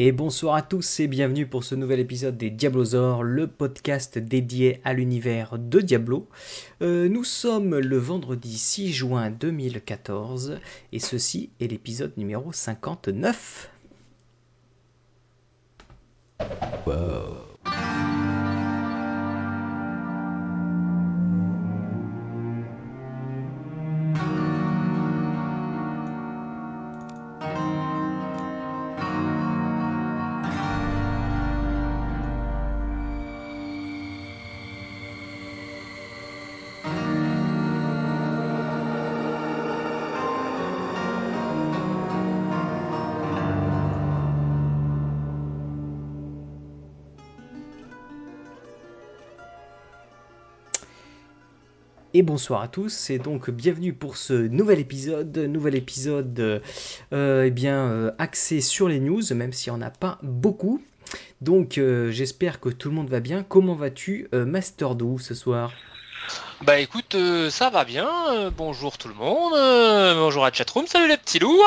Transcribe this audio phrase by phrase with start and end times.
[0.00, 4.80] Et bonsoir à tous et bienvenue pour ce nouvel épisode des Diablosaures, le podcast dédié
[4.84, 6.28] à l'univers de Diablo.
[6.82, 10.60] Euh, nous sommes le vendredi 6 juin 2014
[10.92, 13.72] et ceci est l'épisode numéro 59.
[16.86, 17.47] Wow.
[52.18, 56.60] Et bonsoir à tous, et donc bienvenue pour ce nouvel épisode, nouvel épisode
[57.12, 60.82] euh, eh bien euh, axé sur les news, même s'il n'y en a pas beaucoup.
[61.42, 63.44] Donc euh, j'espère que tout le monde va bien.
[63.44, 65.70] Comment vas-tu, Master Do, ce soir?
[66.62, 67.14] Bah écoute,
[67.50, 68.50] ça va bien.
[68.50, 69.52] bonjour tout le monde.
[70.16, 70.88] bonjour à chatroom.
[70.88, 71.62] Salut les petits loups.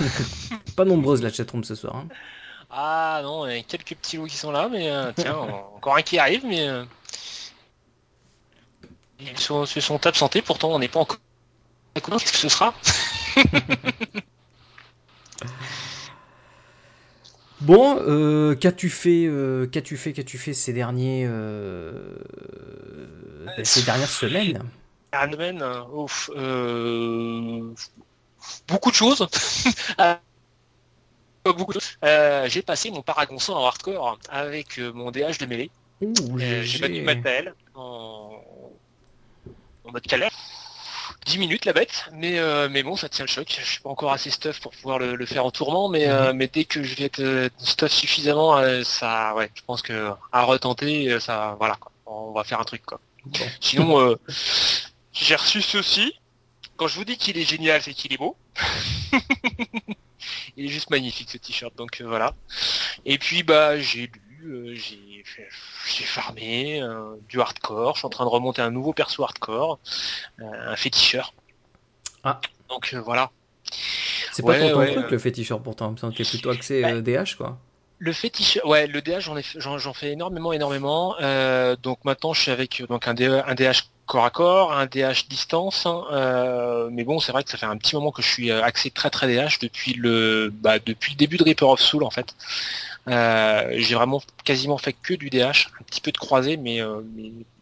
[0.74, 1.96] pas nombreuse la chatroom ce soir.
[1.96, 2.08] Hein.
[2.70, 5.36] Ah non, il y a quelques petits loups qui sont là, mais tiens,
[5.76, 6.66] encore un qui arrive, mais
[9.20, 11.18] ils sont sur son absentés, pourtant on n'est pas encore.
[11.94, 12.74] Qu'est-ce que ce sera
[17.60, 22.16] Bon, euh, qu'as-tu fait, euh, qu'as-tu fait, qu'as-tu fait ces derniers, euh,
[23.64, 24.62] ces dernières semaines?
[25.12, 26.30] Dernières semaines, ouf,
[28.68, 29.26] beaucoup de choses.
[31.44, 31.98] beaucoup de choses.
[32.50, 35.70] J'ai passé mon Paragon 100 en hardcore avec mon DH de mêlée.
[36.62, 37.97] J'ai battu ma pelle en
[39.88, 40.28] en mode calme.
[41.26, 43.46] 10 minutes la bête, mais euh, mais bon ça tient le choc.
[43.48, 46.36] Je suis pas encore assez stuff pour pouvoir le, faire en tourment, mais euh, mhm.
[46.36, 50.42] mais dès que je vais être euh, stuff suffisamment, ça ouais, je pense que à
[50.44, 53.00] retenter, ça voilà, on va faire un truc quoi.
[53.60, 54.16] Sinon
[55.12, 56.14] j'ai reçu ceci.
[56.76, 58.36] Quand je vous dis qu'il est génial, c'est qu'il est beau.
[60.56, 62.34] Il est juste magnifique ce t-shirt, donc voilà.
[63.04, 64.27] Et puis bah j'ai lu,
[64.74, 65.24] j'ai
[65.86, 69.78] j'ai farmé euh, du hardcore, je suis en train de remonter un nouveau perso hardcore,
[70.40, 71.32] euh, un féticheur.
[72.24, 72.40] Ah.
[72.68, 73.30] Donc euh, voilà.
[74.32, 77.58] C'est pas trop ton truc le féticheur pourtant, tu es plutôt axé DH quoi.
[78.00, 81.16] Le féticheur, ouais, le DH j'en ai, j'en, fais énormément, énormément.
[81.82, 85.84] donc maintenant je suis avec donc un, un DH corps à corps, un DH distance.
[85.84, 88.90] Hein, mais bon, c'est vrai que ça fait un petit moment que je suis axé
[88.90, 92.34] très très DH depuis le, bah, depuis le début de Reaper of Soul en fait.
[93.08, 97.00] Euh, j'ai vraiment quasiment fait que du DH, un petit peu de croisé, mais, euh,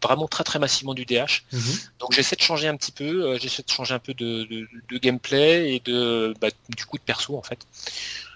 [0.03, 1.43] vraiment très très massivement du DH.
[1.51, 1.61] Mhm.
[1.99, 5.75] Donc j'essaie de changer un petit peu, euh, j'essaie de changer un peu de, gameplay
[5.75, 7.59] et de bah, du coup de perso en fait.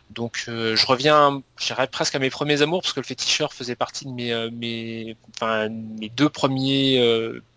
[0.09, 4.05] Donc je reviens, j'irais presque à mes premiers amours parce que le féticheur faisait partie
[4.05, 6.99] de mes, mes, enfin, mes deux premiers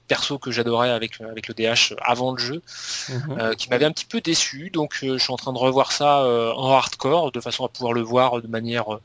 [0.08, 2.62] persos que j'adorais avec, avec le DH avant le jeu,
[3.08, 3.56] mhm.
[3.56, 4.70] qui m'avait un petit peu déçu.
[4.70, 6.22] Donc je suis en train de revoir ça
[6.56, 8.98] en hardcore de façon à pouvoir le voir de manière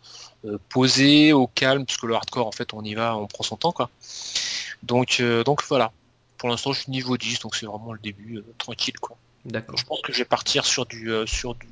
[0.45, 3.57] euh, posé, au calme, puisque le hardcore, en fait, on y va, on prend son
[3.57, 3.89] temps, quoi.
[4.83, 5.91] Donc, euh, donc voilà.
[6.37, 9.17] Pour l'instant, je suis niveau 10, donc c'est vraiment le début, euh, tranquille, quoi.
[9.45, 9.77] D'accord.
[9.77, 11.67] Je pense que je vais partir sur du sur du,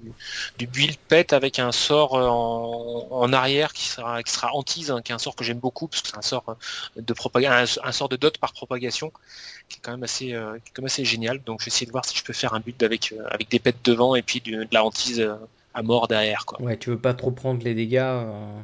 [0.57, 5.11] du build pet avec un sort en, arrière qui sera qui sera antise, hein, qui
[5.11, 6.55] est un sort que j'aime beaucoup parce que c'est un sort
[6.95, 9.11] de propagation, un, sort de dot par propagation
[9.67, 11.43] qui est quand même assez quand même assez génial.
[11.43, 13.59] Donc je vais essayer de voir si je peux faire un build avec avec des
[13.59, 15.29] pets devant et puis de la hantise
[15.77, 16.45] à mort derrière.
[16.45, 16.61] Quoi.
[16.61, 17.97] Ouais, tu veux pas trop prendre les dégâts.
[17.97, 18.59] Euh.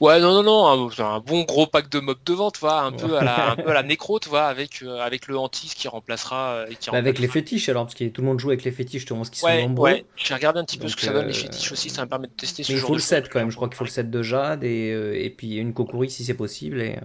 [0.00, 3.16] Ouais, non, non, non, un, bon gros pack de mobs devant, tu vois, un, peu,
[3.16, 5.88] à la, un peu à la nécro, tu vois, avec, euh, avec le hantis qui
[5.88, 6.50] remplacera.
[6.50, 8.72] Euh, qui bah, avec les fétiches alors, parce que tout le monde joue avec les
[8.72, 9.90] fétiches, tu vois, ce qui ouais, sont nombreux.
[9.90, 12.08] Ouais, j'ai regardé un petit peu ce que ça donne les fétiches aussi, ça me
[12.10, 13.84] permet de tester ce Mais il faut le set quand même, je crois qu'il faut
[13.84, 14.90] le set de Jade et,
[15.24, 16.98] et puis une Kokuri si c'est possible, et,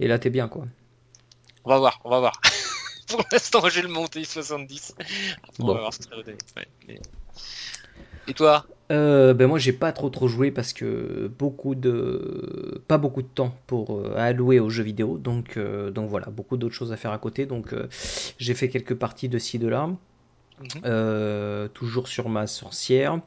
[0.00, 0.64] et là t'es bien quoi.
[1.64, 2.40] On va voir, on va voir.
[3.08, 4.94] Pour l'instant, j'ai le monté 70.
[5.60, 6.38] On va voir ce que ça va donner.
[8.26, 8.66] Et toi?
[8.92, 13.28] Euh, ben moi j'ai pas trop trop joué parce que beaucoup de pas beaucoup de
[13.28, 16.96] temps pour euh, allouer aux jeux vidéo donc euh, donc voilà beaucoup d'autres choses à
[16.96, 17.74] faire à côté donc
[18.38, 19.88] j'ai fait quelques parties de ci de là
[20.60, 21.68] mhm.
[21.70, 23.20] toujours sur ma sorcière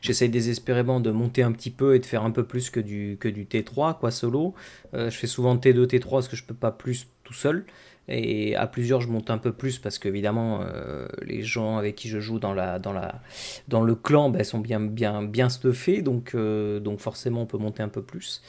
[0.00, 3.18] J'essaye désespérément de monter un petit peu et de faire un peu plus que du,
[3.20, 4.54] que du T3, quoi, solo.
[4.94, 7.66] je fais souvent T2, T3 parce que je peux pas plus tout seul.
[8.08, 12.08] Et à plusieurs, je monte un peu plus parce qu'évidemment, euh, les gens avec qui
[12.08, 13.20] je joue dans, la, dans, la,
[13.68, 17.58] dans le clan ben, sont bien, bien, bien stuffés, donc, euh, donc forcément, on peut
[17.58, 18.42] monter un peu plus.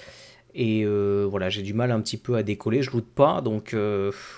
[0.54, 3.76] Et euh, voilà, j'ai du mal un petit peu à décoller, je loot pas, donc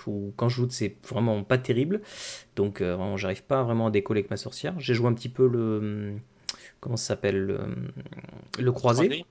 [0.08, 2.02] ou quand je loot, c'est vraiment pas terrible.
[2.56, 4.74] Donc vraiment, j'arrive pas vraiment à décoller avec ma sorcière.
[4.80, 6.14] J'ai joué un petit peu le
[6.82, 7.60] comment ça s'appelle le,
[8.58, 9.26] le croisé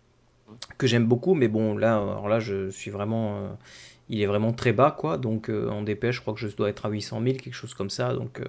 [0.78, 3.58] que j'aime beaucoup, mais bon, là, alors là, je suis vraiment.
[4.08, 5.18] Euh, il est vraiment très bas, quoi.
[5.18, 7.74] Donc, euh, en DPS, je crois que je dois être à 800 000, quelque chose
[7.74, 8.12] comme ça.
[8.14, 8.44] Donc, euh,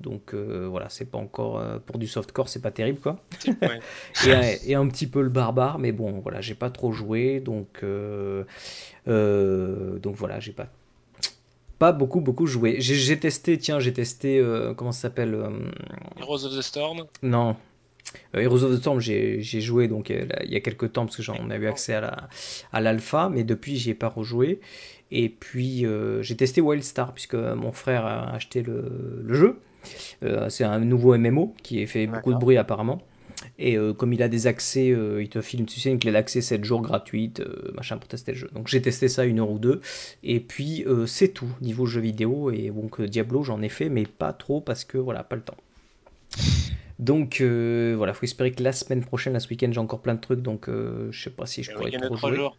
[0.00, 1.62] donc voilà, c'est pas encore.
[1.86, 3.18] pour du softcore, c'est pas terrible, quoi.
[4.26, 7.40] et, un petit peu le barbare, mais bon, voilà, j'ai pas trop joué.
[7.40, 7.84] Donc,
[9.06, 10.68] donc voilà, j'ai pas.
[11.78, 12.76] Pas beaucoup, beaucoup joué.
[12.80, 14.42] J'ai testé, tiens, j'ai testé.
[14.76, 15.34] comment ça s'appelle
[16.18, 17.52] Heroes of the Storm Non, euh,
[18.34, 21.22] Heroes of the Storm, j'ai joué donc euh, il y a quelques temps parce que
[21.22, 24.60] j'en ai eu accès à l'alpha, mais depuis j'y ai pas rejoué.
[25.10, 29.58] Et puis euh, j'ai testé Wildstar puisque mon frère a acheté le, jeu.
[30.48, 33.02] c'est un nouveau MMO qui a fait beaucoup de bruit apparemment.
[33.58, 36.64] Et comme il a des accès, il te file tu sais, une clé d'accès 7
[36.64, 37.42] jours gratuite,
[37.74, 38.50] machin pour tester le jeu.
[38.54, 39.80] Donc j'ai testé ça une heure ou deux.
[40.24, 42.50] Et puis c'est tout niveau jeu vidéo.
[42.50, 45.56] Et donc Diablo j'en ai fait, mais pas trop parce que voilà, pas le temps.
[46.98, 50.20] Donc euh, voilà, faut espérer que la semaine prochaine, ce week-end, j'ai encore plein de
[50.20, 52.36] trucs, donc euh, je sais pas si je pourrais trop jouer.
[52.36, 52.56] Jours.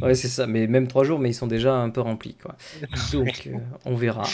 [0.00, 2.56] Ouais, c'est ça, mais même trois jours, mais ils sont déjà un peu remplis, quoi.
[3.12, 4.26] Donc euh, on verra.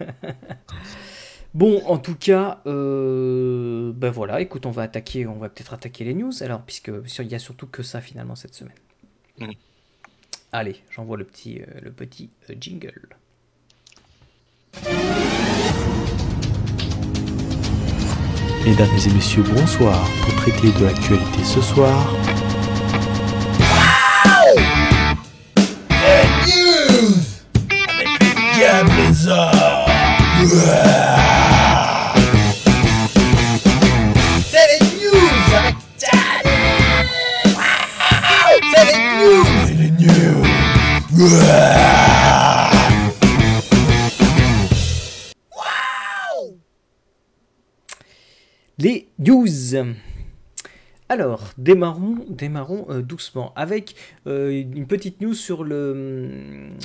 [1.54, 6.14] bon, en tout cas, ben voilà, écoute, on va attaquer, on va peut-être attaquer les
[6.14, 8.74] news, alors puisque il y a surtout que ça finalement cette semaine.
[10.50, 13.16] Allez, j'envoie le petit, le petit jingle.
[18.64, 19.98] Mesdames et messieurs, bonsoir.
[20.22, 22.14] Pour traiter de l'actualité ce soir.
[23.58, 24.60] Wow
[26.46, 27.14] news
[27.70, 29.88] Avec les Diablesards
[34.48, 35.56] C'est les news.
[35.58, 35.74] Avec
[37.56, 37.62] Wow.
[38.74, 39.46] C'est les news.
[39.66, 40.44] C'est les news
[48.82, 49.46] les news.
[51.08, 53.94] Alors, démarrons, démarrons euh, doucement avec
[54.26, 55.94] euh, une petite news sur le,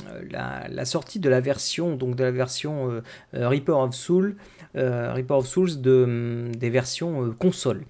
[0.08, 3.02] euh, la, sortie de la version, donc de la version
[3.34, 4.36] Reaper of Soul,
[4.76, 7.84] Reaper of Souls de, des versions console.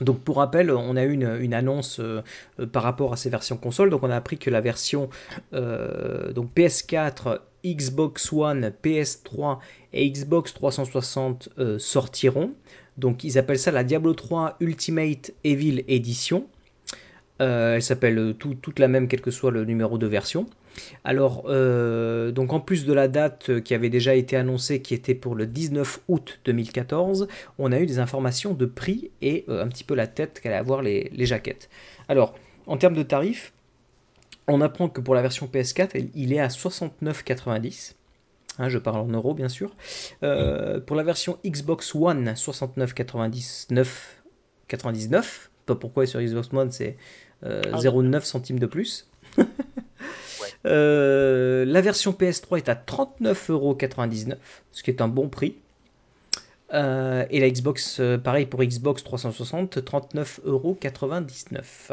[0.00, 2.00] Donc pour rappel, on a eu une, annonce
[2.72, 3.90] par rapport à ces versions console.
[3.90, 5.10] Donc on a appris que la version
[5.52, 9.58] donc PS4, Xbox One, PS3
[9.92, 12.54] et Xbox 360 sortiront.
[12.98, 16.46] Donc ils appellent ça la Diablo 3 Ultimate Evil Edition.
[17.42, 20.46] Euh, elle s'appelle euh, toute la même quel que soit le numéro de version.
[21.04, 25.14] Alors, euh, donc en plus de la date qui avait déjà été annoncée, qui était
[25.14, 29.84] pour le 19 août 2014, on a eu des informations de prix et un petit
[29.84, 31.70] peu la tête qu'allait avoir les, les, jaquettes.
[32.08, 32.34] Alors,
[32.66, 33.52] en termes de tarifs,
[34.48, 37.94] on apprend que pour la version PS4, il est à 69,90.
[38.58, 39.74] Hein, je parle en euros bien sûr.
[40.22, 43.86] Euh, pour la version Xbox One, 69,99.
[44.68, 45.50] 99.
[45.66, 46.96] Pas pourquoi sur Xbox One c'est
[47.44, 49.08] 0,9 euh, ah centimes de plus.
[50.64, 54.34] Euh, la version PS3 est à 39,99€,
[54.72, 55.54] ce qui est un bon prix.
[56.72, 61.92] et la Xbox, pareil pour Xbox 360, 39,99€.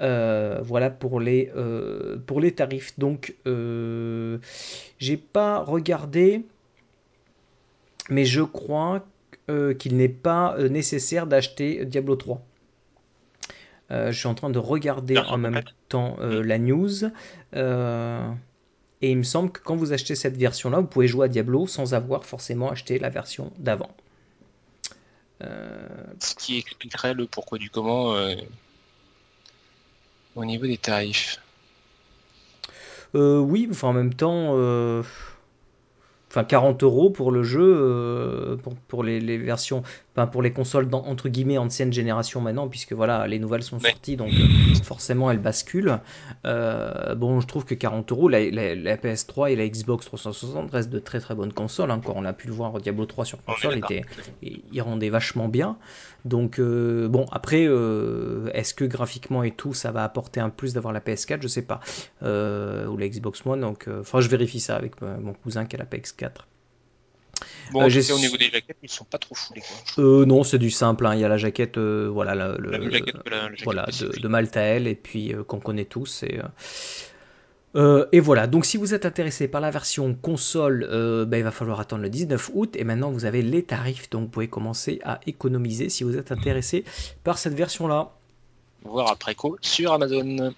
[0.00, 2.98] Euh, voilà pour les, euh, pour les tarifs.
[2.98, 4.38] Donc, euh,
[4.98, 6.44] j'ai pas regardé,
[8.10, 9.06] mais je crois
[9.78, 12.40] qu'il n'est pas nécessaire d'acheter Diablo 3.
[13.90, 15.60] je suis en train de regarder en même
[15.90, 16.40] temps hmm.
[16.40, 17.04] la news.
[17.04, 17.08] et
[19.02, 21.92] il me semble que quand vous achetez cette version-là, vous pouvez jouer à Diablo sans
[21.92, 23.90] avoir forcément acheté la version d'avant.
[25.40, 28.16] Ce qui expliquerait le pourquoi du comment
[30.36, 31.40] au niveau des tarifs.
[33.14, 35.02] Euh, oui, enfin en même temps, euh,
[36.30, 39.82] enfin 40 euros pour le jeu, euh, pour, pour les, versions,
[40.16, 44.16] enfin pour les consoles entre guillemets ancienne génération maintenant, puisque voilà, les nouvelles sont sorties,
[44.16, 44.32] donc
[44.82, 45.98] forcément elles basculent.
[46.44, 51.20] bon, je trouve que 40 euros, la, PS3 et la Xbox 360 restent de très
[51.20, 51.90] très bonnes consoles.
[51.90, 54.02] Encore, on a pu le voir, Diablo 3 sur console, était,
[54.42, 55.76] il rendait vachement bien.
[56.24, 60.72] Donc euh, bon, après, euh, est-ce que graphiquement et tout, ça va apporter un plus
[60.72, 61.80] d'avoir la PS4 Je sais pas.
[62.22, 63.60] Euh, ou la Xbox One.
[63.60, 66.46] Donc, enfin, je vérifie ça avec mon cousin qui a la PS4.
[67.72, 69.62] Bon, j'ai au niveau des jaquettes, ils sont pas trop foulés.
[69.98, 71.06] non, c'est du simple.
[71.06, 71.14] Hein.
[71.14, 73.16] Il y a la jaquette, voilà, le, jaquette,
[73.64, 76.22] voilà, de, de Maltael et puis qu'on connaît tous.
[76.24, 76.40] Et,
[77.76, 81.42] euh, et voilà, donc si vous êtes intéressé par la version console, euh, ben, il
[81.42, 82.76] va falloir attendre le 19 août.
[82.76, 86.30] Et maintenant, vous avez les tarifs, donc vous pouvez commencer à économiser si vous êtes
[86.30, 86.84] intéressé
[87.24, 88.12] par cette version-là.
[88.84, 90.52] Voir après coup sur Amazon.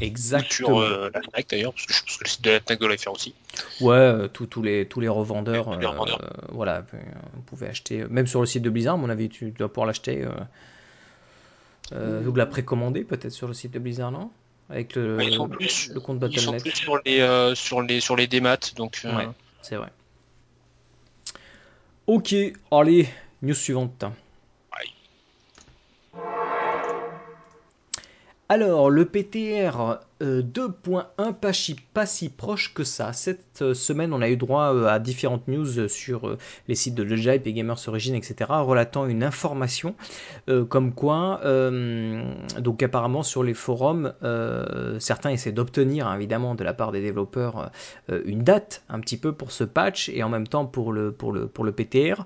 [0.00, 0.80] Exactement.
[0.80, 2.88] Sur la FNAC d'ailleurs, parce que je pense que le site de la FNAC doit
[2.88, 3.34] le faire aussi.
[3.80, 6.20] Ouais, tous les, tous les revendeurs, les revendeurs.
[6.50, 6.84] voilà,
[7.34, 9.86] vous pouvez acheter, même sur le site de Blizzard, à mon avis, tu dois pouvoir
[9.86, 10.26] l'acheter.
[11.92, 14.30] ou la précommander peut-être sur le site de Blizzard, non?
[14.68, 16.62] Avec le, ils sont plus, le compte ils sont Battle.net.
[16.62, 19.00] plus sur les, sur les, sur les démats, donc.
[19.04, 19.28] Ouais,
[19.62, 19.92] c'est vrai.
[22.08, 22.34] Ok,
[22.70, 23.08] allez,
[23.42, 24.04] news suivante.
[28.48, 33.12] Alors, le PTR euh, 2.1 pas, si- pas si proche que ça.
[33.12, 36.94] Cette euh, semaine, on a eu droit euh, à différentes news sur euh, les sites
[36.94, 39.94] de Jive et Gamers Origin, etc., relatant une information
[40.68, 41.40] comme quoi,
[42.60, 44.12] donc apparemment sur les forums,
[45.00, 47.70] certains essaient d'obtenir, hein, évidemment, de la part des développeurs,
[48.08, 51.32] une date un petit peu pour ce patch et en même temps pour le, pour
[51.32, 52.24] le, pour le PTR.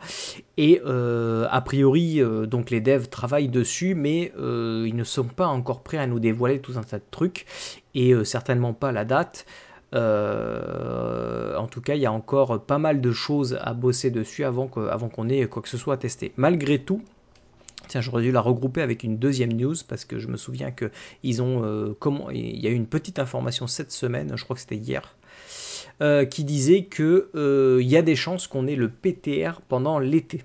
[0.57, 5.99] Et a priori, donc les devs travaillent dessus, mais ils ne sont pas encore prêts
[5.99, 7.47] à nous dévoiler tout un tas de trucs
[7.95, 9.47] et euh, certainement pas la date.
[9.95, 14.45] Euh, en tout cas, il y a encore pas mal de choses à bosser dessus
[14.45, 16.33] avant qu'on ait quoi que ce soit à.
[16.37, 17.03] Malgré tout,
[17.89, 20.93] Tiens, j'aurais dû la regrouper avec une deuxième news parce que je me souviens que
[21.43, 24.61] ont euh, comment il y a eu une petite information cette semaine, je crois que
[24.61, 25.17] c'était hier,
[26.31, 27.31] qui disait que
[27.81, 30.45] il y a des chances qu'on ait le PTR pendant l'été.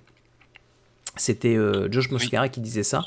[1.17, 3.05] C'était euh, Josh Moscara qui disait ça.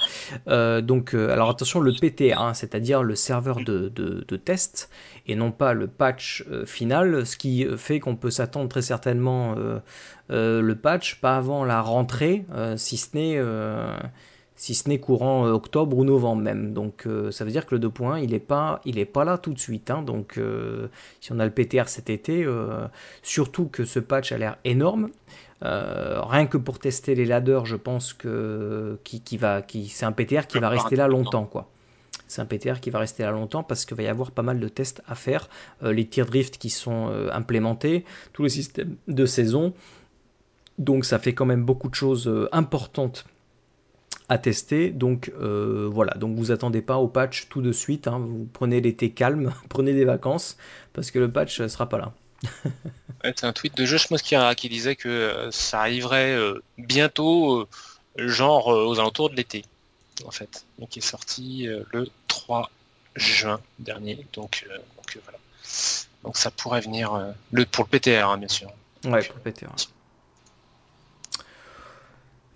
[0.48, 4.90] Euh, donc, euh, alors attention, le PTR, hein, c'est-à-dire le serveur de, de, de test,
[5.26, 9.54] et non pas le patch final, ce qui fait qu'on peut s'attendre très certainement
[10.30, 12.44] le patch pas avant la rentrée,
[12.76, 13.38] si ce n'est
[14.58, 16.74] si ce n'est courant octobre ou novembre même.
[16.74, 19.38] Donc euh, ça veut dire que le 2.1 il est pas il est pas là
[19.38, 19.90] tout de suite.
[19.90, 20.02] hein.
[20.02, 20.88] donc euh,
[21.20, 22.86] si on a le PTR cet été, euh,
[23.22, 25.10] surtout que ce patch a l'air énorme.
[25.64, 30.06] Euh, rien que pour tester les ladders, je pense que qui, qui va, qui, c'est
[30.06, 31.68] un PTR qui va rester là longtemps, quoi.
[32.28, 34.60] C'est un PTR qui va rester là longtemps parce qu'il va y avoir pas mal
[34.60, 35.48] de tests à faire.
[35.82, 39.72] Euh, les tier drift qui sont euh, implémentés, tout le système de saison.
[40.78, 43.24] Donc ça fait quand même beaucoup de choses importantes
[44.28, 44.90] à tester.
[44.90, 48.06] Donc euh, voilà, donc vous attendez pas au patch tout de suite.
[48.08, 48.18] hein.
[48.18, 50.56] Vous prenez l'été calme, prenez des vacances
[50.92, 52.12] parce que le patch sera pas là.
[53.24, 57.68] C'est un tweet de Josh Mosquera qui disait que euh, ça arriverait euh, bientôt, euh,
[58.16, 59.64] genre aux alentours de l'été,
[60.24, 60.64] en fait.
[60.78, 62.70] Donc il est sorti le 3
[63.16, 64.24] juin dernier.
[64.34, 64.64] Donc,
[66.34, 67.10] ça pourrait venir
[67.70, 68.70] pour le PTR, hein, bien sûr.
[69.04, 69.68] Ouais, pour PTR.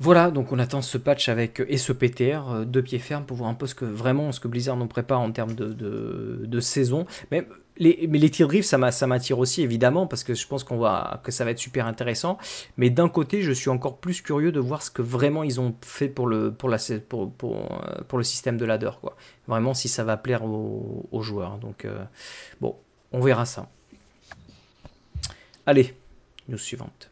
[0.01, 3.37] Voilà, donc on attend ce patch avec et ce PTR euh, de pied ferme pour
[3.37, 7.07] voir un peu ce que vraiment ce que Blizzard nous prépare en termes de, saison.
[7.31, 7.47] Mais
[7.77, 10.79] les, mais les tirs ça m'a- ça m'attire aussi évidemment parce que je pense qu'on
[10.79, 12.39] va que ça va être super intéressant.
[12.77, 15.75] Mais d'un côté, je suis encore plus curieux de voir ce que vraiment ils ont
[15.83, 19.17] fait pour le pour euh, le système de ladder quoi.
[19.47, 21.59] Vraiment si ça va plaire aux, joueurs.
[21.59, 22.05] Donc euh,
[22.61, 22.77] bon,
[23.13, 23.69] on verra ça.
[25.67, 25.95] Allez,
[26.49, 27.12] news suivante.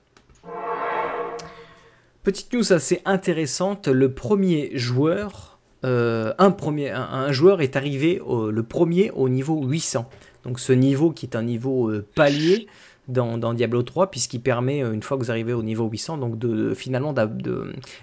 [2.30, 9.28] Petite news assez intéressante, le premier joueur, euh, un, joueur est arrivé le premier au
[9.28, 10.08] niveau 800.
[10.44, 12.68] Donc ce niveau qui est un niveau euh, palier
[13.08, 16.38] dans, Diablo 3 puisqu'il permet euh, une fois que vous arrivez au niveau 800 donc
[16.38, 17.12] de, finalement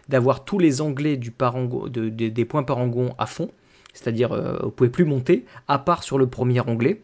[0.10, 3.50] d'avoir tous les onglets des points parangon à fond.
[3.94, 7.00] C'est-à-dire euh, vous pouvez plus monter à part sur le premier onglet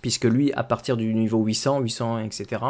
[0.00, 2.62] puisque lui, à partir du niveau 800, 800, etc.,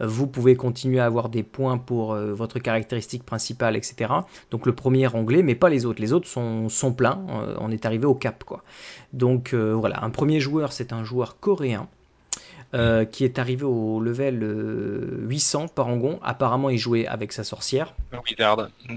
[0.00, 4.12] vous pouvez continuer à avoir des points pour euh, votre caractéristique principale, etc.
[4.50, 6.00] Donc le premier onglet, mais pas les autres.
[6.00, 7.24] Les autres sont, sont pleins.
[7.30, 8.62] Euh, on est arrivé au cap, quoi.
[9.12, 11.88] Donc euh, voilà, un premier joueur, c'est un joueur coréen.
[12.74, 16.18] euh, qui est arrivé au level euh, 800 parangon.
[16.22, 17.94] Apparemment, il jouait avec sa sorcière.
[18.28, 18.68] Wizard.
[18.88, 18.96] Mm.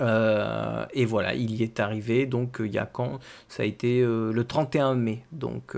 [0.00, 2.26] Euh, et voilà, il y est arrivé.
[2.26, 3.18] Donc, il y a quand?
[3.48, 5.24] Ça a été le 31 mai.
[5.32, 5.74] Donc,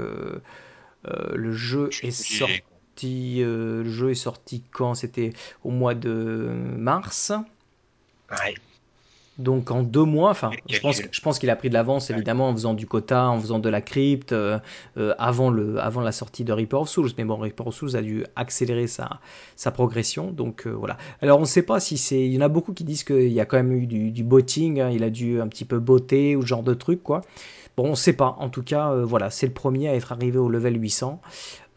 [1.34, 2.62] le jeu est sorti.
[3.42, 4.94] euh, le jeu est sorti quand?
[4.94, 5.32] C'était
[5.62, 7.32] au mois de mars.
[8.30, 8.54] Ouais.
[9.38, 11.08] Donc en deux mois, enfin, je pense, jeu.
[11.10, 13.68] je pense qu'il a pris de l'avance évidemment en faisant du quota, en faisant de
[13.68, 14.60] la crypte euh,
[14.96, 17.10] euh, avant, le, avant la sortie de Reaper of Souls.
[17.18, 19.18] Mais bon, Reaper of Souls a dû accélérer sa,
[19.56, 20.30] sa progression.
[20.30, 20.96] Donc euh, voilà.
[21.20, 22.24] Alors on ne sait pas si c'est.
[22.24, 24.22] Il y en a beaucoup qui disent qu'il y a quand même eu du, du
[24.22, 27.22] botting, hein, il a dû un petit peu botter ou ce genre de truc quoi.
[27.76, 28.36] Bon, on ne sait pas.
[28.38, 31.20] En tout cas, euh, voilà, c'est le premier à être arrivé au level 800.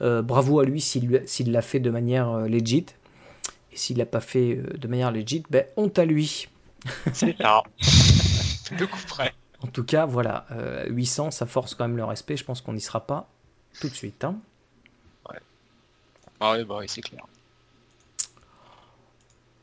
[0.02, 2.86] Euh, bravo à lui s'il l'a fait de manière euh, legit.
[3.72, 6.48] Et s'il l'a pas fait euh, de manière legit, ben honte à lui.
[7.14, 7.64] C'est ça.
[8.78, 9.34] Deux coups près.
[9.64, 12.38] En tout cas, voilà, euh, 800, ça force quand même le respect.
[12.38, 13.28] Je pense qu'on n'y sera pas
[13.80, 14.24] tout de suite.
[14.24, 14.36] hein.
[16.40, 17.26] Ah oui, bah oui, c'est clair.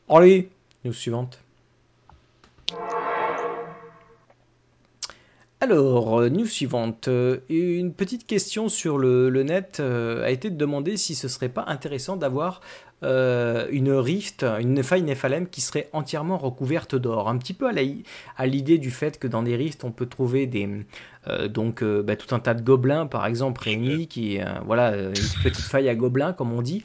[0.09, 0.49] Allez,
[0.83, 1.39] news suivante.
[5.61, 7.07] Alors, euh, news suivante.
[7.07, 11.27] Euh, Une petite question sur le, le net euh, a été de demander si ce
[11.27, 12.61] serait pas intéressant d'avoir
[13.03, 17.29] euh, une rift, une faille Nephalem qui serait entièrement recouverte d'or.
[17.29, 17.81] Un petit peu à la-
[18.37, 20.69] à l'idée du fait que dans des rifts, on peut trouver des,
[21.27, 24.91] euh, donc, euh, bah, tout un tas de gobelins, par exemple, réunis, qui, euh, voilà,
[24.91, 26.83] euh, une petite faille à gobelins, comme on dit.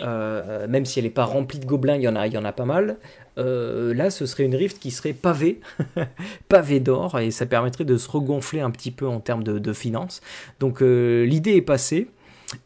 [0.00, 2.38] Euh, même si elle n'est pas remplie de gobelins, il y en a, il y
[2.38, 2.98] en a pas mal.
[3.38, 5.60] Euh, là, ce serait une rift qui serait pavée,
[6.48, 9.72] pavée d'or, et ça permettrait de se regonfler un petit peu en termes de, de
[9.72, 10.20] finances.
[10.60, 12.08] Donc, euh, l'idée est passée,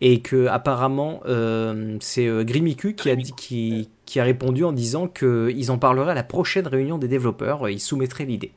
[0.01, 5.09] et que apparemment, euh, c'est Grimiku qui a, dit, qui, qui a répondu en disant
[5.09, 8.53] qu'ils en parleraient à la prochaine réunion des développeurs, ils soumettraient l'idée.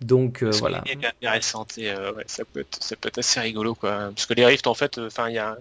[0.00, 0.84] Donc euh, voilà.
[1.22, 4.10] intéressante et euh, ouais, ça peut être ça peut être assez rigolo quoi.
[4.14, 5.56] Parce que les rifts en fait, enfin il y a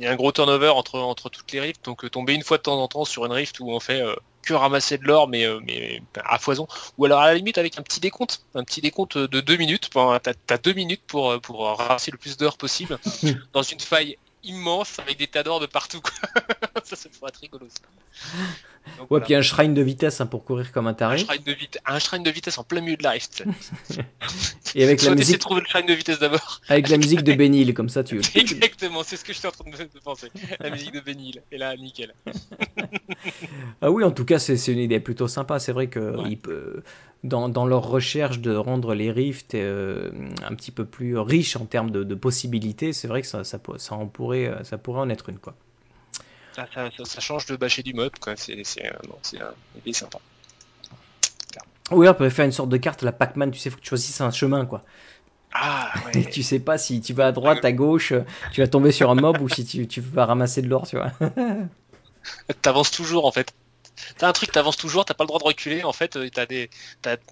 [0.00, 2.62] y a un gros turnover entre entre toutes les rifts, donc tomber une fois de
[2.62, 5.44] temps en temps sur une rift où on fait euh, que ramasser de l'or mais
[5.44, 6.66] euh, mais ben, à foison,
[6.98, 9.90] ou alors à la limite avec un petit décompte, un petit décompte de deux minutes.
[9.90, 12.98] Pendant t'as deux minutes pour euh, pour ramasser le plus d'or possible
[13.52, 16.12] dans une faille immense avec des tas d'or de partout quoi.
[16.84, 17.66] ça ça pourrait être rigolo.
[17.68, 18.28] Ça.
[18.86, 19.24] Donc, Ouais, voilà.
[19.24, 21.18] puis un shrine de vitesse hein, pour courir comme un un taré.
[21.18, 23.42] shrine de vitesse, un shrine de vitesse en plein milieu de la rift.
[24.74, 26.60] Et avec la t'essaies de musique, trouver le shrine de vitesse d'abord.
[26.68, 28.20] avec la musique de Benil, comme ça tu.
[28.34, 30.30] Exactement, c'est ce que j'étais en train de penser.
[30.60, 31.42] La musique de Benil.
[31.52, 32.14] Et là, nickel.
[33.80, 35.58] Ah oui, en tout cas, c'est une idée plutôt sympa.
[35.58, 36.30] C'est vrai que Ouais.
[36.30, 36.82] il peut-
[37.22, 40.10] dans, dans leur recherche de rendre les rifts euh,
[40.42, 43.58] un petit peu plus riches en termes de, de possibilités, c'est vrai que ça, ça,
[43.78, 45.54] ça en pourrait, euh, ça pourrait en être une quoi.
[46.54, 48.36] Ça, ça, ça- ça change de bâcher du mob, quoi.
[48.36, 48.62] C'est une
[49.80, 50.18] idée sympa.
[51.90, 53.88] Oui, on pourrait faire une sorte de carte, la Pac-Man, tu sais, faut que tu
[53.90, 54.84] choisisses un chemin quoi.
[55.52, 56.30] Ah, Et ouais.
[56.30, 58.12] tu sais pas si tu vas à droite, à gauche,
[58.52, 60.96] tu vas tomber sur un mob ou si tu, tu vas ramasser de l'or, tu
[60.96, 61.12] vois.
[62.62, 63.52] T'avances toujours, en fait.
[64.18, 65.84] T'as un truc, t'avances toujours, t'as pas le droit de reculer.
[65.84, 66.70] En fait, t'as des,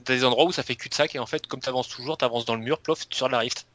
[0.07, 1.15] des endroits où ça fait cul-de-sac.
[1.15, 3.67] Et en fait, comme t'avances toujours, t'avances dans le mur, plof, sur la rift.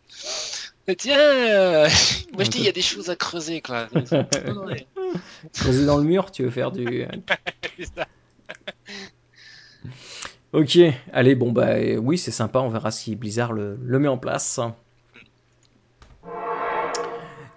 [0.97, 1.89] Tiens, euh,
[2.33, 3.87] moi je dis, il y a des choses à creuser, quoi.
[3.93, 4.87] Ouais,
[5.53, 7.05] Creuser dans le mur, tu veux faire du.
[10.53, 10.77] Ok,
[11.11, 14.17] allez, bon bah euh, oui, c'est sympa, on verra si Blizzard le, le met en
[14.17, 14.59] place.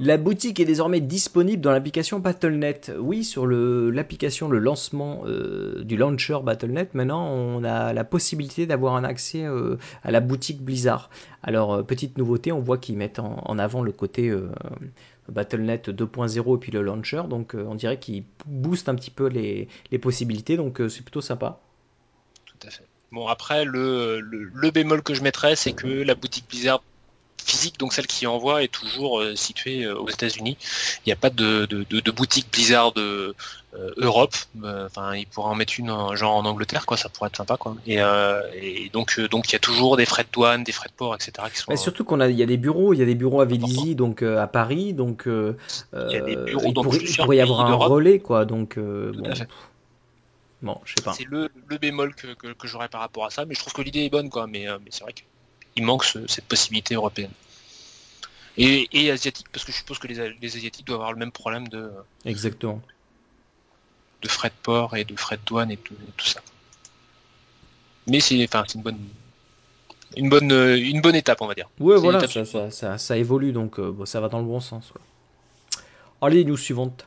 [0.02, 2.90] La boutique est désormais disponible dans l'application Battle.net.
[2.98, 8.96] Oui, sur l'application, le, lancement euh, du launcher Battle.net, maintenant on a la possibilité d'avoir
[8.96, 11.10] un accès euh, à la boutique Blizzard.
[11.42, 14.34] Alors, euh, petite nouveauté, on voit qu'ils mettent en, avant le côté
[15.28, 19.68] Battle.net 2.0 et puis le launcher, donc on dirait qu'ils boostent un petit peu les,
[20.00, 21.60] possibilités, donc c'est plutôt sympa.
[22.46, 22.86] Tout à fait.
[23.12, 26.82] Bon, après, le bémol que je mettrais, c'est que la boutique Blizzard
[27.40, 30.56] physique, donc celle qui envoie, est toujours euh, située euh, aux États-Unis.
[31.04, 33.34] Il n'y a pas de, de, de, de boutique Blizzard de
[33.74, 34.34] euh, Europe.
[34.64, 36.96] Enfin, il pourra en mettre une en- genre en Angleterre, quoi.
[36.96, 37.76] Ça pourrait être sympa, quoi.
[37.86, 40.94] Et, et donc, donc il y a toujours des frais de douane, des frais de
[40.94, 41.32] port, etc.
[41.52, 41.70] qui sont.
[41.70, 43.44] Mais surtout qu'on a, il y a des bureaux, il y a des bureaux à
[43.44, 45.54] Vélizy, donc à Paris, donc Il
[46.10, 48.44] y a des bureaux il pourrait, il pourrait y avoir un relais, quoi.
[48.44, 48.80] Donc Tout
[49.14, 49.48] bon, à fait.
[50.62, 51.12] bon, je sais pas.
[51.12, 53.72] C'est le, le bémol que, que, que j'aurais par rapport à ça, mais je trouve
[53.72, 54.46] que l'idée est bonne, quoi.
[54.46, 55.12] Mais, euh, mais c'est vrai
[55.74, 57.30] qu'il manque ce- cette possibilité européenne.
[58.56, 61.32] Et, et asiatique, parce que je suppose que les, les asiatiques doivent avoir le même
[61.32, 61.90] problème de,
[62.24, 62.80] Exactement.
[64.22, 66.40] de frais de port et de frais de douane et tout, et tout ça.
[68.06, 68.98] Mais c'est enfin, une bonne,
[70.16, 71.68] une, bonne, euh, une bonne étape, on va dire.
[71.78, 74.46] C'est voilà, ça, étape ça, ça, ça évolue, donc euh, bon, ça va dans le
[74.46, 74.90] bon sens.
[74.94, 75.80] ouais.
[76.22, 77.06] Allez, news suivante.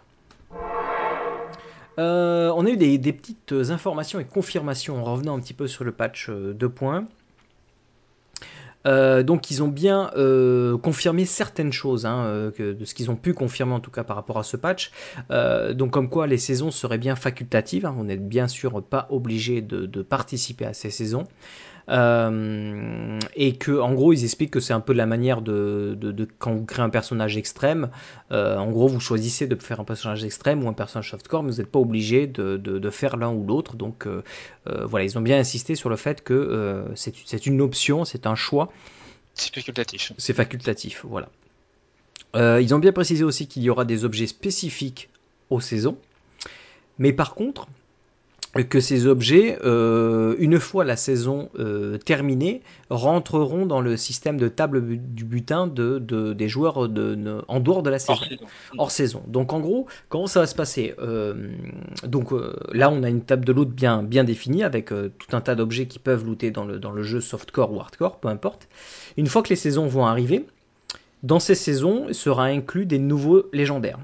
[2.00, 5.68] Euh, on a eu des, des petites informations et confirmations en revenant un petit peu
[5.68, 7.06] sur le patch euh, 2 points.
[8.86, 13.16] Euh, donc ils ont bien euh, confirmé certaines choses, hein, euh, de ce qu'ils ont
[13.16, 14.92] pu confirmer en tout cas par rapport à ce patch.
[15.30, 19.62] Donc comme quoi les saisons seraient bien facultatives, hein, on n'est bien sûr pas obligé
[19.62, 21.28] de participer à ces saisons.
[21.90, 26.14] Euh, et que en gros ils expliquent que c'est un peu la manière de, de-
[26.14, 27.90] de- quand vous créez un personnage extrême
[28.32, 31.52] euh, en gros vous choisissez de faire un personnage extrême ou un personnage softcore mais
[31.52, 34.22] vous n'êtes pas obligé de, de- de faire l'un ou l'autre donc euh,
[34.66, 38.36] voilà ils ont bien insisté sur le fait que c'est c'est une option c'est un
[38.36, 38.72] choix
[39.34, 40.14] C'est facultatif.
[40.18, 41.28] c'est facultatif, voilà.
[42.62, 45.10] Ils ont bien précisé aussi qu'il y aura des objets spécifiques
[45.50, 45.98] aux saisons,
[46.98, 47.68] mais par contre,
[48.70, 52.62] que ces objets, euh, une fois la saison euh, terminée,
[52.92, 57.60] rentreront dans le système de table du butin de, de- des joueurs de, de- en
[57.60, 58.46] dehors de la saison Hors saison.
[58.78, 59.24] hors saison.
[59.28, 61.34] Donc en gros, comment ça va se passer Euh,
[62.04, 62.32] Donc
[62.72, 65.88] là, on a une table de loot bien, bien définie avec tout un tas d'objets
[65.88, 68.68] qui peuvent looter dans le, dans le jeu softcore ou hardcore, peu importe.
[69.18, 70.46] Une fois que les saisons vont arriver,
[71.24, 74.00] dans ces saisons sera inclus des nouveaux légendaires.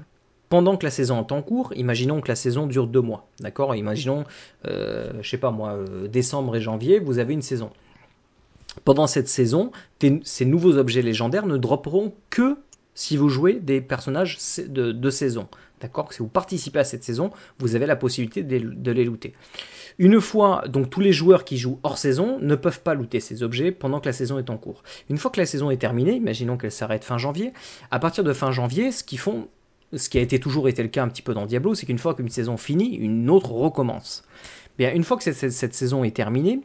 [0.50, 3.76] Pendant que la saison est en cours, imaginons que la saison dure deux mois, d'accord?
[3.76, 4.24] Imaginons,
[4.66, 7.70] euh, je sais pas moi, euh, décembre et janvier, vous avez une saison.
[8.84, 9.70] pendant cette saison,
[10.24, 12.56] ces nouveaux objets légendaires ne dropperont que
[12.94, 15.46] si vous jouez des personnages de, saison.
[15.80, 16.12] D'accord?
[16.12, 19.34] Si vous participez à cette saison, vous avez la possibilité de les, looter.
[19.98, 23.44] Une fois, donc tous les joueurs qui jouent hors saison ne peuvent pas looter ces
[23.44, 24.82] objets pendant que la saison est en cours.
[25.08, 27.52] Une fois que la saison est terminée, imaginons qu'elle s'arrête fin janvier,
[27.92, 29.48] à partir de fin janvier, ce qu'ils font,
[29.92, 32.14] ce qui a toujours été le cas un petit peu dans Diablo, c'est qu'une fois
[32.14, 34.24] qu'une saison finit, une autre recommence.
[34.78, 36.60] Bien, une fois que cette, cette saison est terminée,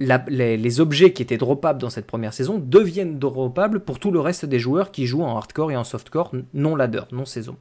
[0.00, 4.44] les, objets qui étaient droppables dans cette première saison deviennent droppables pour tout le reste
[4.44, 7.56] des joueurs qui jouent en hardcore et en softcore non ladder, non saison.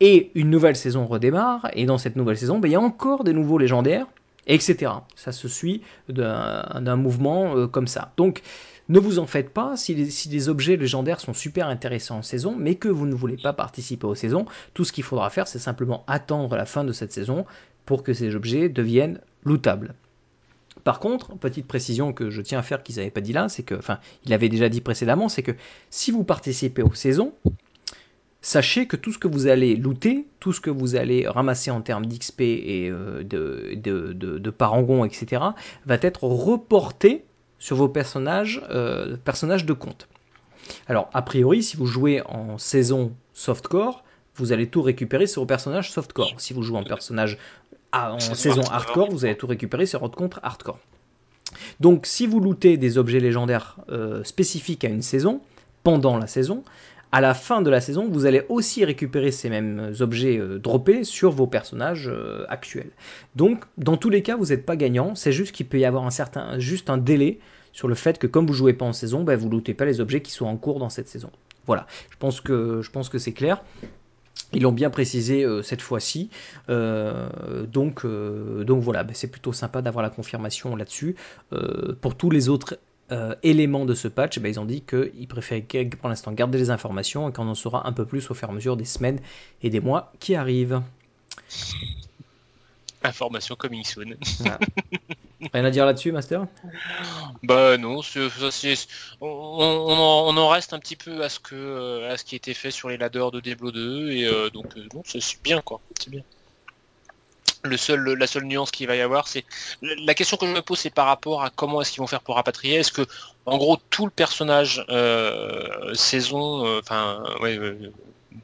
[0.00, 3.22] Et une nouvelle saison redémarre, et dans cette nouvelle saison, ben, il y a encore
[3.22, 4.06] des nouveaux légendaires,
[4.48, 4.92] etc.
[5.14, 8.12] Ça se suit d'un mouvement euh, comme ça.
[8.16, 8.42] Donc,
[8.88, 12.74] ne vous en faites pas si les, objets légendaires sont super intéressants en saison, mais
[12.74, 14.46] que vous ne voulez pas participer aux saisons.
[14.74, 17.46] Tout ce qu'il faudra faire, c'est simplement attendre la fin de cette saison
[17.86, 19.94] pour que ces objets deviennent lootables.
[20.84, 23.62] Par contre, petite précision que je tiens à faire qu'ils n'avaient pas dit là, c'est
[23.62, 25.52] que, enfin, il avait déjà dit précédemment, c'est que
[25.90, 27.34] si vous participez aux saisons,
[28.40, 31.80] sachez que tout ce que vous allez looter, tout ce que vous allez ramasser en
[31.80, 35.42] termes d'XP et euh, de, de, parangon, etc.,
[35.86, 37.24] va être reporté
[37.62, 40.08] sur vos personnages, euh, personnages de compte.
[40.88, 44.02] Alors, a priori, si vous jouez en saison softcore,
[44.34, 46.34] vous allez tout récupérer sur vos personnages softcore.
[46.38, 47.38] Si vous jouez en personnage
[47.92, 50.80] en saison hardcore, vous allez tout récupérer sur votre compte hardcore.
[51.78, 55.40] Donc si vous lootez des objets légendaires euh, spécifiques à une saison,
[55.84, 56.64] pendant la saison,
[57.12, 61.04] à la fin de la saison, vous allez aussi récupérer ces mêmes objets euh, droppés
[61.04, 62.90] sur vos personnages euh, actuels.
[63.36, 65.14] Donc, dans tous les cas, vous n'êtes pas gagnant.
[65.14, 67.38] C'est juste qu'il peut y avoir un certain, juste un délai
[67.72, 70.00] sur le fait que comme vous jouez pas en saison, ben, vous lootez pas les
[70.00, 71.30] objets qui sont en cours dans cette saison.
[71.66, 71.86] Voilà.
[72.10, 73.62] Je pense que je pense que c'est clair.
[74.54, 76.30] Ils l'ont bien précisé euh, cette fois-ci.
[76.70, 81.14] Euh, donc, donc voilà, ben, c'est plutôt sympa d'avoir la confirmation là-dessus.
[82.00, 82.78] pour tous les autres
[83.42, 87.28] éléments de ce patch, ben, ils ont dit qu'ils préféraient pour l'instant garder les informations
[87.28, 89.20] et qu'on en saura un peu plus au fur et à mesure des semaines
[89.62, 90.80] et des mois qui arrivent.
[93.04, 94.14] Information coming soon.
[95.52, 96.46] Rien à dire là-dessus, Master?
[97.42, 98.00] Bah non,
[99.20, 102.88] on, en reste un petit peu à ce que à ce qui était fait sur
[102.88, 106.22] les ladders de Diablo 2 et euh, donc euh, c'est bien quoi, c'est bien.
[107.64, 109.44] Le seul, la seule nuance qu'il va y avoir, c'est
[109.82, 112.20] la question que je me pose, c'est par rapport à comment est-ce qu'ils vont faire
[112.20, 112.76] pour rapatrier.
[112.76, 113.06] Est-ce que,
[113.46, 117.58] en gros, tout le personnage euh, saison, enfin, ouais,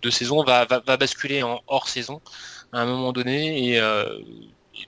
[0.03, 2.21] de saison va, va, basculer en hors saison
[2.73, 3.81] à un moment donné et,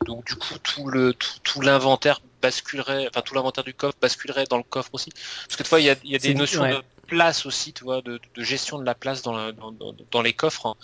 [0.06, 4.56] donc du coup tout le tout, l'inventaire basculerait, enfin tout l'inventaire du coffre basculerait dans
[4.56, 5.10] le coffre aussi.
[5.10, 7.85] Parce que des fois il y a, y a des notions de place aussi, tu
[7.85, 9.73] vois, de, de gestion de la place dans, la, dans,
[10.11, 10.66] dans, les coffres.
[10.66, 10.75] Hein.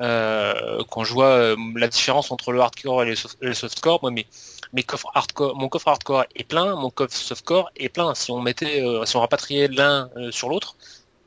[0.00, 4.10] Euh, quand je vois euh, la différence entre le hardcore et le, soft, softcore, moi
[4.10, 4.26] mes,
[4.72, 8.14] mes coffres hardcore, mon coffre hardcore est plein, mon coffre softcore est plein.
[8.14, 10.76] Si on mettait, euh, si on rapatriait l'un sur l'autre,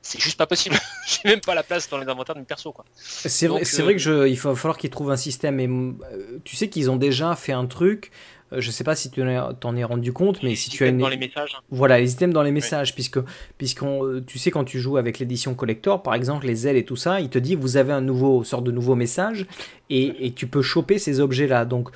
[0.06, 0.78] c'est juste pas possible.
[1.08, 2.74] J'ai même pas la place dans les inventaires de mes perso.
[2.96, 5.60] C'est vrai, c'est vrai que je, il va falloir qu'ils trouvent un système.
[5.60, 8.12] Et euh, tu sais qu'ils ont déjà fait un truc.
[8.54, 9.22] Euh, je sais pas si tu
[9.60, 11.00] t'en es rendu compte, mais si tu as une...
[11.00, 11.58] dans les messages.
[11.72, 13.20] Voilà, les items dans les messages, puisque
[13.58, 16.86] puisqu'on, euh, tu sais quand tu joues avec l'édition collector, par exemple les ailes et
[16.86, 19.48] tout ça, il te dit vous avez un nouveau sort de nouveau message
[19.90, 21.66] et, et tu peux choper ces objets là.
[21.66, 21.90] Donc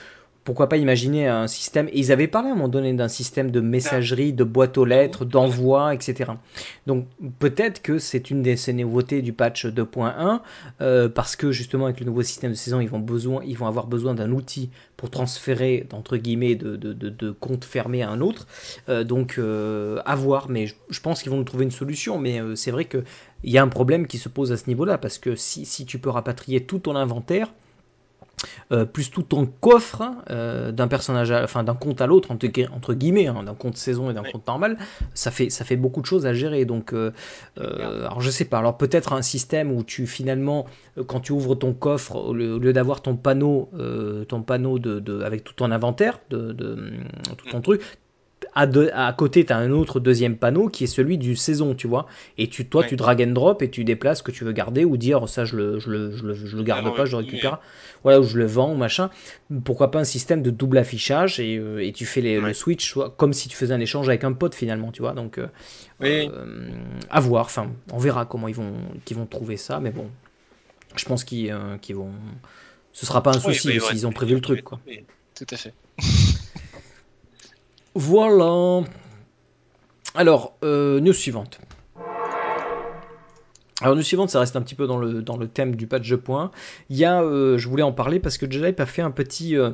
[0.49, 1.91] pourquoi pas imaginer un système.
[1.93, 5.23] ils avaient parlé à un moment donné d'un système de messagerie, de boîte aux lettres,
[5.23, 6.31] d'envoi, etc.
[6.87, 7.05] Donc
[7.37, 10.39] peut-être que c'est une des ces nouveautés du patch 2.1,
[10.81, 13.67] euh, parce que justement avec le nouveau système de saison, ils vont, besoin, ils vont
[13.67, 18.19] avoir besoin d'un outil pour transférer, entre guillemets, de, de, de, compte fermé à un
[18.19, 18.47] autre.
[18.89, 22.17] Euh, donc euh, à voir, mais je, pense qu'ils vont nous trouver une solution.
[22.17, 23.03] Mais c'est vrai qu'il
[23.43, 25.99] y a un problème qui se pose à ce niveau-là, parce que si, si tu
[25.99, 27.53] peux rapatrier tout ton inventaire,
[28.71, 33.27] euh, plus tout ton coffre euh, d'un personnage, enfin d'un compte à l'autre entre, guillemets,
[33.27, 34.77] hein, d'un compte saison et d'un compte normal,
[35.13, 36.65] ça fait ça fait beaucoup de choses à gérer.
[36.65, 37.11] Donc, euh,
[37.57, 38.59] alors je sais pas.
[38.59, 40.65] Alors peut-être un système où tu finalement,
[41.07, 43.69] quand tu ouvres ton coffre, au lieu, d'avoir ton panneau,
[44.27, 46.91] ton panneau de, avec tout ton inventaire, de, de
[47.37, 47.81] tout ton truc,
[48.53, 48.67] à,
[49.07, 52.07] à, côté, tu as un autre deuxième panneau qui est celui du saison, tu vois.
[52.37, 54.85] Et tu, toi, tu drag and drop et tu déplaces ce que tu veux garder
[54.85, 57.11] ou dire ça, je le, je le, je le, je le garde ah pas, je
[57.11, 57.59] le récupère.
[58.03, 59.09] Voilà, ou je le vends machin.
[59.65, 62.89] Pourquoi pas un système de double affichage et, euh, et tu fais les, le switch
[62.89, 65.13] soit, comme si tu faisais un échange avec un pote finalement, tu vois.
[65.13, 65.47] Donc, euh,
[66.01, 66.69] euh,
[67.09, 67.45] à voir.
[67.45, 68.73] Enfin, on verra comment ils vont,
[69.05, 70.09] qu'ils vont trouver ça, mais bon,
[70.95, 71.53] je pense qu'ils
[71.93, 72.11] vont.
[72.93, 74.79] Ce sera pas un souci s'ils ont prévu le truc, quoi.
[75.35, 75.73] Tout à fait.
[77.95, 78.83] Voilà.
[80.15, 81.59] Alors, euh, news suivante.
[83.81, 86.51] Alors, news suivante, ça reste un petit peu dans le, thème du patch de.
[86.89, 89.55] Il y a, euh, je voulais en parler parce que Jedi a fait un petit,
[89.55, 89.71] euh,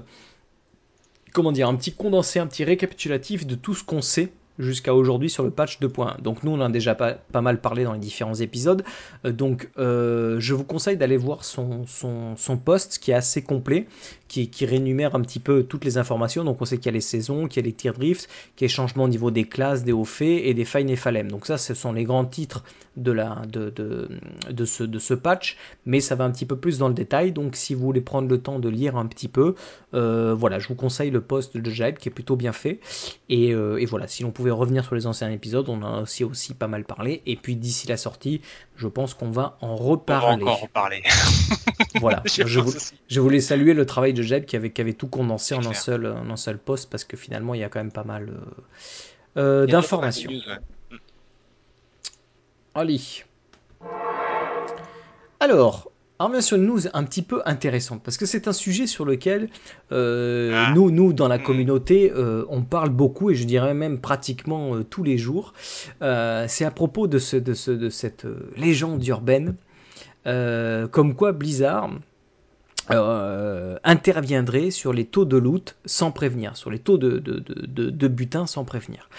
[1.34, 5.29] comment dire, un petit condensé, un petit récapitulatif de tout ce qu'on sait jusqu'à aujourd'hui
[5.29, 6.21] sur le patch 2.1.
[6.21, 8.83] Donc nous on en a déjà pas, pas mal parlé dans les différents épisodes.
[9.25, 13.41] Euh, donc euh, je vous conseille d'aller voir son, son, son, post qui est assez
[13.41, 13.87] complet,
[14.27, 16.43] qui, qui, rémunère un petit peu toutes les informations.
[16.43, 18.65] Donc on sait qu'il y a les saisons, qu'il y a les tier drifts, qu'il
[18.65, 20.95] y a les changements au niveau des classes, des hauts faits et des fine et
[20.95, 21.29] falem.
[21.29, 22.63] Donc ça ce sont les grands titres
[22.97, 24.09] de, la, de, de,
[24.49, 27.33] de, ce, de ce patch, mais ça va un petit peu plus dans le détail.
[27.33, 29.55] Donc si vous voulez prendre le temps de lire un petit peu,
[29.93, 32.79] euh, voilà, je vous conseille le post de Jaib qui est plutôt bien fait.
[33.29, 36.23] Et, et voilà, si l'on pouvait revenir sur les anciens épisodes, on en a aussi,
[36.23, 37.21] aussi pas mal parlé.
[37.25, 38.41] Et puis d'ici la sortie,
[38.75, 40.43] je pense qu'on va en reparler.
[40.43, 41.03] On va encore reparler.
[41.99, 45.65] voilà, je, voulais saluer le travail de Jeb qui avait, qui avait tout condensé en
[45.65, 48.03] un, seul, en un seul post parce que finalement il y a quand même pas
[48.03, 50.31] mal euh, euh, d'informations.
[50.31, 50.97] Ouais.
[52.73, 53.01] Allez.
[55.39, 58.88] Alors, alors bien sûr, une news un petit peu intéressante, parce que c'est un sujet
[58.88, 59.49] sur lequel
[59.91, 60.71] euh, ah.
[60.73, 64.84] nous, nous, dans la communauté, euh, on parle beaucoup, et je dirais même pratiquement euh,
[64.84, 65.54] tous les jours.
[65.99, 68.25] C'est à propos de, ce, de, ce, de cette
[68.56, 69.56] légende urbaine,
[70.23, 71.89] comme quoi Blizzard
[72.91, 77.39] euh, interviendrait sur les taux de loot sans prévenir, sur les taux de, de,
[77.89, 79.10] de, butin sans prévenir.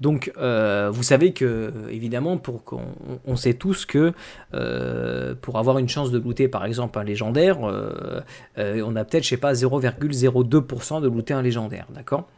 [0.00, 2.82] Donc, euh, vous savez que, évidemment, pour qu'on
[3.26, 4.12] on sait tous que
[4.52, 9.28] euh, pour avoir une chance de looter, par exemple, un légendaire, on a peut-être, je
[9.30, 12.28] sais pas, 0,02% de looter un légendaire, d'accord?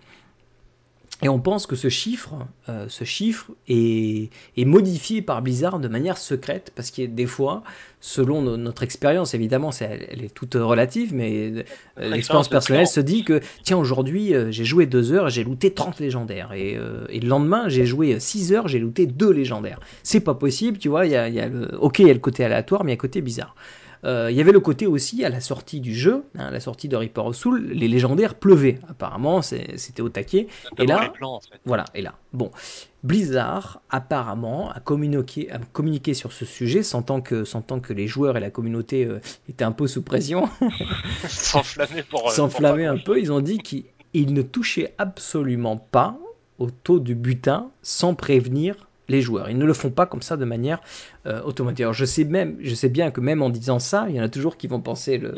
[1.22, 2.34] Et on pense que ce chiffre,
[2.68, 7.10] euh, ce chiffre est, est, modifié par Blizzard de manière secrète, parce qu'il y a
[7.10, 7.62] des fois,
[8.02, 11.52] selon no, notre expérience, évidemment, est, elle est toute relative, mais
[11.98, 15.72] euh, l'expérience personnelle se dit que, tiens, aujourd'hui, euh, j'ai joué 2 heures, j'ai looté
[15.72, 19.80] 30 légendaires, et, et le lendemain, j'ai joué 6 heures, j'ai looté 2 légendaires.
[20.02, 22.14] C'est pas possible, tu vois, il y a, y a le, ok, il y a
[22.14, 23.54] le côté aléatoire, mais il y a le côté bizarre.
[24.04, 26.88] Euh, il y avait le côté aussi, à la sortie du jeu, hein, la sortie
[26.88, 28.78] de Reaper of Soul, les légendaires pleuvaient.
[28.88, 30.48] Apparemment, c'était au taquet.
[30.78, 31.60] Et là, plans, en fait.
[31.64, 32.50] voilà, et là, bon.
[33.02, 38.36] Blizzard, apparemment, a communiqué, a communiqué sur ce sujet, sentant que, sentant que les joueurs
[38.36, 40.48] et la communauté euh, étaient un peu sous pression.
[41.28, 42.30] S'enflammer pour.
[42.32, 43.20] S'enflammer un peu.
[43.20, 46.18] Ils ont dit qu'ils ne touchaient absolument pas
[46.58, 49.50] au taux du butin sans prévenir les joueurs.
[49.50, 50.80] Ils ne le font pas comme ça de manière
[51.26, 51.80] euh, automatique.
[51.80, 54.24] Alors je sais même, je sais bien que même en disant ça, il y en
[54.24, 55.36] a toujours qui vont penser le.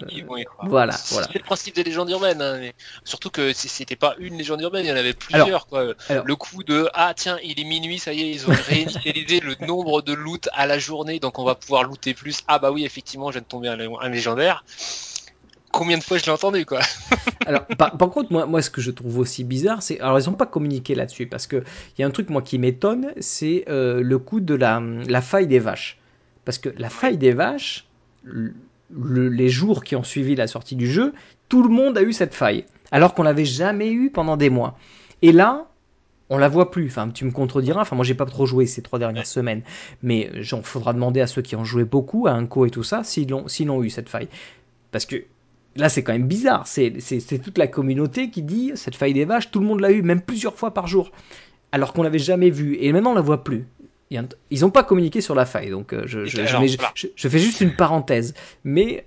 [0.63, 1.27] Voilà, voilà.
[1.27, 2.43] C'est le principe des légendes urbaines.
[2.43, 5.47] Hein, mais surtout que c'était pas une légende urbaine, il y en avait plusieurs.
[5.47, 5.95] Alors, quoi.
[6.09, 9.41] Alors, le coup de ah tiens, il est minuit, ça y est, ils ont réinitialisé
[9.41, 12.41] le nombre de loot à la journée, donc on va pouvoir looter plus.
[12.49, 14.65] Ah bah oui, effectivement, je viens de tomber un, un légendaire
[15.73, 16.81] combien de fois je l'ai entendu quoi.
[17.47, 20.29] alors par, par, contre moi, moi ce que je trouve aussi bizarre c'est alors ils
[20.29, 23.65] n'ont pas communiqué là-dessus parce que il y a un truc moi qui m'étonne c'est
[23.69, 25.99] euh, le coup de la, la faille des vaches
[26.45, 27.87] parce que la faille des vaches
[28.25, 28.55] le,
[28.91, 31.15] le, les jours qui ont suivi la sortie du jeu
[31.49, 34.79] tout le monde a eu cette faille alors qu'on l'avait jamais eu pendant des mois
[35.23, 35.69] et là
[36.31, 36.87] on la voit plus.
[36.89, 37.81] Enfin, tu me contrediras.
[37.81, 39.63] Enfin, moi, j'ai pas trop joué ces trois dernières semaines,
[40.03, 43.03] mais il faudra demander à ceux qui ont joué beaucoup, à Unco et tout ça,
[43.05, 44.29] s'ils ont, s'ils ont eu cette faille.
[44.91, 45.25] Parce que
[45.79, 46.93] là c'est quand même bizarre, c'est
[47.43, 50.21] toute la communauté qui dit cette faille des vaches, tout le monde l'a eu, même
[50.21, 51.11] plusieurs fois par jour,
[51.73, 53.67] alors qu'on l'avait jamais vu, et maintenant on la voit plus.
[54.11, 57.29] Ils n'ont pas communiqué sur la faille, donc euh, je, je, alors, je, je, je,
[57.29, 58.33] fais juste une parenthèse.
[58.65, 59.07] Mais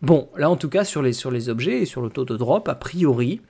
[0.00, 2.36] bon, là en tout cas sur les, sur les objets et sur le taux de
[2.36, 3.40] drop, a priori,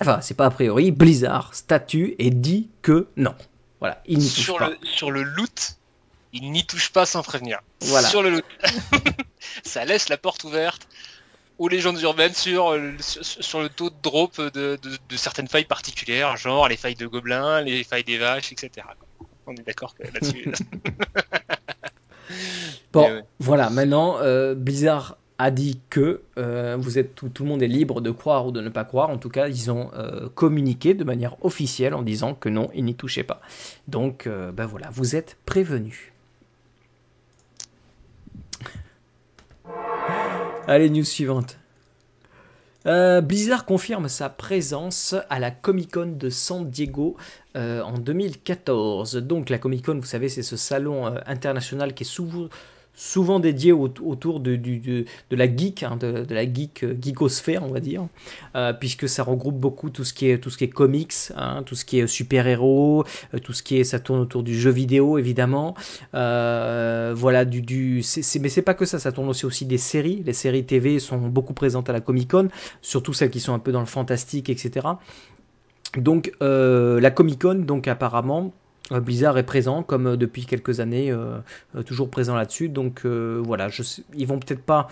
[0.00, 3.34] enfin c'est pas a priori, Blizzard statue et dit que non.
[3.78, 4.70] Voilà, il n'y touche sur pas.
[4.70, 5.76] Le, sur le loot,
[6.32, 7.60] il n'y touche pas sans prévenir.
[7.82, 8.08] Voilà.
[8.08, 8.44] Sur le loot.
[9.64, 10.88] ça laisse la porte ouverte
[11.58, 15.64] aux légendes urbaines sur, sur, sur le taux de drop de, de, de, certaines failles
[15.64, 18.86] particulières, genre les failles de gobelins, les failles des vaches, etc.
[19.46, 20.52] On est d'accord là-dessus.
[22.92, 23.22] bon, ouais.
[23.38, 27.68] voilà, maintenant, euh, Blizzard a dit que euh, vous êtes tout, tout, le monde est
[27.68, 29.10] libre de croire ou de ne pas croire.
[29.10, 32.84] En tout cas, ils ont euh, communiqué de manière officielle en disant que non, ils
[32.84, 33.40] n'y touchaient pas.
[33.88, 36.12] Donc, euh, ben voilà, vous êtes prévenus.
[40.68, 41.58] Allez, news suivante.
[42.86, 47.16] Euh, Blizzard confirme sa présence à la Comic Con de San Diego
[47.56, 49.14] euh, en 2014.
[49.16, 52.48] Donc la Comic Con, vous savez, c'est ce salon euh, international qui est souvent,
[52.96, 56.82] souvent dédié au, autour de, de, de, de, la geek, hein, de, de, la geek
[56.82, 58.08] euh, geekosphère, on va dire,
[58.56, 61.62] euh, puisque ça regroupe beaucoup tout ce qui est tout ce qui est comics, hein,
[61.64, 63.04] tout ce qui est super héros,
[63.34, 65.74] euh, tout ce qui est ça tourne autour du jeu vidéo évidemment,
[66.12, 69.78] voilà du, du c est, mais c'est pas que ça, ça tourne aussi aussi des
[69.78, 72.48] séries, les séries TV sont beaucoup présentes à la Comic Con,
[72.80, 74.86] surtout celles qui sont un peu dans le fantastique, etc.
[75.98, 78.52] Donc la Comic Con, donc apparemment
[78.90, 81.38] Blizzard est présent comme euh, depuis quelques années, euh,
[81.84, 82.68] toujours présent là-dessus.
[82.68, 84.88] Donc euh, voilà, je sais, ils vont peut-être pas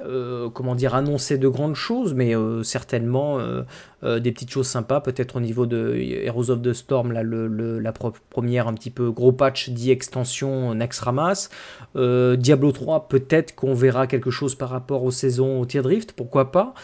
[0.00, 5.00] euh, comment dire, annoncer de grandes choses, mais euh, certainement euh, des petites choses sympas,
[5.00, 7.92] peut-être au niveau de Heroes of the Storm, là, le, la
[8.30, 11.48] première un petit peu gros patch dit extension Next Ramas.
[11.96, 16.52] Diablo 3, peut-être qu'on verra quelque chose par rapport aux saisons au Tier Drift, pourquoi
[16.52, 16.74] pas.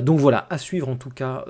[0.00, 1.44] donc voilà, à suivre en tout cas.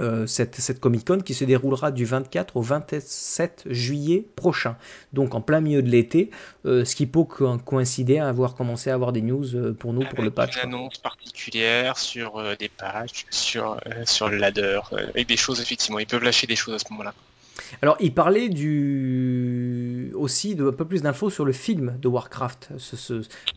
[0.00, 4.76] Euh, cette, cette, Comic Con qui se déroulera du 24 au 27 juillet prochain,
[5.12, 6.30] donc en plein milieu de l'été,
[6.66, 10.04] euh, ce qui peut coïncider à avoir commencé à avoir des news euh, pour nous
[10.04, 10.56] pour le patch.
[10.56, 16.06] Une annonce particulière sur des patchs, sur, sur le ladder, avec des choses effectivement, ils
[16.06, 17.14] peuvent lâcher des choses à ce moment-là.
[17.82, 20.12] Alors, il parlait du...
[20.14, 22.70] aussi de un peu plus d'infos sur le film de Warcraft.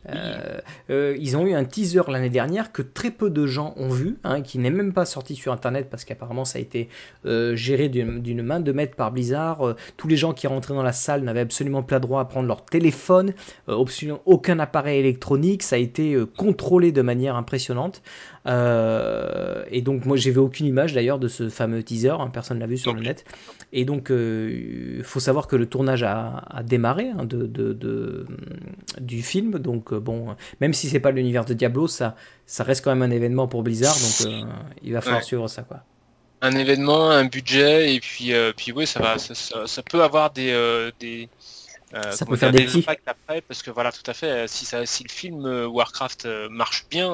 [0.10, 3.90] Euh, euh, ils ont eu un teaser l'année dernière que très peu de gens ont
[3.90, 6.90] vu, hein, qui n'est même pas sorti sur Internet parce qu'apparemment ça a été
[7.26, 9.76] euh, géré d'une main de maître par Blizzard.
[9.98, 12.66] tous les gens qui rentraient dans la salle n'avaient absolument pas droit à prendre leur
[12.66, 13.34] téléphone,
[13.68, 15.64] aucun appareil électronique.
[15.64, 18.02] Ça a été contrôlé de manière impressionnante.
[18.46, 22.68] Et donc moi j'ai vu aucune image d'ailleurs de ce fameux teaser, hein, personne l'a
[22.68, 23.26] vu sur le net.
[23.76, 28.28] Et donc, il euh, faut savoir que le tournage a, démarré hein, de,
[29.02, 29.58] du film.
[29.58, 33.02] Donc, euh, bon, même si c'est pas l'univers de Diablo, ça, ça reste quand même
[33.02, 33.96] un événement pour Blizzard.
[33.96, 34.44] Donc, euh,
[34.84, 35.84] il va falloir suivre ça, quoi.
[36.44, 41.30] Un événement, un budget, et puis, puis oui, ça va, ça, peut avoir des, des
[42.12, 44.48] ça peut faire des, impacts après, parce que voilà, tout à fait.
[44.48, 47.14] Si, ça, si le film Warcraft marche bien,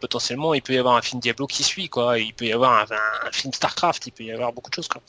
[0.00, 2.18] potentiellement, il peut y avoir un film Diablo qui suit, quoi.
[2.18, 4.88] Il peut y avoir un, un film Starcraft, il peut y avoir beaucoup de choses,
[4.88, 5.02] quoi.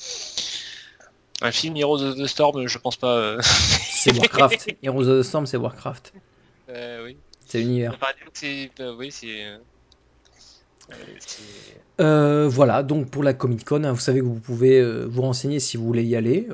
[1.41, 3.15] Un film Heroes of the Storm, je pense pas.
[3.15, 3.41] Euh.
[3.41, 4.75] c'est Warcraft.
[4.82, 6.13] Heroes of the Storm, c'est Warcraft.
[6.69, 7.17] Euh, oui.
[7.45, 7.93] C'est l'univers.
[7.93, 9.45] Euh, oui, c'est.
[12.00, 15.60] Euh, voilà, donc pour la Comic Con, hein, vous savez que vous pouvez vous renseigner
[15.60, 16.47] si vous voulez y aller.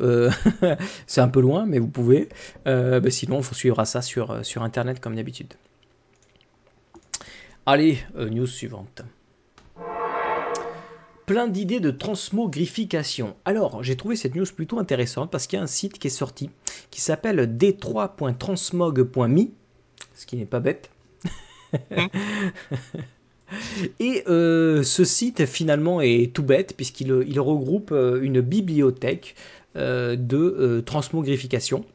[1.07, 2.29] c'est un peu loin, mais vous pouvez.
[2.65, 5.53] Bah, sinon, il faut suivre ça sur, sur Internet comme d'habitude.
[7.65, 9.03] Allez, news suivante
[11.25, 13.35] plein d'idées de transmogrification.
[13.45, 16.11] Alors, j'ai trouvé cette news plutôt intéressante parce qu'il y a un site qui est
[16.11, 16.49] sorti
[16.91, 19.45] qui s'appelle d3.transmog.me,
[20.15, 20.89] ce qui n'est pas bête.
[23.99, 29.35] Et euh, ce site finalement est tout bête puisqu'il il regroupe euh, une bibliothèque
[29.75, 31.85] euh, de transmogrification.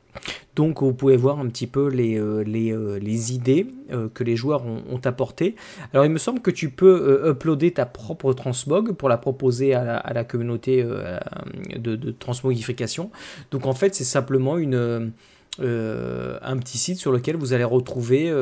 [0.54, 4.64] Donc vous pouvez voir un petit peu les, euh, euh, idées euh, que les joueurs
[4.66, 5.54] ont, apportées.
[5.92, 10.12] Alors il me semble que tu peux uploader ta propre transmog pour la proposer à
[10.12, 13.10] la, communauté de, de, transmogrification.
[13.52, 15.12] Donc en fait c'est simplement une...
[15.60, 18.32] un petit site sur lequel vous allez retrouver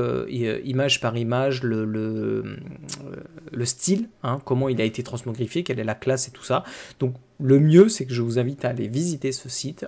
[0.64, 5.94] image par image le, le, style, hein, comment il a été transmogrifié, quelle est la
[5.94, 6.64] classe et tout ça.
[7.00, 9.86] Donc le mieux c'est que je vous invite à aller visiter ce site.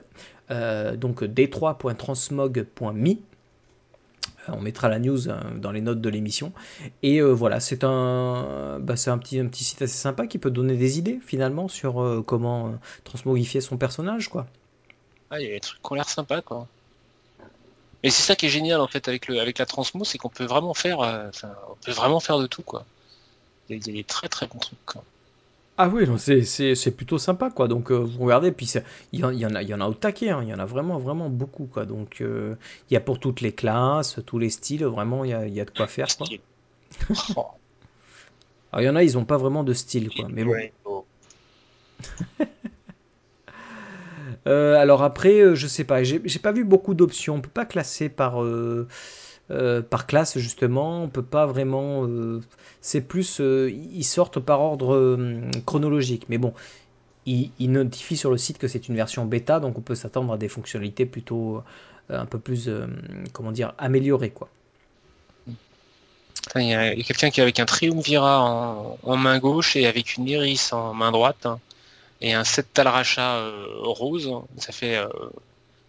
[0.50, 3.10] Euh, donc d3.transmog.me.
[3.10, 3.16] Euh,
[4.48, 6.52] on mettra la news hein, dans les notes de l'émission.
[7.02, 10.50] Et euh, voilà, c'est un, bah, un, petit, un petit site assez sympa qui peut
[10.50, 14.28] donner des idées finalement sur comment transmogifier son personnage.
[14.28, 14.46] quoi.
[15.30, 16.42] Ah, il y a des trucs qui ont l'air sympas.
[18.02, 20.28] Et c'est ça qui est génial en fait avec, le, avec la transmo, c'est qu'on
[20.28, 22.84] peut vraiment faire, on peut vraiment faire de tout quoi.
[23.68, 24.84] Il y a des très très bons trucs.
[24.86, 25.04] Quoi.
[25.80, 27.68] Ah oui, c'est plutôt sympa, quoi.
[27.68, 28.68] Donc, euh, vous regardez, puis
[29.12, 30.40] il y, en, y, en a, y en a au taquet, hein.
[30.42, 31.84] il y en a vraiment, vraiment beaucoup, quoi.
[31.84, 32.56] Donc, euh,
[32.90, 35.60] il y a pour toutes les classes, tous les styles, vraiment, il y a, y
[35.60, 36.26] a, de quoi faire, quoi.
[38.72, 40.26] Alors, il y en a, ils n'ont pas vraiment de style, quoi.
[40.28, 41.04] Mais bon.
[44.48, 47.36] Euh, alors après, je sais pas, j'ai pas vu beaucoup d'options.
[47.36, 48.42] On peut pas classer par
[49.50, 52.06] euh, classe justement, on peut pas vraiment.
[52.06, 52.42] Euh,
[52.80, 55.18] c'est plus, euh, ils sortent par ordre
[55.64, 56.52] chronologique, mais bon,
[57.26, 60.38] ils, notifient sur le site que c'est une version bêta, donc on peut s'attendre à
[60.38, 61.62] des fonctionnalités plutôt
[62.10, 62.70] un peu plus,
[63.32, 64.48] comment dire, améliorées quoi.
[66.54, 68.40] Il y a, quelqu'un qui est avec un triumvirat
[69.02, 71.58] en, main gauche et avec une iris en main droite hein,
[72.20, 73.50] et un 7 talracha
[73.82, 74.30] rose.
[74.58, 74.98] Ça fait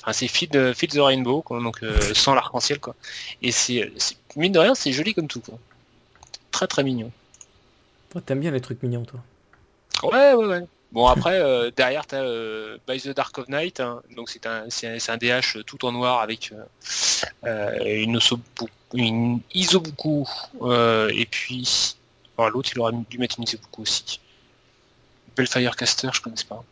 [0.01, 2.95] Enfin, c'est Feed, the Rainbow, donc euh, sans l'arc-en-ciel, quoi.
[3.41, 3.91] Et c'est,
[4.35, 5.57] mine de rien, c'est joli comme tout, quoi.
[6.51, 7.11] Très très mignon.
[8.25, 9.19] t'aimes bien les trucs mignons, toi?
[10.03, 10.63] Ouais, ouais, ouais.
[10.91, 14.01] Bon après euh, derrière t'as euh, By the Dark of Night, hein.
[14.15, 16.51] donc c'est un, c'est un, DH tout en noir avec
[17.43, 18.41] une, osobu,
[18.95, 20.25] une Isobuku
[20.63, 21.93] et puis
[22.39, 24.19] l'autre il aurait dû mettre une Isobuku aussi.
[25.39, 26.63] Bellfirecaster je connais pas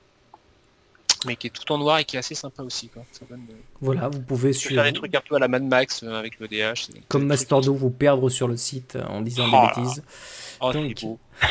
[1.25, 2.87] mais qui est tout en noir et qui est assez sympa aussi.
[2.89, 3.03] Quoi.
[3.31, 3.35] Euh,
[3.81, 4.83] voilà, vous pouvez suivre.
[4.83, 6.91] Faire des trucs un peu à la Mad Max euh, avec le DH.
[7.07, 10.03] Comme Mastordo vous perdre sur le site euh, en disant des oh bêtises.
[10.61, 11.01] Oh, Donc...
[11.01, 11.17] beau.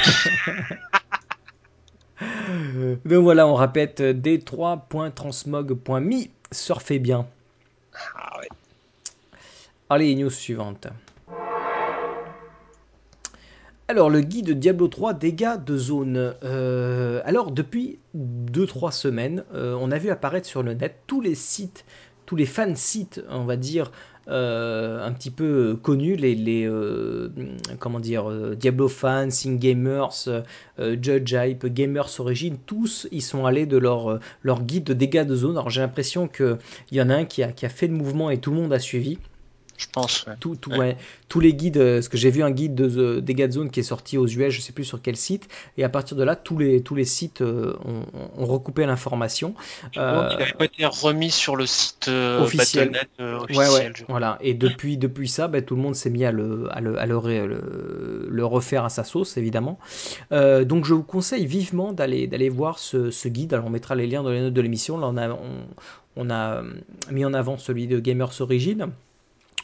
[3.05, 6.29] Donc voilà, on répète d3.transmog.me.
[6.53, 7.27] Surfez bien.
[8.15, 8.49] Ah ouais.
[9.91, 10.87] Allez, news suivante.
[13.89, 16.35] Alors, le guide Diablo 3 dégâts de zone.
[16.43, 21.37] Euh, alors, depuis 2-3 semaines, euh, on a vu apparaître sur le net tous les
[21.37, 21.85] sites,
[22.27, 23.93] tous les fan sites, on va dire,
[24.27, 26.69] euh, un petit peu connus, les,
[27.79, 30.29] comment dire, Diablo Fans, Sing Gamers,
[30.79, 35.37] Judge Hype, Gamers Origin, tous ils sont allés de leur, leur guide de dégâts de
[35.37, 35.57] zone.
[35.57, 36.59] Alors j'ai l'impression qu'il
[36.91, 38.73] y en a un qui a, qui a fait le mouvement et tout le monde
[38.73, 39.19] a suivi
[39.77, 40.27] je pense.
[40.41, 40.97] Tout, tout, ouais.
[41.29, 43.81] tous les guides, euh, parce que j'ai vu un guide de, dégâts de zone qui
[43.81, 46.37] est sorti aux US, je sais plus sur quel site, et à partir de là,
[46.37, 49.55] tous les, tous les sites euh, ont, recoupé l'information.
[49.97, 52.93] Euh, il n'avait pas été remis sur le site euh, officiel.
[53.19, 53.73] officiel.
[53.73, 54.39] Ouais, voilà.
[54.41, 57.07] Et depuis, depuis ça, bah, tout le monde s'est mis à, le, à, le, à
[57.07, 59.79] le, le, refaire à sa sauce, évidemment.
[60.31, 63.55] donc je vous conseille vivement d'aller d'aller voir ce, ce, guide.
[63.55, 64.99] Alors on mettra les liens dans les notes de l'émission.
[64.99, 65.67] Là, on a, on,
[66.17, 66.63] on a
[67.11, 68.91] mis en avant celui de Gamers Origin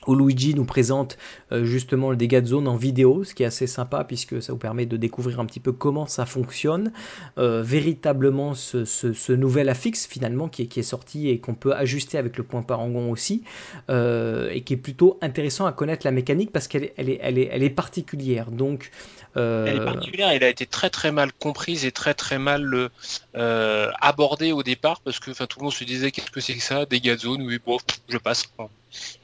[0.06, 1.18] où Luigi nous présente
[1.52, 4.52] euh, justement le dégât de zone en vidéo, ce qui est assez sympa puisque ça
[4.52, 6.92] vous permet de découvrir un petit peu comment ça fonctionne,
[7.38, 12.42] euh, véritablement ce, nouvel affixe finalement qui est, sorti et qu'on peut ajuster avec le
[12.42, 13.44] point parangon aussi,
[13.88, 17.18] euh, et qui est plutôt intéressant à connaître la mécanique parce qu'elle est, elle est,
[17.22, 18.50] elle est, elle est particulière.
[18.50, 18.90] Donc
[19.34, 22.90] elle est particulière, elle a été très très mal comprise et très très mal
[23.34, 26.84] abordée au départ parce que tout le monde se disait qu'est-ce que c'est que ça,
[26.84, 27.78] dégâts de zone, oui bon,
[28.08, 28.44] je passe.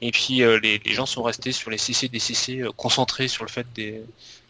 [0.01, 3.49] Et puis euh, les, gens sont restés sur les CC DCC euh, concentrés sur le
[3.49, 3.67] fait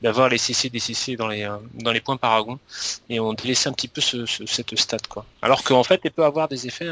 [0.01, 2.59] d'avoir les CC DCC dans les euh, dans les points paragon
[3.09, 5.25] et on délaissé un petit peu cette stat quoi.
[5.41, 6.89] Alors qu'en fait elle peut avoir des effets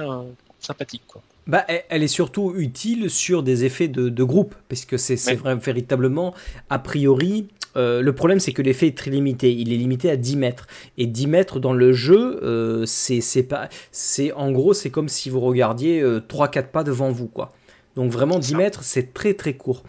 [0.59, 1.21] sympathiques quoi.
[1.45, 6.35] Bah, elle est surtout utile sur des effets de, groupe, puisque c'est vrai, véritablement,
[6.69, 10.35] a priori, le problème c'est que l'effet est très limité, il est limité à 10
[10.35, 10.67] mètres.
[10.97, 15.39] Et 10 mètres dans le jeu, c'est pas, c'est en gros, c'est comme si vous
[15.39, 17.53] regardiez 3-4 pas devant vous, quoi.
[17.97, 19.81] Donc vraiment 10 mètres, c'est très très court.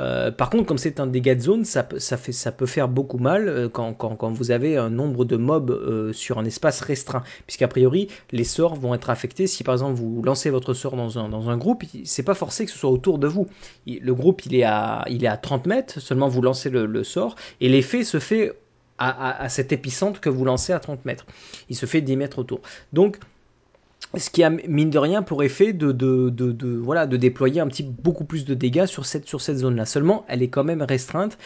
[0.00, 2.88] Euh, par contre, comme c'est un dégât de zone, ça, ça, fait, ça peut faire
[2.88, 7.22] beaucoup mal euh, quand, vous avez un nombre de mobs euh, sur un espace restreint.
[7.46, 9.46] Puisqu'a priori, les sorts vont être affectés.
[9.46, 12.64] Si par exemple vous lancez votre sort dans un, dans un groupe, c'est pas forcé
[12.64, 13.46] que ce soit autour de vous.
[13.86, 17.36] Le groupe il est à, il est à 30 mètres, seulement vous lancez le, sort,
[17.60, 18.58] et l'effet se fait
[18.98, 21.26] à, à, cet épicentre que vous lancez à 30 mètres.
[21.68, 22.60] Il se fait 10 mètres autour.
[22.92, 23.18] Donc
[24.16, 28.24] ce qui a mine de rien pour effet de, voilà, de déployer un petit beaucoup
[28.24, 29.86] plus de dégâts sur cette, sur cette zone-là.
[29.86, 31.38] Seulement, elle est quand même restreinte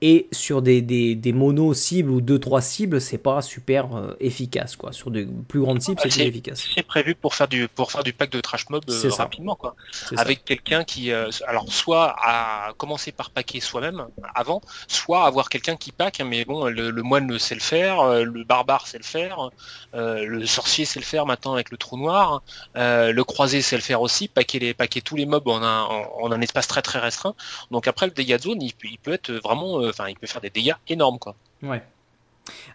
[0.00, 4.76] et sur des, des, des monos cibles ou 2-3 cibles, c'est pas super euh, efficace.
[4.76, 4.92] Quoi.
[4.92, 6.68] Sur de plus grandes cibles, c'est plus efficace.
[6.74, 9.56] C'est prévu pour faire du, pour faire du pack de trash mob euh, rapidement.
[9.56, 9.74] Quoi.
[10.16, 15.74] Avec quelqu'un qui, euh, alors, soit a commencé par packer soi-même avant, soit avoir quelqu'un
[15.74, 19.50] qui pack, mais bon, le, le, moine sait le faire, le barbare sait le faire,
[19.94, 22.42] le sorcier sait le faire maintenant avec le trou noir,
[22.74, 26.30] le croisé sait le faire aussi, packer, les, packer tous les mobs en un, en,
[26.30, 27.34] un espace très très restreint.
[27.70, 30.40] Donc après, le dégât de zone, il, il peut être vraiment enfin, il peut faire
[30.40, 31.34] des dégâts énormes, quoi.
[31.62, 31.82] Ouais.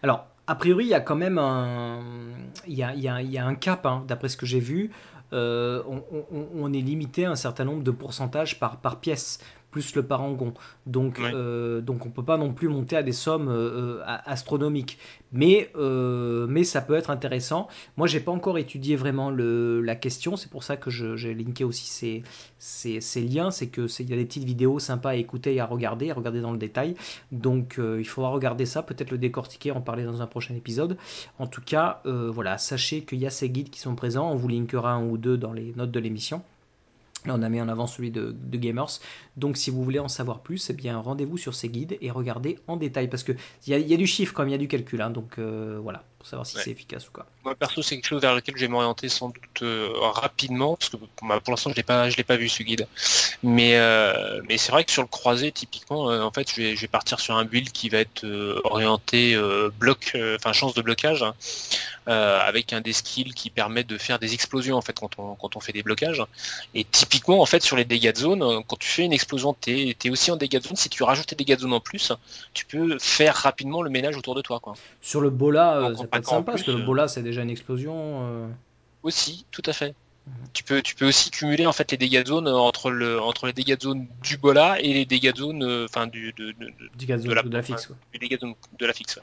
[0.02, 2.02] Alors, a priori, il y a quand même un,
[2.68, 4.92] il y a, il y a, un cap, hein, d'après ce que j'ai vu.
[5.32, 6.04] Euh, on,
[6.56, 9.40] on, est limité à un certain nombre de pourcentages par, par pièce
[9.74, 10.54] plus le parangon.
[10.86, 15.00] Donc, euh, donc on peut pas non plus monter à des sommes euh, euh, astronomiques.
[15.34, 15.72] Mais,
[16.48, 17.68] mais ça peut être intéressant.
[17.98, 20.36] Moi, j'ai pas encore étudié vraiment le, la question.
[20.36, 22.24] C'est pour ça que j'ai linké aussi ces,
[22.60, 23.50] ces, ces liens.
[23.50, 26.14] C'est que il y a des petites vidéos sympas à écouter et à regarder, à
[26.14, 26.94] regarder dans le détail.
[27.32, 30.98] Donc, il faudra regarder ça, peut-être le décortiquer, en parler dans un prochain épisode.
[31.40, 34.32] En tout cas, voilà, sachez qu'il y a ces guides qui sont présents.
[34.32, 36.44] On vous linkera un ou deux dans les notes de l'émission.
[37.26, 39.00] Là, on a mis en avant celui de, Gamers.
[39.38, 42.60] Donc, si vous voulez en savoir plus, eh bien, rendez-vous sur ces guides et regardez
[42.68, 45.02] en détail parce qu'il y, y, a du chiffre comme il y a du calcul.
[45.02, 45.10] Hein.
[45.10, 47.26] donc, euh, voilà, pour savoir si c'est efficace ou quoi.
[47.44, 50.90] Moi, perso, c'est quelque chose vers lequel je vais m'orienter sans doute euh, rapidement parce
[50.90, 52.88] que bah, pour l'instant, je l'ai pas, je l'ai pas vu ce guide.
[53.44, 56.82] Mais, euh, mais c'est vrai que sur le croisé, typiquement, en fait, je vais, je
[56.82, 58.26] vais, partir sur un build qui va être
[58.64, 59.38] orienté
[59.78, 61.24] bloc, enfin chance de blocage.
[61.24, 61.36] Hein.
[62.10, 65.36] Euh, avec un des skills qui permet de faire des explosions en fait quand on,
[65.36, 66.22] quand on fait des blocages.
[66.74, 69.56] Et typiquement en fait sur les dégâts de zone, euh, quand tu fais une explosion,
[69.58, 70.76] tu es, aussi en dégâts de zone.
[70.76, 72.12] Si tu rajoutes tes dégâts de zone en plus,
[72.54, 74.60] tu peux faire rapidement le ménage autour de toi.
[74.60, 74.74] Quoi.
[75.02, 77.50] Sur le bola, euh, ça peut être sympa parce que le bola c'est déjà une
[77.50, 78.50] explosion.
[79.04, 79.96] Aussi, tout à fait.
[80.26, 80.34] Mhm.
[80.54, 83.48] Tu peux, tu peux aussi cumuler en fait les dégâts de zone entre, le, entre
[83.48, 86.68] les dégâts de zone du bola et les dégâts de zone, enfin du de, de,
[86.96, 87.90] de, la, de, la, fixe.
[88.18, 88.48] dégâts de,
[88.80, 89.20] de la fixe.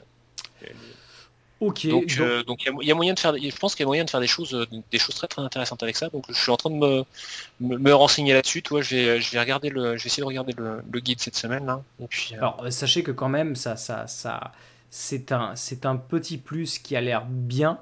[1.61, 1.87] Ok.
[1.87, 4.03] Donc, euh, donc il y, a moyen de faire, je pense qu'il y a moyen
[4.03, 6.09] de faire des choses, euh, des choses très très intéressantes avec ça.
[6.09, 7.03] Donc, je suis en train de me,
[7.59, 8.63] me, renseigner là-dessus.
[8.63, 11.35] Toi, je vais, je vais regarder le, je vais essayer de regarder le, guide cette
[11.35, 11.83] semaine là.
[12.01, 12.31] Et puis.
[12.33, 14.53] Euh, Alors, sachez que quand même, ça, ça, ça,
[14.91, 17.79] c'est un, c'est un petit plus qui a l'air bien.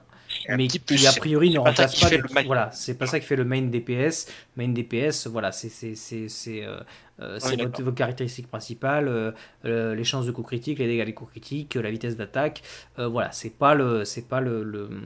[0.47, 3.43] mais qui a priori ne remplace pas, le voilà c'est pas ça qui fait le
[3.43, 6.79] main DPS main DPS voilà c'est c'est c'est euh,
[7.19, 7.39] euh,
[7.79, 9.33] vos, caractéristiques principales
[9.63, 12.61] les chances de coup critique les dégâts des coups critiques la vitesse d'attaque.
[12.97, 15.01] Voilà c'est pas le c'est pas le,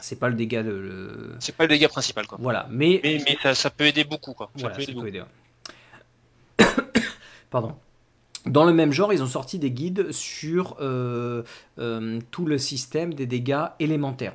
[0.00, 1.36] c'est pas le dégât le...
[1.38, 2.36] c'est pas le dégât principal quoi.
[2.40, 4.50] Voilà mais mais, ça, peut aider beaucoup quoi.
[4.56, 5.22] Ça peut aider,
[7.50, 7.76] pardon
[8.46, 11.42] dans le même genre, ils ont sorti des guides sur euh,
[11.78, 14.34] euh, tout le système des dégâts élémentaires.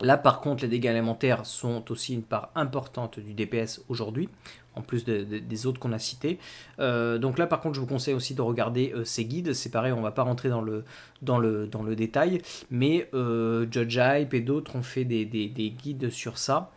[0.00, 4.30] Là, par contre, les dégâts élémentaires sont aussi une part importante du DPS aujourd'hui,
[4.74, 6.38] en plus des autres qu'on a cités.
[6.78, 9.52] Euh, donc là, par contre, je vous conseille aussi de regarder ces guides.
[9.52, 10.84] C'est pareil, on ne va pas rentrer dans le,
[11.20, 16.08] dans le, dans le détail, mais Judge Hype et d'autres ont fait des, des, guides
[16.08, 16.72] sur ça.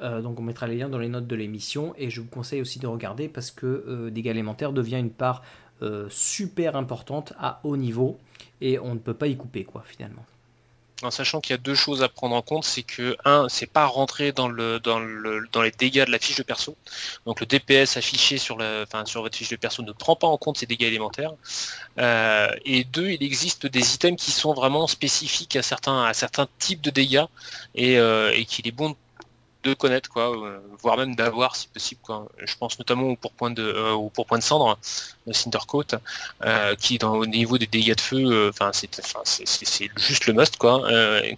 [0.00, 2.78] donc on mettra les liens dans les notes de l'émission et je vous conseille aussi
[2.78, 5.67] de regarder parce que dégâts élémentaires devient une part euh,
[6.10, 8.18] super importante à haut niveau
[8.60, 10.24] et on ne peut pas y couper quoi finalement.
[11.02, 13.66] En sachant qu'il y a deux choses à prendre en compte, c'est que un, c'est
[13.66, 16.76] pas rentrer dans le dans le dans les dégâts de la fiche de perso.
[17.24, 20.26] Donc le DPS affiché sur la, enfin sur votre fiche de perso ne prend pas
[20.26, 21.34] en compte ces dégâts élémentaires.
[21.98, 26.48] Euh, et deux, il existe des items qui sont vraiment spécifiques à certains à certains
[26.58, 27.26] types de dégâts
[27.76, 28.96] et, euh, et qu'il est bon de
[29.64, 32.28] de connaître quoi, euh, voire même d'avoir si possible quoi.
[32.38, 34.78] Je pense notamment au pourpoint de euh, au de cendre,
[35.26, 36.00] le Cindercoat,
[36.44, 40.88] euh, qui au niveau des dégâts de feu, enfin c'est juste le must quoi,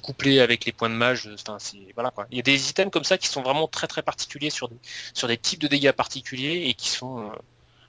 [0.03, 1.57] couplé avec les points de mage, enfin
[1.95, 2.27] voilà quoi.
[2.31, 4.77] Il y a des items comme ça qui sont vraiment très très particuliers sur des
[5.15, 7.31] sur des types de dégâts particuliers et qui sont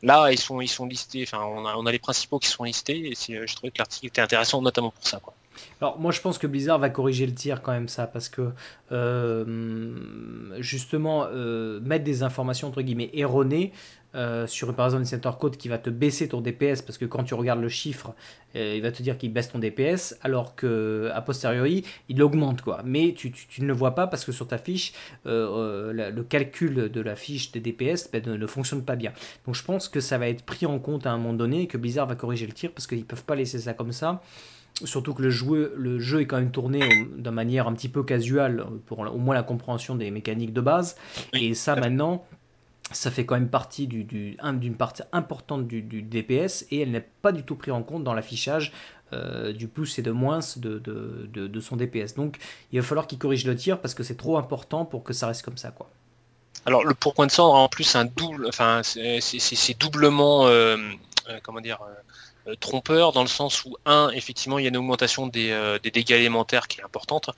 [0.01, 2.63] là ils sont ils sont listés, enfin on a on a les principaux qui sont
[2.63, 5.33] listés et je trouvais que l'article était intéressant notamment pour ça quoi.
[5.81, 8.51] Alors moi je pense que Blizzard va corriger le tir quand même ça parce que
[8.91, 9.95] euh,
[10.59, 13.71] justement euh, mettre des informations entre guillemets erronées
[14.13, 17.05] euh, sur par exemple une center code qui va te baisser ton DPS parce que
[17.05, 18.13] quand tu regardes le chiffre
[18.53, 22.81] il va te dire qu'il baisse ton DPS alors que a posteriori il l'augmente quoi.
[22.83, 24.91] Mais tu, ne le vois pas parce que sur ta fiche
[25.23, 29.13] le calcul de la fiche des DPS ben, ne, fonctionne pas bien.
[29.45, 31.67] Donc je pense que ça va être pris en compte à un moment donné et
[31.67, 34.21] que Blizzard va corriger le tir parce qu'ils peuvent pas laisser ça comme ça
[34.83, 38.03] Surtout que le jeu, le jeu est quand même tourné de manière un petit peu
[38.03, 40.95] casual pour au moins la compréhension des mécaniques de base.
[41.33, 42.25] Et ça maintenant,
[42.91, 47.07] ça fait quand même partie d'une du, d'une partie importante du, DPS et elle n'est
[47.21, 48.71] pas du tout prise en compte dans l'affichage
[49.13, 52.15] euh, du plus et de moins de, de, de, son DPS.
[52.15, 52.39] Donc
[52.71, 55.27] il va falloir qu'il corrige le tir parce que c'est trop important pour que ça
[55.27, 55.69] reste comme ça.
[55.71, 55.89] quoi.
[56.65, 60.77] Alors le pourpoint de cendre en plus un double, enfin c'est doublement, euh,
[61.29, 61.93] euh, comment dire, euh,
[62.59, 66.11] trompeur dans le sens où un effectivement il y a une augmentation des, euh, dégâts
[66.11, 67.29] élémentaires qui est importante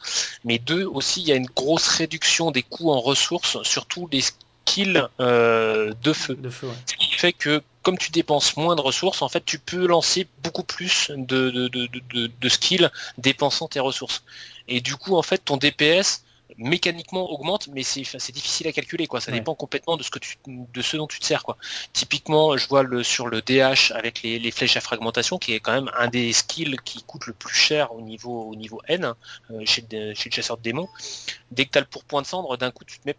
[0.44, 4.22] mais deux aussi il y a une grosse réduction des coûts en ressources surtout les
[4.22, 6.38] skills euh, de feu,
[6.86, 10.28] ce qui fait que comme tu dépenses moins de ressources en fait tu peux lancer
[10.42, 14.24] beaucoup plus de, de, de skills dépensant tes ressources.
[14.70, 16.24] Et du coup en fait ton DPS
[16.58, 19.22] mécaniquement augmente, mais c'est difficile à calculer quoi.
[19.22, 21.58] Ça dépend complètement de ce que tu, de ce dont tu te sers quoi.
[21.94, 25.74] Typiquement, je vois le sur le DH avec les, flèches à fragmentation, qui est quand
[25.74, 29.14] même un des skills qui coûte le plus cher au niveau au niveau N
[29.52, 30.90] euh, chez, le chasseur de démons.
[31.52, 33.16] Dès que tu as le pourpoint de cendre, d'un coup tu te mets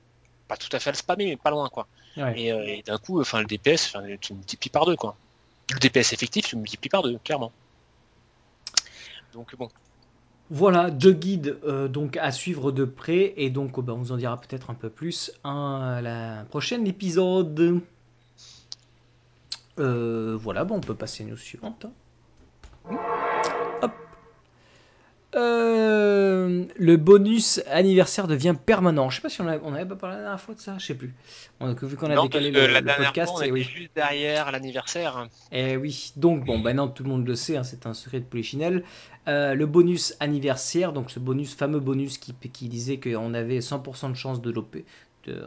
[0.48, 1.86] pas tout à fait à le spammer, mais pas loin quoi.
[2.18, 2.32] Euh,
[2.66, 5.16] et, d'un coup, enfin le DPS, enfin, tu multiplies par deux quoi.
[5.70, 7.52] Le DPS effectif, tu multiplies par deux, clairement.
[9.32, 9.68] Donc bon,
[10.54, 14.16] voilà, deux guides euh, donc à suivre de près et donc bah, on vous en
[14.16, 17.80] dira peut-être un peu plus à la prochaine épisode.
[19.80, 21.86] Euh, voilà, bon, on peut passer à news suivante.
[22.88, 22.94] Hein.
[25.36, 29.10] Euh, le bonus anniversaire devient permanent.
[29.10, 30.94] Je sais pas si on, avait pas parlé la dernière fois de ça, je sais
[30.94, 31.12] plus.
[31.60, 35.28] On, vu qu'on a décalé le, podcast, fois, on juste derrière l'anniversaire.
[35.50, 38.20] Et eh oui, donc bon, maintenant tout le monde le sait, hein, c'est un secret
[38.20, 38.84] de Polichinelle.
[39.26, 44.10] Euh, le bonus anniversaire, donc ce bonus, fameux bonus qui, qui disait qu'on avait 100%
[44.10, 44.84] de chance de dropper,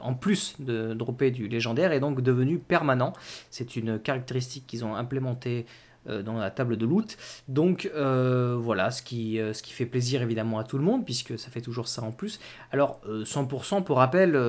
[0.02, 3.14] en plus de dropper du légendaire, est donc devenu permanent.
[3.52, 5.66] C'est une caractéristique qu'ils ont implémentée
[6.08, 7.18] dans la table de loot.
[7.48, 11.38] Donc euh, voilà, ce qui, ce qui fait plaisir évidemment à tout le monde, puisque
[11.38, 12.40] ça fait toujours ça en plus.
[12.72, 14.40] Alors 100% pour rappel,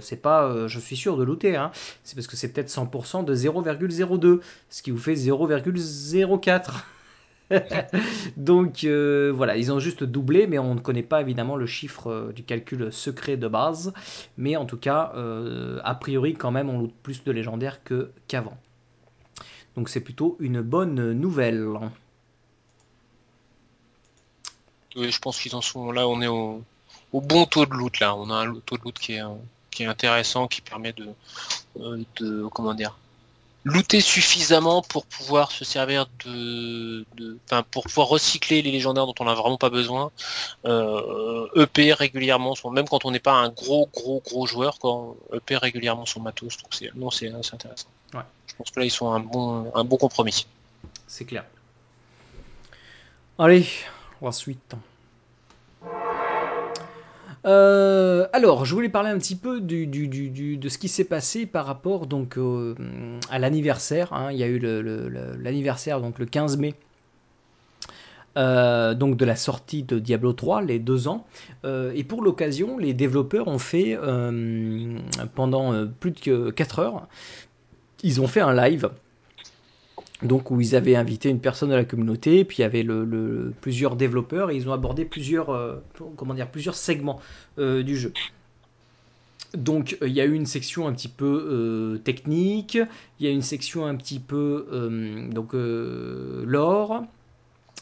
[0.00, 1.70] c'est pas je suis sûr de looter, hein.
[2.04, 4.40] c'est parce que c'est peut-être 100% de 0,02,
[4.70, 6.70] ce qui vous fait 0,04.
[8.36, 12.08] Donc euh, voilà, ils ont juste doublé, mais on ne connaît pas évidemment le chiffre
[12.08, 13.92] euh, du calcul secret de base.
[14.36, 18.10] Mais en tout cas, euh, a priori quand même, on loot plus de légendaires que
[18.26, 18.56] qu'avant.
[19.76, 21.66] Donc c'est plutôt une bonne nouvelle.
[24.96, 26.08] Oui, je pense qu'ils en sont là.
[26.08, 26.62] On est au,
[27.12, 28.14] bon taux de loot là.
[28.16, 29.22] On a un taux de loot qui est,
[29.78, 31.08] est intéressant, qui permet de,
[32.16, 32.96] de comment dire
[33.64, 37.04] looter suffisamment pour pouvoir se servir de,
[37.44, 40.10] enfin pour pouvoir recycler les légendaires dont on n'a vraiment pas besoin.
[40.64, 45.14] Euh, EP régulièrement son, même quand on n'est pas un gros gros gros joueur, quoi,
[45.34, 46.56] EP régulièrement son matos.
[46.58, 47.88] Donc c'est non c'est intéressant.
[48.14, 48.20] Ouais.
[48.46, 50.46] Je pense que là ils sont un bon un bon compromis.
[51.06, 51.44] C'est clair.
[53.38, 53.66] Allez,
[54.20, 54.74] la suite.
[57.46, 62.06] Euh, alors, je voulais parler un petit peu de ce qui s'est passé par rapport
[62.06, 62.74] donc euh,
[63.30, 64.12] à l'anniversaire.
[64.12, 64.32] Hein.
[64.32, 66.74] Il y a eu l'anniversaire donc le 15 mai.
[68.36, 71.26] Euh, donc de la sortie de Diablo 3, les deux ans.
[71.64, 73.98] et pour l'occasion, les développeurs ont fait
[75.34, 77.08] pendant plus de 4 heures,
[78.02, 78.90] ils ont fait un live
[80.22, 83.52] donc où ils avaient invité une personne de la communauté, puis il y avait le,
[83.60, 85.76] plusieurs développeurs et ils ont abordé plusieurs, euh,
[86.16, 87.20] comment dire, plusieurs segments
[87.58, 88.12] euh, du jeu.
[89.54, 92.78] Donc il y a eu une section un petit peu euh, technique,
[93.18, 94.66] il y a une section un petit peu
[95.30, 97.04] donc lore.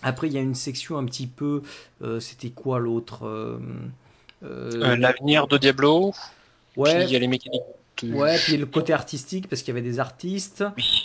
[0.02, 1.62] Après il y a une section un petit peu,
[2.20, 3.58] c'était quoi l'autre
[4.42, 6.12] L'avenir de Diablo.
[6.76, 7.04] Ouais.
[7.04, 7.62] il y a les mécaniques
[8.02, 10.64] Ouais, puis le côté artistique, parce qu'il y avait des artistes.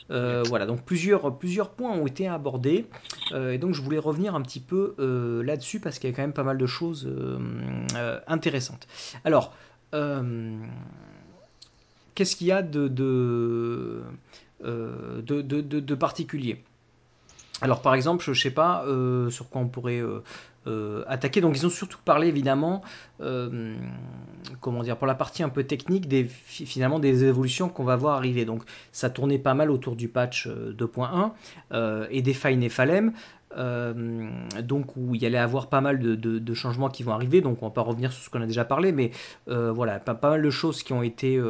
[0.09, 2.85] Euh, voilà, donc plusieurs, plusieurs points ont été abordés.
[3.31, 6.15] Euh, et donc je voulais revenir un petit peu euh, là-dessus, parce qu'il y a
[6.15, 7.09] quand même pas mal de choses
[8.27, 8.87] intéressantes.
[9.23, 9.55] Alors,
[12.15, 14.03] qu'est-ce qu'il y a de, de,
[14.61, 16.63] de, de particulier?
[17.61, 18.83] Alors par exemple, je ne sais pas
[19.29, 20.01] sur quoi on pourrait
[20.67, 21.41] euh, attaquer.
[21.41, 22.83] Donc ils ont surtout parlé évidemment,
[23.19, 23.75] euh,
[24.59, 28.15] comment dire, pour la partie un peu technique, des, finalement des évolutions qu'on va voir
[28.15, 28.45] arriver.
[28.45, 31.31] Donc ça tournait pas mal autour du patch 2.1
[31.71, 33.11] euh, et des failles Nephalem.
[34.61, 37.65] donc où il y allait avoir pas mal de, changements qui vont arriver, donc on
[37.65, 39.09] va pas revenir sur ce qu'on a déjà parlé, mais
[39.47, 41.41] voilà, pas, mal de choses qui ont été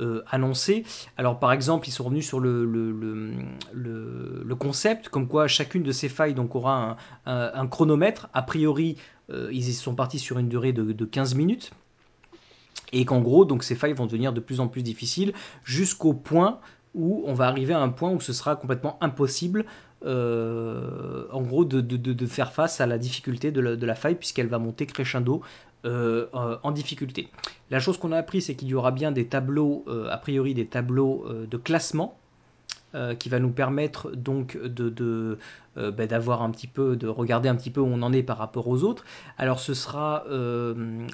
[0.00, 0.84] euh, annoncé.
[1.16, 6.08] Alors par exemple, ils sont revenus sur le, le, concept, comme quoi chacune de ces
[6.08, 6.96] failles donc, aura
[7.26, 8.28] un, chronomètre.
[8.32, 8.96] A priori,
[9.30, 11.72] euh, ils sont partis sur une durée de, 15 minutes.
[12.92, 15.32] Et qu'en gros, donc ces failles vont devenir de plus en plus difficiles
[15.62, 16.60] jusqu'au point
[16.94, 19.66] où on va arriver à un point où ce sera complètement impossible
[20.06, 24.14] euh, en gros de, de, faire face à la difficulté de la, de la faille
[24.14, 25.42] puisqu'elle va monter crescendo
[25.84, 27.28] euh, en difficulté.
[27.70, 30.52] La chose qu'on a appris, c'est qu'il y aura bien des tableaux, euh, a priori
[30.52, 32.18] des tableaux euh, de classement,
[33.18, 35.38] qui va nous permettre donc de,
[35.76, 38.38] ben, d'avoir un petit peu, de regarder un petit peu où on en est par
[38.38, 39.04] rapport aux autres.
[39.36, 40.24] Alors ce sera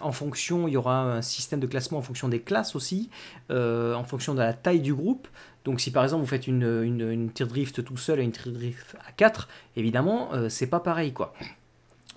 [0.01, 3.11] en fonction, il y aura un système de classement en fonction des classes aussi,
[3.51, 5.27] en fonction de la taille du groupe.
[5.65, 8.53] Donc si par exemple vous faites une, une, une drift tout seul et une tier
[8.53, 11.35] drift à 4, évidemment c'est pas pareil quoi.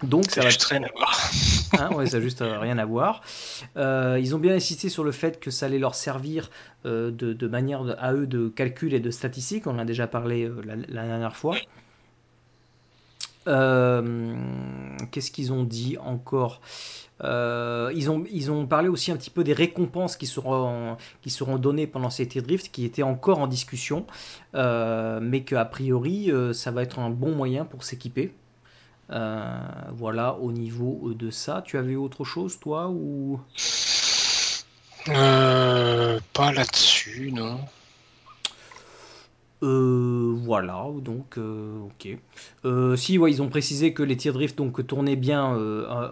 [0.03, 1.19] Donc ça, va juste rien à voir.
[1.77, 3.21] Hein, ouais, ça n'a juste euh, rien à voir.
[3.75, 6.49] Euh, ils ont bien insisté sur le fait que ça allait leur servir
[6.85, 9.67] euh, de, manière à eux de calcul et de statistique.
[9.67, 11.57] On en a déjà parlé la, dernière fois.
[13.45, 16.61] Qu'est-ce qu'ils ont dit encore?
[17.21, 21.57] Ils, ont, ils ont parlé aussi un petit peu des récompenses qui seront, qui seront
[21.57, 24.05] données pendant ces drift, qui étaient encore en discussion,
[24.53, 28.33] mais qu'a priori, ça va être un bon moyen pour s'équiper.
[29.10, 29.58] Euh,
[29.93, 31.62] voilà, au niveau de ça.
[31.66, 33.39] Tu avais autre chose, toi ou?
[35.10, 37.60] Euh, Pas là-dessus, non.
[39.64, 42.18] Euh, voilà, donc ok.
[42.95, 45.43] si, ouais, ils ont précisé que les tirs drift donc tournaient bien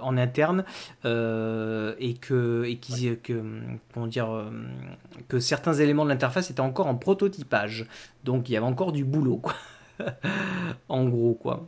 [0.01, 0.65] en interne
[1.03, 3.51] et que et que
[3.93, 4.49] comment dire
[5.27, 7.85] que certains éléments de l'interface étaient encore en prototypage.
[8.23, 9.53] Donc il y avait encore du boulot, quoi.
[10.89, 11.67] en gros, quoi.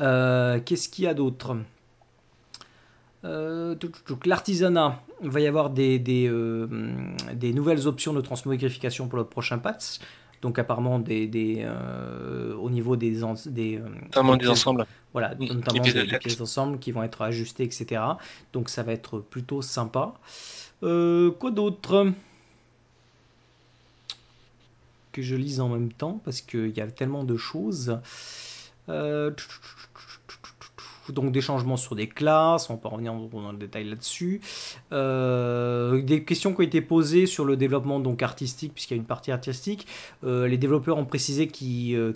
[0.00, 1.56] Euh, qu'est-ce qu'il y a d'autre?
[3.24, 3.74] Euh,
[4.24, 6.66] L'artisanat, il va y avoir des, des, euh,
[7.34, 9.98] des, nouvelles options de transmogrification pour le prochain patch.
[10.40, 11.68] Donc apparemment des, des
[12.58, 14.86] au niveau des, des, notamment des, ensembles.
[15.12, 18.00] Voilà, notamment des, pièces d'ensemble qui vont être ajustées, etc.
[18.54, 20.14] Donc ça va être plutôt sympa.
[20.80, 22.12] quoi d'autre?
[25.12, 28.00] Que je lise en même temps parce qu'il y a tellement de choses.
[28.90, 29.30] Euh,
[31.12, 34.40] donc des changements sur des classes, on peut revenir dans le détail là-dessus.
[34.92, 39.00] Euh, des questions qui ont été posées sur le développement donc artistique, puisqu'il y a
[39.00, 39.86] une partie artistique.
[40.24, 42.12] Euh, les développeurs ont précisé qu'ils euh,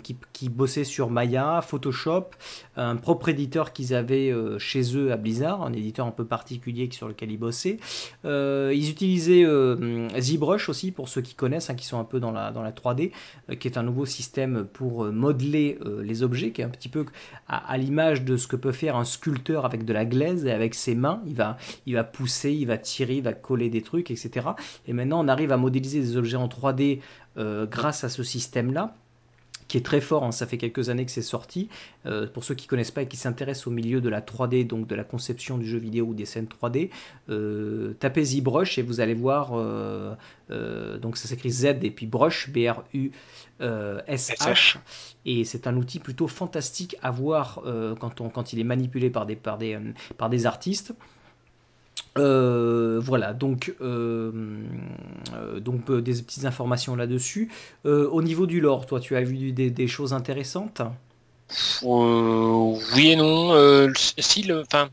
[0.49, 2.25] bossaient sur Maya, Photoshop,
[2.75, 7.07] un propre éditeur qu'ils avaient chez eux à Blizzard, un éditeur un peu particulier sur
[7.07, 7.77] lequel ils bossaient.
[8.23, 9.45] ils utilisaient
[10.19, 12.71] ZBrush aussi, pour ceux qui connaissent, hein, qui sont un peu dans la, dans la
[12.71, 13.11] 3D,
[13.59, 17.05] qui est un nouveau système pour modeler les objets, qui est un petit peu
[17.47, 20.51] à, à l'image de ce que peut faire un sculpteur avec de la glaise et
[20.51, 21.21] avec ses mains.
[21.25, 24.49] Il va, il va pousser, il va tirer, il va coller des trucs, etc.
[24.87, 26.99] Et maintenant, on arrive à modéliser des objets en 3D
[27.35, 28.95] grâce à ce système-là
[29.67, 30.31] qui est très fort, hein.
[30.31, 31.69] ça fait quelques années que c'est sorti.
[32.05, 34.67] Euh, pour ceux qui ne connaissent pas et qui s'intéressent au milieu de la 3D,
[34.67, 36.91] donc de la conception du jeu vidéo ou des scènes 3D,
[37.29, 40.15] euh, tapez ZBrush et vous allez voir, euh,
[40.99, 43.17] donc ça s'écrit Z et puis Brush, B-R-U-S-H.
[45.25, 47.63] Et c'est un outil plutôt fantastique à voir
[47.99, 49.79] quand, on, quand il est manipulé par des, par des,
[50.17, 50.93] par des artistes.
[52.17, 54.31] Euh, voilà, donc, euh,
[55.33, 57.51] euh, des petites informations là-dessus.
[57.83, 60.81] au niveau du lore, toi, tu as vu des, choses intéressantes?
[61.83, 63.93] Oui et non.
[64.17, 64.89] si, enfin,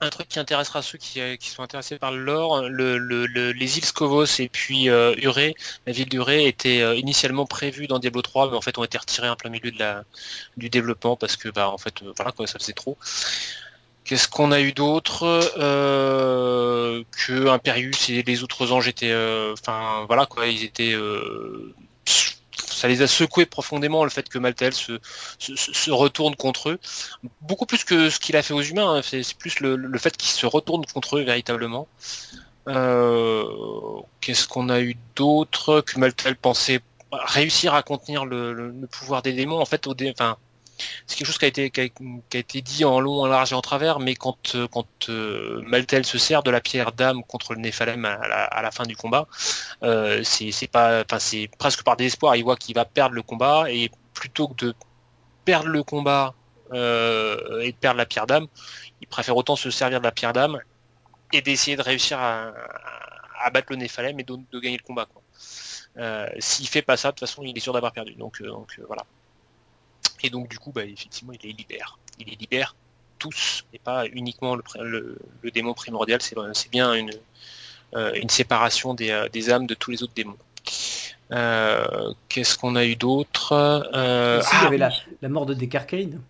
[0.00, 4.48] un truc qui intéressera ceux qui, sont intéressés par le lore, les îles Scovos et
[4.48, 5.54] puis Uré,
[5.86, 9.28] la ville d'Uré était initialement prévue dans Diablo 3, mais en fait ont été retirés
[9.28, 9.70] en plein milieu
[10.56, 12.96] du développement parce que bah en fait voilà ça faisait trop.
[14.12, 15.24] Qu'est-ce qu'on a eu d'autre
[15.56, 21.74] euh, que Imperius et les autres anges étaient, euh, enfin voilà quoi, ils étaient, euh,
[22.54, 25.00] ça les a secoués profondément le fait que Maltel se,
[25.90, 26.78] retourne contre eux,
[27.40, 28.96] beaucoup plus que ce qu'il a fait aux humains.
[28.96, 29.00] Hein.
[29.02, 31.88] c'est plus le, fait qu'il se retourne contre eux véritablement.
[32.66, 36.82] Qu'est-ce qu'on a eu d'autre que Maltel pensait
[37.12, 39.58] réussir à contenir le, pouvoir des démons?
[39.58, 40.12] En fait au dé,
[41.06, 44.14] c'est quelque chose qui a été dit en long, en large et en travers, mais
[44.14, 44.66] quand euh,
[45.08, 48.96] euh, Maltel se sert de la pierre d'âme contre le Néphalem à la, fin du
[48.96, 49.26] combat,
[49.82, 50.68] euh, c'est
[51.58, 54.74] presque par désespoir, il voit qu'il va perdre le combat et plutôt que de
[55.44, 56.34] perdre le combat
[56.72, 58.46] et de perdre la pierre d'âme,
[59.02, 60.58] il préfère autant se servir de la pierre d'âme
[61.32, 62.52] et d'essayer de réussir à,
[63.52, 65.06] battre le Néphalem et de, de gagner le combat.
[65.98, 68.16] Euh, S'il fait pas ça, de toute façon, il est sûr d'avoir perdu.
[68.86, 69.04] Voilà.
[70.22, 71.98] Et donc du coup, bah, effectivement, il les libère.
[72.18, 72.74] Il les libère
[73.18, 75.16] tous, et pas uniquement le,
[75.54, 77.12] démon primordial, c'est bien une,
[77.94, 80.36] euh, une séparation euh, des, âmes de tous les autres démons.
[81.30, 83.52] Euh, qu'est-ce qu'on a eu d'autre?
[83.92, 86.20] Il y avait ah la, mort de Decarcane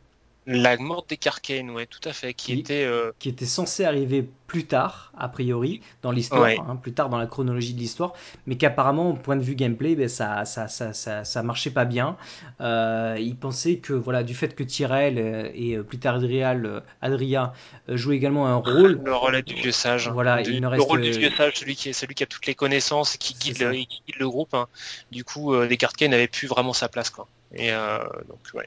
[0.46, 4.26] la mort des Carcanes, ouais, tout à fait, qui, était euh, qui était censé arriver
[4.48, 8.12] plus tard, a priori, dans l'histoire, hein, plus tard dans la chronologie de l'histoire,
[8.46, 12.16] mais qu'apparemment, au point de vue gameplay, ben, ça, ça, ça, ça, marchait pas bien.
[12.60, 17.52] Euh, il pensait que, voilà, du fait que Tyrell euh, et plus tard Adrial, Adria
[17.88, 19.00] jouaient également un rôle.
[19.04, 20.08] Le rôle du vieux sage.
[20.08, 20.82] Voilà, il ne reste...
[20.82, 23.18] Le rôle du vieux sage, celui qui, est, celui qui a toutes les connaissances et
[23.18, 23.86] qui guide, le, guide
[24.18, 24.54] le, groupe.
[24.54, 24.66] Hein.
[25.12, 27.28] Du coup, les Carcanes n'avaient plus vraiment sa place, quoi.
[27.54, 28.66] Et donc, ouais.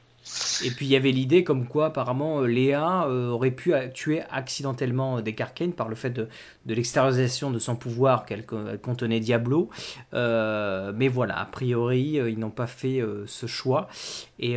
[0.64, 4.22] Et puis il y avait l'idée comme quoi apparemment euh, Léa euh, aurait pu tuer
[4.30, 6.28] accidentellement des Carcanes par le fait de,
[6.66, 9.70] l'extériorisation de son pouvoir qu'elle contenait Diablo.
[10.14, 13.88] Euh, mais voilà, a priori ils n'ont pas fait ce choix
[14.38, 14.56] et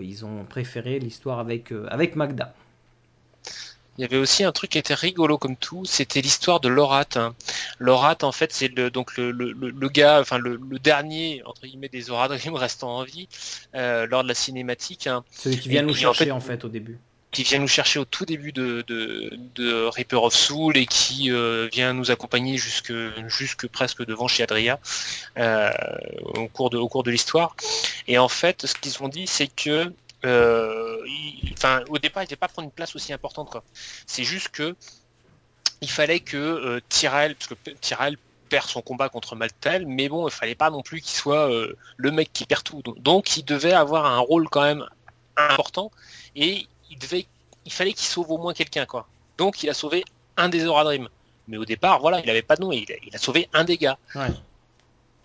[0.00, 2.54] ils ont préféré l'histoire avec, avec Magda.
[3.98, 7.06] Il y avait aussi un truc qui était rigolo comme tout, c'était l'histoire de Lorat.
[7.16, 7.34] Hein.
[7.78, 11.88] Lorat, en fait, c'est le, donc le, le, le, gars, enfin le, dernier entre guillemets
[11.88, 13.28] des Oradrim restant en vie
[13.74, 15.06] euh, lors de la cinématique.
[15.06, 15.24] Hein.
[15.30, 16.98] Celui qui vient nous chercher en fait, au début.
[17.32, 21.30] Qui vient nous chercher au tout début de, de, de Reaper of Soul et qui
[21.30, 22.92] euh, vient nous accompagner jusque
[23.26, 24.78] jusque presque devant chez Adria
[25.36, 25.70] euh,
[26.20, 27.56] au cours de au cours de l'histoire.
[28.08, 29.92] Et en fait, ce qu'ils ont dit, c'est que
[30.24, 30.98] euh,
[31.88, 33.56] au départ, il n'était pas prendre une place aussi importante.
[34.06, 34.76] C'est juste que
[35.80, 38.16] il fallait que euh, Tyrell, parce que Tyrell
[38.48, 41.76] perd son combat contre Maltel, mais bon, il fallait pas non plus qu'il soit euh,
[41.96, 42.82] le mec qui perd tout.
[42.98, 44.86] Donc, il devait avoir un rôle quand même
[45.36, 45.90] important
[46.34, 48.86] et il fallait qu'il sauve au moins quelqu'un.
[49.36, 50.04] Donc, il a sauvé
[50.36, 51.08] un des Oradrim.
[51.48, 53.64] Mais au départ, voilà, il avait pas de nom, il a, il a sauvé un
[53.64, 53.98] des gars.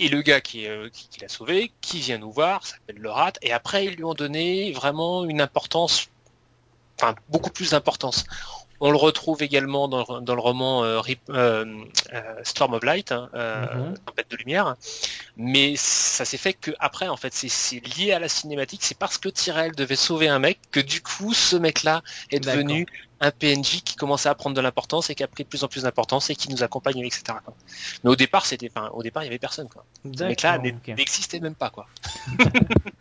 [0.01, 3.33] Et le gars qui, euh, qui, l'a sauvé, qui vient nous voir, s'appelle le rat,
[3.43, 6.09] et après ils lui ont donné vraiment une importance,
[6.97, 8.23] enfin beaucoup plus d'importance.
[8.83, 11.65] On le retrouve également dans, dans le roman euh, euh,
[12.13, 13.95] euh Storm of Light, hein, euh, mm
[14.29, 14.75] de lumière,
[15.35, 19.17] mais ça s'est fait que après en fait c'est lié à la cinématique, c'est parce
[19.17, 22.85] que Tyrell devait sauver un mec que du coup ce mec-là est devenu
[23.19, 25.67] un PNJ qui commençait à prendre de l'importance et qui a pris de plus en
[25.67, 27.23] plus d'importance et qui nous accompagne, etc.
[28.03, 29.85] Mais au départ, c'était, enfin, au départ, il y avait personne, quoi.
[30.17, 31.87] Ce mec-là n'existait même pas, quoi.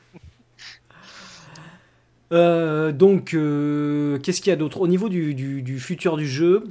[2.33, 4.81] Euh, donc, euh, qu'est-ce qu'il y a d'autre?
[4.81, 6.65] Au niveau du, futur du jeu,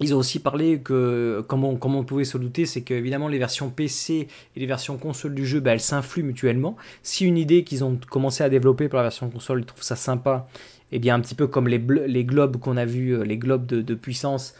[0.00, 4.28] ils ont aussi parlé que, comme on, pouvait se douter, c'est qu'évidemment les versions PC
[4.56, 6.76] et les versions console du jeu, bah, elles s'influent mutuellement.
[7.02, 9.96] Si une idée qu'ils ont commencé à développer pour la version console, ils trouvent ça
[9.96, 10.48] sympa,
[10.92, 13.94] eh bien un petit peu comme les, les globes qu'on a vus, les globes de,
[13.94, 14.54] puissance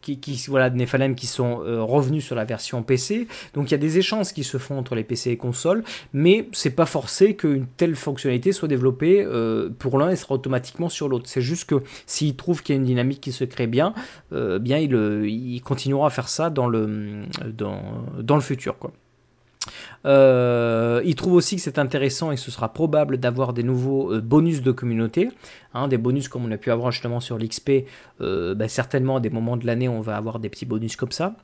[0.00, 3.28] qui, qui, voilà, de Nephalem qui sont revenus sur la version PC.
[3.54, 6.48] Donc il y a des échanges qui se font entre les PC et consoles, mais
[6.52, 9.26] c'est pas forcé qu'une telle fonctionnalité soit développée
[9.78, 11.28] pour l'un et sera automatiquement sur l'autre.
[11.28, 13.94] C'est juste que s'il trouve qu'il y a une dynamique qui se crée bien,
[14.32, 14.94] bien il,
[15.26, 17.22] il, continuera à faire ça dans le,
[17.52, 17.80] dans,
[18.20, 18.78] dans le futur.
[18.78, 18.92] Quoi.
[20.04, 24.20] Euh, il trouve aussi que c'est intéressant et ce sera probable d'avoir des nouveaux euh,
[24.20, 25.30] bonus de communauté,
[25.74, 27.84] hein, des bonus comme on a pu avoir justement sur l'XP.
[28.20, 31.12] Euh, bah, certainement à des moments de l'année on va avoir des petits bonus comme
[31.12, 31.34] ça.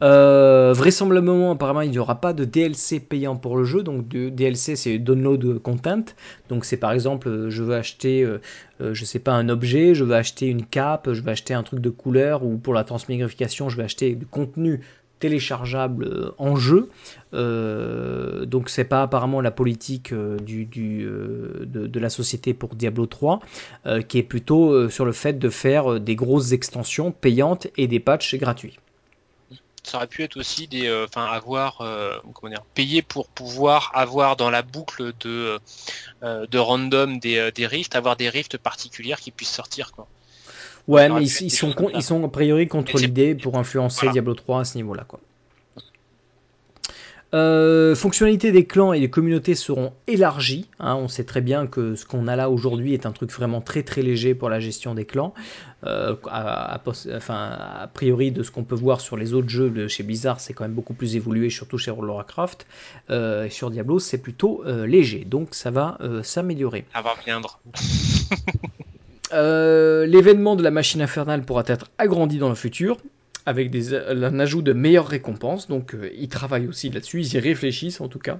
[0.00, 3.82] vraisemblablement, apparemment, il n'y aura pas de DLC payant pour le jeu.
[3.82, 6.04] Donc, DLC, c'est download content.
[6.48, 8.24] Donc, c'est par exemple, je veux acheter,
[8.80, 11.80] je sais pas, un objet, je veux acheter une cape, je veux acheter un truc
[11.80, 14.82] de couleur, ou pour la transmigrification, je veux acheter du contenu
[15.18, 16.90] téléchargeable euh, en jeu.
[17.34, 23.40] Euh, donc c'est pas apparemment la politique euh, du, de, la société pour Diablo 3,
[24.08, 28.36] qui est plutôt sur le fait de faire des grosses extensions payantes et des patchs
[28.36, 28.78] gratuits.
[29.82, 31.78] Ça aurait pu être aussi des, avoir,
[32.34, 35.58] comment dire, payer pour pouvoir avoir dans la boucle de,
[36.22, 40.06] de random des, des rifts, avoir des rifts particulières qui puissent sortir quoi.
[40.88, 44.64] Ouais, mais ils, sont, ils sont a priori contre l'idée pour influencer Diablo 3 à
[44.64, 45.04] ce niveau-là.
[45.06, 45.20] quoi.
[47.34, 50.66] Euh, fonctionnalités des clans et des communautés seront élargies.
[50.80, 50.94] Hein.
[50.94, 53.82] on sait très bien que ce qu'on a là aujourd'hui est un truc vraiment très
[53.82, 55.34] très léger pour la gestion des clans.
[55.84, 56.80] Euh, a,
[57.14, 60.40] enfin, a priori de ce qu'on peut voir sur les autres jeux de chez Blizzard,
[60.40, 62.66] c'est quand même beaucoup plus évolué, surtout chez World of Warcraft.
[63.10, 66.86] Euh, et sur Diablo, c'est plutôt léger, donc ça va s'améliorer.
[66.94, 67.60] Ça va viendre.
[69.32, 72.96] Euh, l'événement de la machine infernale pourra être agrandi dans le futur
[73.46, 75.68] avec des, un ajout de meilleures récompenses.
[75.68, 78.38] Donc euh, ils travaillent aussi là-dessus, ils y réfléchissent en tout cas.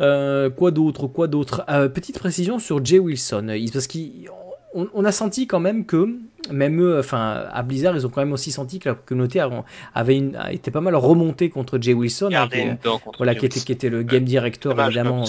[0.00, 1.64] Euh, quoi d'autre Quoi d'autre?
[1.94, 6.18] Petite précision sur Jay Wilson, parce qu'on on a senti quand même que
[6.50, 9.42] même eux, enfin à Blizzard, ils ont quand même aussi senti que la communauté
[9.94, 13.72] avait une, été pas mal remontée contre Jay Wilson, hein, qui, voilà, qui était, qui
[13.72, 15.24] était le game director évidemment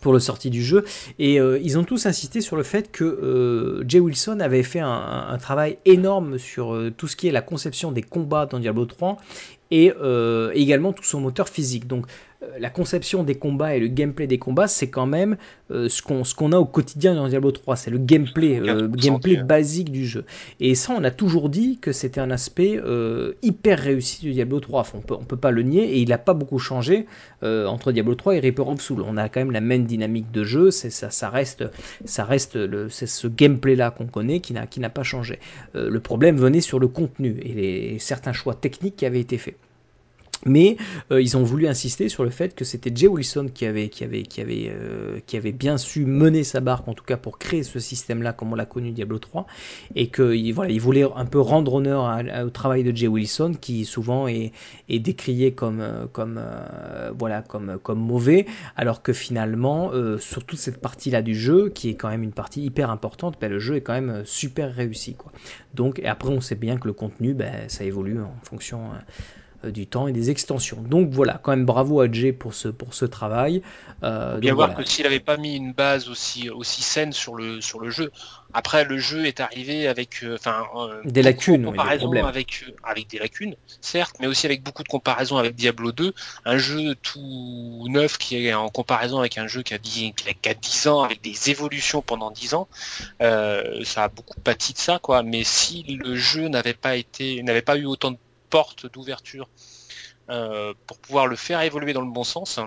[0.00, 0.84] pour le sortie du jeu.
[1.18, 4.80] Et euh, ils ont tous insisté sur le fait que euh, Jay Wilson avait fait
[4.80, 8.86] un, travail énorme sur euh, tout ce qui est la conception des combats dans Diablo
[8.86, 9.16] 3
[9.70, 9.90] et
[10.52, 11.86] également tout son moteur physique.
[11.86, 12.04] Donc
[12.58, 15.36] la conception des combats et le gameplay des combats, c'est quand même
[15.70, 18.88] euh, ce qu'on ce qu'on a au quotidien dans Diablo 3, c'est le gameplay, euh,
[18.88, 20.24] gameplay basique du jeu.
[20.60, 22.80] Et ça, on a toujours dit que c'était un aspect
[23.42, 24.86] hyper réussi du Diablo 3.
[24.94, 27.06] on peut, on peut pas le nier et il n'a pas beaucoup changé
[27.42, 29.02] entre Diablo 3 et Reaper of Soul.
[29.06, 31.64] On a quand même la même dynamique de jeu, c'est ça, ça reste,
[32.04, 35.38] ça reste le, c'est ce gameplay là qu'on connaît qui n'a qui n'a pas changé.
[35.74, 39.56] le problème venait sur le contenu et les, certains choix techniques qui avaient été faits.
[40.44, 40.76] Mais
[41.10, 44.04] euh, ils ont voulu insister sur le fait que c'était Jay Wilson qui avait, qui,
[44.04, 47.38] avait, qui, avait, euh, qui avait bien su mener sa barque, en tout cas pour
[47.38, 49.46] créer ce système-là, comme on l'a connu Diablo 3,
[49.94, 50.72] et que voilà,
[51.16, 54.52] un peu rendre honneur au travail de Jay Wilson, qui souvent est,
[54.88, 56.40] est décrié comme, euh, comme,
[57.18, 61.94] voilà, comme, comme mauvais, alors que finalement, sur toute cette partie-là du jeu, qui est
[61.94, 65.14] quand même une partie hyper importante, ben, le jeu est quand même super réussi.
[65.14, 65.32] Quoi.
[65.74, 68.90] Donc, et après, on sait bien que le contenu, ben, ça évolue en fonction
[69.70, 70.82] du temps et des extensions.
[70.82, 73.62] Donc voilà, quand même bravo à Jay pour ce, pour ce travail.
[74.02, 77.60] Euh, bien voir que s'il n'avait pas mis une base aussi, aussi saine sur le,
[77.60, 78.10] sur le jeu,
[78.52, 80.64] après le jeu est arrivé avec euh, enfin
[81.04, 85.54] des lacunes, des avec, avec des lacunes, certes, mais aussi avec beaucoup de comparaisons avec
[85.54, 86.12] Diablo 2,
[86.44, 90.48] un jeu tout neuf qui est en comparaison avec un jeu qui a 10, qui
[90.48, 92.68] a 10 ans, avec des évolutions pendant 10 ans,
[93.20, 95.22] ça a beaucoup pâti de ça, quoi.
[95.22, 98.18] Mais si le jeu n'avait pas été, n'avait pas eu autant de
[98.52, 99.48] porte d'ouverture
[100.28, 102.60] euh, pour pouvoir le faire évoluer dans le bon sens.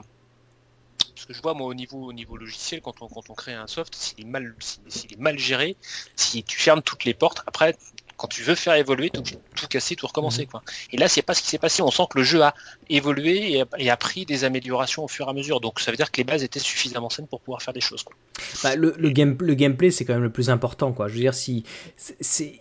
[1.14, 3.54] Parce que je vois moi au niveau au niveau logiciel quand on quand on crée
[3.54, 4.54] un soft, s'il est mal
[4.90, 5.78] s'il est mal géré,
[6.16, 7.78] si tu fermes toutes les portes, après
[8.18, 9.22] quand tu veux faire évoluer, tu
[9.56, 10.48] tout casser, tout recommencer mhm.
[10.48, 10.64] quoi.
[10.92, 11.82] Et là c'est pas ce qui s'est passé.
[11.84, 12.56] On sent que le jeu a
[12.90, 15.62] évolué et a, pris des améliorations au fur et à mesure.
[15.62, 18.04] Donc ça veut dire que les bases étaient suffisamment saines pour pouvoir faire des choses.
[18.64, 21.08] Bah, le, le, game, le gameplay c'est quand même le plus important quoi.
[21.08, 21.64] Je veux dire si
[22.20, 22.60] c'est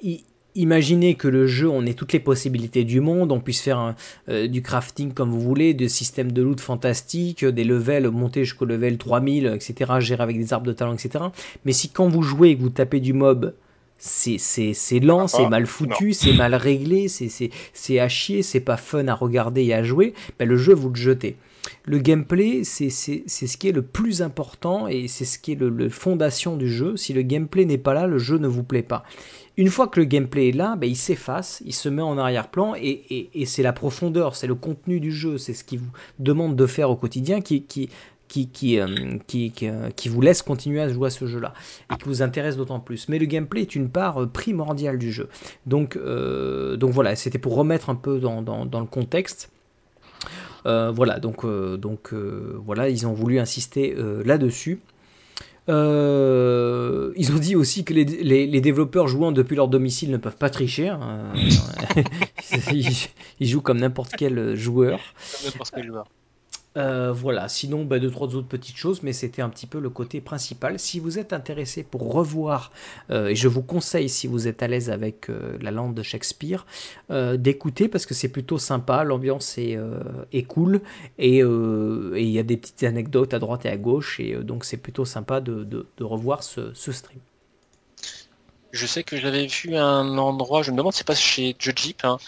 [0.55, 3.94] imaginez que le jeu, on ait toutes les possibilités du monde, on puisse faire
[4.28, 8.64] euh, du crafting comme vous voulez, des systèmes de loot fantastiques, des levels monter jusqu'au
[8.64, 11.24] level 3000, etc., gérer avec des arbres de talent, etc.
[11.64, 13.55] Mais si quand vous jouez et que vous tapez du mob,
[13.98, 19.09] c'est lent, ah, c'est mal foutu, c'est mal réglé, c'est à chier, c'est pas fun
[19.09, 21.36] à regarder et à jouer, ben le jeu vous le jetez.
[21.86, 25.88] Le gameplay, c'est ce qui est le plus important et c'est ce qui est le,
[25.88, 26.96] fondation du jeu.
[26.96, 29.05] Si le gameplay n'est pas là, le jeu ne vous plaît pas.
[29.57, 32.74] Une fois que le gameplay est là, ben, il s'efface, il se met en arrière-plan
[32.76, 36.66] et, c'est la profondeur, c'est le contenu du jeu, c'est ce qui vous demande de
[36.66, 37.88] faire au quotidien qui, qui,
[38.26, 38.88] qui, qui, euh,
[39.62, 41.55] euh, qui, vous laisse continuer à jouer à ce jeu-là
[41.92, 43.09] et qui vous intéresse d'autant plus.
[43.09, 45.28] Mais le gameplay est une part primordiale du jeu.
[45.66, 49.50] Donc, donc voilà, c'était pour remettre un peu dans, dans, dans le contexte.
[50.64, 53.94] voilà, donc, donc voilà, ils ont voulu insister
[54.24, 54.80] là-dessus.
[55.68, 60.36] Euh, ils ont dit aussi que les, les, développeurs jouant depuis leur domicile ne peuvent
[60.36, 60.90] pas tricher.
[60.90, 61.32] Hein.
[62.72, 65.00] ils, jouent comme n'importe quel joueur.
[65.44, 66.06] n'importe quel joueur.
[66.77, 69.91] Euh, voilà, sinon bah, deux trois autres petites choses, mais c'était un petit peu le
[69.91, 70.79] côté principal.
[70.79, 72.72] Si vous êtes intéressé pour revoir,
[73.11, 76.03] euh, et je vous conseille si vous êtes à l'aise avec euh, la langue de
[76.03, 76.66] Shakespeare,
[77.11, 79.79] d'écouter parce que c'est plutôt sympa, l'ambiance est,
[80.49, 80.81] cool
[81.18, 84.77] et il y a des petites anecdotes à droite et à gauche et donc c'est
[84.77, 87.20] plutôt sympa de, revoir ce stream.
[88.75, 91.14] Je sais que je l'avais vu à un endroit, je me demande si c'est pas
[91.14, 92.18] chez Jeep, hein,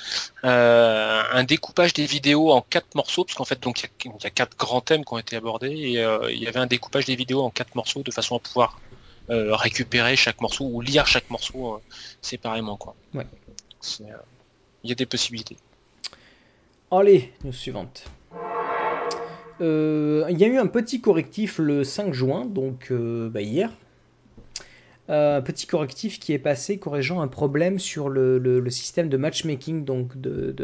[0.45, 4.31] euh, un découpage des vidéos en quatre morceaux, parce qu'en fait donc il y, a
[4.31, 7.17] quatre grands thèmes qui ont été abordés, et euh, il y avait un découpage des
[7.17, 8.81] vidéos en quatre morceaux de façon à pouvoir
[9.29, 11.83] euh, récupérer chaque morceau ou lire chaque morceau
[12.23, 12.95] séparément quoi.
[13.13, 13.27] Ouais.
[13.99, 15.57] Il y a des possibilités.
[16.93, 18.05] Allez, nous suivante.
[19.59, 23.73] il y a eu un petit correctif le 5 juin, donc bah, hier,
[25.09, 30.21] un petit correctif qui est passé corrigeant un problème sur le, système de matchmaking, donc
[30.21, 30.55] de,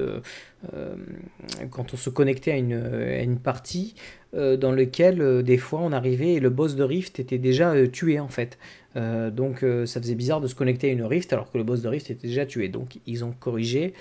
[0.74, 0.94] euh,
[1.70, 3.94] quand on se connectait à une, partie
[4.34, 7.74] euh, dans lequel euh, des fois on arrivait et le boss de Rift était déjà
[7.88, 8.58] tué en fait.
[8.94, 11.88] donc ça faisait bizarre de se connecter à une Rift alors que le boss de
[11.88, 12.68] Rift était déjà tué.
[12.68, 13.94] Donc ils ont corrigé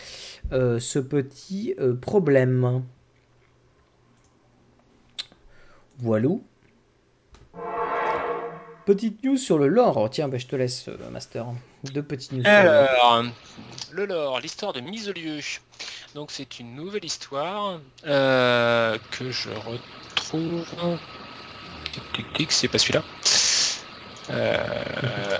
[0.52, 2.84] ce petit problème.
[6.00, 6.30] Voilà.
[8.86, 9.98] Petite news sur le lore.
[9.98, 11.46] Oh, tiens, bah, je te laisse, euh, Master.
[11.84, 12.44] Deux petites news.
[12.46, 13.24] Alors,
[13.92, 15.40] le lore, l'histoire de mise au lieu.
[16.16, 20.66] Donc, c'est une nouvelle histoire euh, que je retrouve.
[22.14, 23.04] Tic, tic, c'est pas celui-là.
[24.30, 25.38] Euh,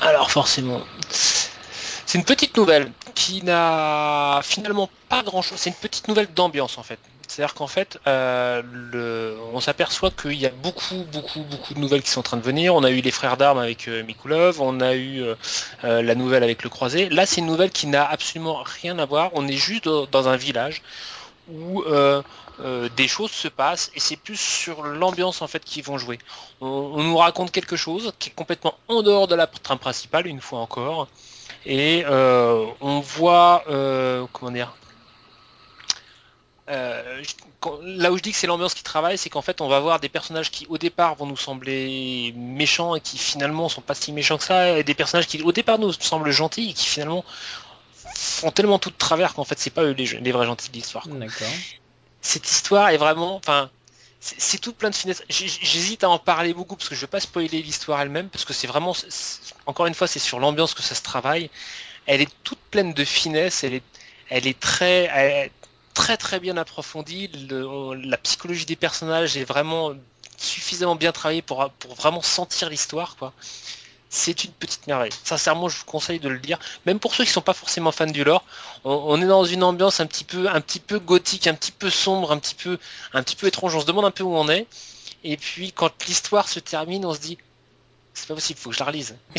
[0.00, 0.82] alors, forcément.
[1.10, 5.58] C'est une petite nouvelle qui n'a finalement pas grand chose.
[5.58, 6.98] C'est une petite nouvelle d'ambiance en fait.
[7.34, 12.10] C'est-à-dire qu'en fait, euh, on s'aperçoit qu'il y a beaucoup, beaucoup, beaucoup de nouvelles qui
[12.10, 12.76] sont en train de venir.
[12.76, 15.34] On a eu les frères d'armes avec euh, Mikulov, on a eu euh,
[15.82, 17.08] euh, la nouvelle avec le croisé.
[17.08, 19.32] Là, c'est une nouvelle qui n'a absolument rien à voir.
[19.34, 20.82] On est juste dans, un village
[21.52, 21.82] où
[22.96, 26.20] des choses se passent et c'est plus sur l'ambiance en fait qu'ils vont jouer.
[26.60, 30.28] On, on, nous raconte quelque chose qui est complètement en dehors de la trame principale,
[30.28, 31.08] une fois encore.
[31.66, 33.64] Et on voit,
[34.32, 34.72] comment dire,
[36.70, 37.22] euh,
[37.82, 40.00] là où je dis que c'est l'ambiance qui travaille, c'est qu'en fait on va voir
[40.00, 44.12] des personnages qui au départ vont nous sembler méchants et qui finalement sont pas si
[44.12, 47.24] méchants que ça, et des personnages qui au départ nous semblent gentils et qui finalement
[48.14, 51.06] font tellement tout de travers qu'en fait c'est pas eux les, vrais gentils de l'histoire.
[52.22, 53.70] Cette histoire est vraiment, enfin,
[54.20, 55.22] c'est tout plein de finesses.
[55.28, 58.54] J'hésite à en parler beaucoup parce que je veux pas spoiler l'histoire elle-même parce que
[58.54, 58.96] c'est vraiment,
[59.66, 61.50] encore une fois, c'est sur l'ambiance que ça se travaille.
[62.06, 63.82] Elle est toute pleine de finesse, elle est,
[64.30, 65.50] elle est très,
[65.94, 67.30] très très bien approfondi.
[67.50, 69.92] la psychologie des personnages est vraiment
[70.36, 73.16] suffisamment bien travaillée pour, pour vraiment sentir l'histoire.
[73.16, 73.32] quoi.
[74.10, 75.10] C'est une petite merveille.
[75.24, 76.58] Sincèrement, je vous conseille de le lire.
[76.86, 78.44] Même pour ceux qui sont pas forcément fans du lore,
[78.84, 81.90] on, est dans une ambiance un petit peu, un petit peu gothique, un petit peu
[81.90, 82.78] sombre, un petit peu,
[83.12, 83.74] un petit peu étrange.
[83.74, 84.66] On se demande un peu où on est.
[85.24, 87.38] Et puis, quand l'histoire se termine, on se dit,
[88.12, 89.16] c'est pas possible, faut que je la relise.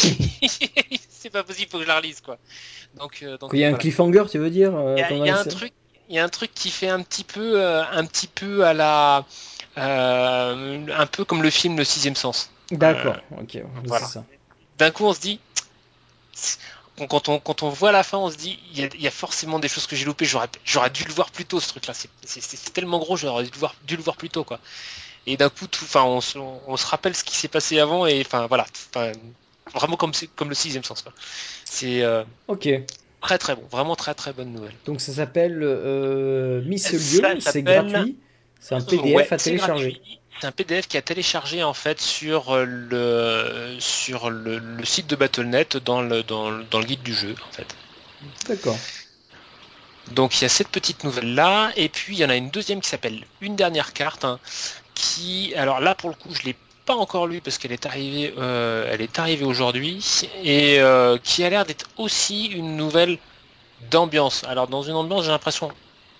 [1.10, 2.38] c'est pas possible, faut que je la relise, quoi.
[3.00, 5.46] Donc, euh, il y a un cliffhanger, tu veux dire euh, Il y a un
[5.46, 5.72] truc,
[6.10, 8.74] il y a un truc qui fait un petit peu, euh, un petit peu à
[8.74, 9.26] la,
[9.78, 12.52] euh, un peu comme le film Le Sixième Sens.
[12.72, 13.16] D'accord.
[13.32, 13.60] Euh, ok.
[13.86, 14.08] Voilà.
[14.78, 15.40] D'un coup, on se dit,
[17.10, 19.68] quand on, quand on voit la fin, on se dit, il y, a, forcément des
[19.68, 20.26] choses que j'ai loupées.
[20.26, 20.50] J'aurais,
[20.90, 21.94] dû le voir plus tôt, ce truc-là.
[21.94, 24.60] C'est, tellement gros, j'aurais dû le voir, dû le voir plus tôt, quoi.
[25.28, 26.20] Et d'un coup, tout, enfin, on,
[26.68, 28.68] on, se rappelle ce qui s'est passé avant, et enfin, voilà,
[29.74, 31.14] vraiment comme, comme le sixième sens, quoi.
[31.66, 32.04] C'est.
[32.48, 32.70] ok.
[33.26, 34.76] Très très bon, vraiment très très bonne nouvelle.
[34.86, 38.18] Donc ça s'appelle euh, Miss Lieu, c'est gratuit,
[38.60, 40.00] c'est un PDF à télécharger.
[40.40, 45.16] C'est un PDF qui a téléchargé en fait sur euh, le sur le, site de
[45.16, 47.76] Battle.net dans le, dans, dans, le guide du jeu en fait.
[48.48, 48.78] D'accord.
[50.12, 52.52] Donc il y a cette petite nouvelle là et puis il y en a une
[52.52, 54.40] deuxième qui s'appelle une dernière carte hein,
[54.94, 56.56] qui alors là pour le coup je l'ai
[56.86, 61.44] pas encore lu parce qu'elle est arrivée, euh, elle est arrivée aujourd'hui et euh, qui
[61.44, 63.18] a l'air d'être aussi une nouvelle
[63.90, 64.44] d'ambiance.
[64.46, 65.72] Alors dans une ambiance, j'ai l'impression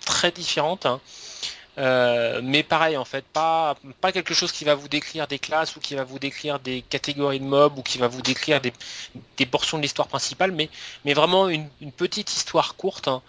[0.04, 0.86] très différente.
[0.86, 1.00] Hein.
[1.78, 5.76] Euh, mais pareil en fait, pas, pas quelque chose qui va vous décrire des classes
[5.76, 8.72] ou qui va vous décrire des catégories de mobs ou qui va vous décrire des,
[9.46, 10.70] portions de l'histoire principale, mais,
[11.04, 13.20] mais vraiment une, petite histoire courte hein,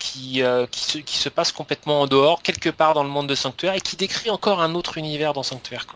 [0.00, 0.42] qui,
[0.72, 3.74] qui, se, qui se passe complètement en dehors, quelque part dans le monde de Sanctuaire
[3.74, 5.86] et qui décrit encore un autre univers dans Sanctuaire.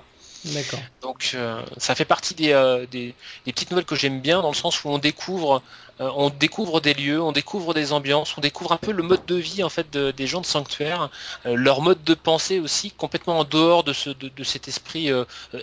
[1.02, 3.14] Donc euh, ça fait partie euh, des,
[3.44, 5.62] petites nouvelles que j'aime bien dans le sens où on découvre,
[6.00, 9.24] euh, on découvre des lieux, on découvre des ambiances, on découvre un peu le mode
[9.26, 11.10] de vie en fait des gens de sanctuaire,
[11.44, 15.10] leur mode de pensée aussi complètement en dehors de, ce, de, cet esprit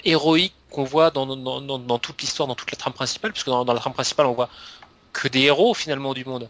[0.05, 3.93] héroïque qu'on voit dans, toute l'histoire, dans toute la trame principale, puisque dans la trame
[3.93, 4.49] principale on voit
[5.11, 6.47] que des héros finalement du monde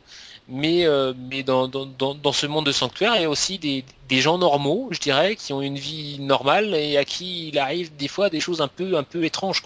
[0.49, 1.13] mais, euh,
[1.45, 5.53] dans, ce monde de sanctuaire, il y a aussi des, gens normaux, je dirais, qui
[5.53, 9.23] ont une vie normale et à qui il arrive des fois des choses un peu,
[9.23, 9.61] étranges.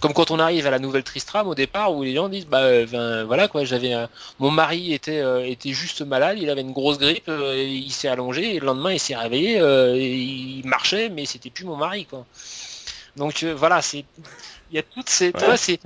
[0.00, 2.84] Comme quand on arrive à la nouvelle Tristram au départ, où les gens disent, bah,
[2.84, 3.94] ben, voilà, quoi, j'avais,
[4.38, 8.56] mon mari était, euh, était juste malade, il avait une grosse grippe, il s'est allongé
[8.56, 12.26] et le lendemain il s'est réveillé, il marchait, mais c'était plus mon mari, quoi.
[13.18, 14.04] Donc voilà, c'est
[14.70, 15.80] il y a toutes ces, c'est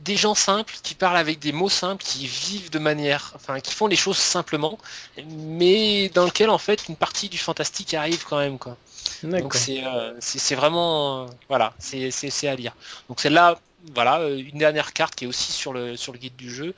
[0.00, 3.74] des, gens simples qui parlent avec des mots simples, qui vivent de manière, enfin, qui
[3.74, 4.78] font les choses simplement,
[5.26, 8.76] mais dans lequel en fait une partie du fantastique arrive quand même, quoi.
[9.22, 12.74] Donc c'est, euh, c'est vraiment, voilà, c'est, c'est, à lire.
[13.08, 13.58] Donc c'est là,
[13.94, 16.74] voilà, une dernière carte qui est aussi sur le sur le guide du jeu,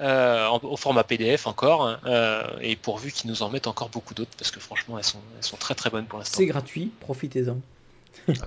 [0.00, 4.14] euh, au format PDF encore, hein, euh, et pourvu qu'ils nous en mettent encore beaucoup
[4.14, 6.38] d'autres, parce que franchement elles sont, elles sont très très bonnes pour l'instant.
[6.38, 7.58] C'est gratuit, profitez-en.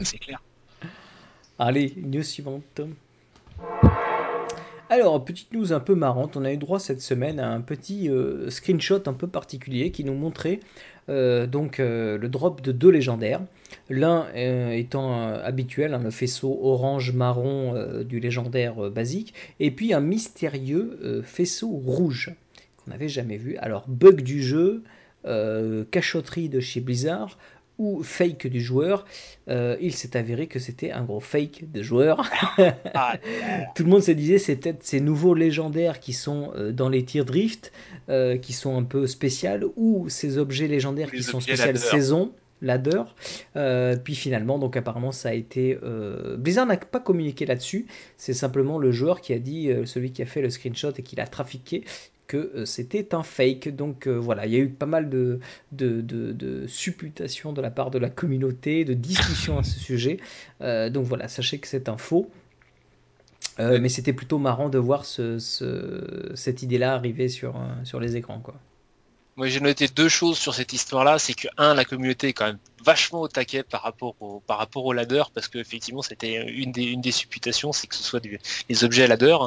[0.02, 0.42] C'est clair.
[1.60, 2.82] Allez, news suivante.
[4.90, 8.10] Alors, petite news un peu marrante, on a eu droit cette semaine à un petit
[8.10, 10.62] euh, screenshot un peu particulier qui nous montrait
[11.10, 13.42] euh, donc euh, le drop de deux légendaires.
[13.90, 21.68] L'un étant habituel, hein, le faisceau orange-marron du légendaire basique, et puis un mystérieux faisceau
[21.68, 22.34] rouge
[22.78, 23.58] qu'on n'avait jamais vu.
[23.58, 24.84] Alors, bug du jeu,
[25.92, 27.38] cachotterie de chez Blizzard,
[27.78, 29.06] ou fake du joueur,
[29.50, 32.30] euh, il s'est avéré que c'était un gros fake de joueur.
[32.94, 33.18] Ah,
[33.76, 37.04] Tout le monde se disait c'est peut-être ces nouveaux légendaires qui sont euh, dans les
[37.04, 37.72] tirs drift,
[38.10, 43.04] euh, qui sont un peu spéciales, ou ces objets légendaires qui sont spéciales saison, ladder.
[44.04, 45.78] puis finalement, donc apparemment ça a été...
[46.38, 47.86] Blizzard n'a pas communiqué là-dessus,
[48.18, 51.16] c'est simplement le joueur qui a dit, celui qui a fait le screenshot et qui
[51.16, 51.84] l'a trafiqué,
[52.28, 53.76] que euh, c'était un fake.
[53.76, 55.40] Donc euh, voilà, il y a eu pas mal de,
[55.72, 60.20] de, supputations de la part de la communauté, de discussions à ce sujet.
[60.62, 62.30] Euh, donc voilà, sachez que c'est un faux.
[63.60, 65.40] mais c'était plutôt marrant de voir ce,
[66.36, 68.40] cette idée-là arriver sur, sur les écrans.
[68.40, 68.56] Quoi.
[69.38, 71.20] Moi, j'ai noté deux choses sur cette histoire-là.
[71.20, 74.58] C'est que, un, la communauté est quand même vachement au taquet par rapport au, par
[74.58, 78.22] rapport ladder, parce que effectivement, c'était une des, une des supputations, c'est que ce soit
[78.22, 79.38] des objets ladder.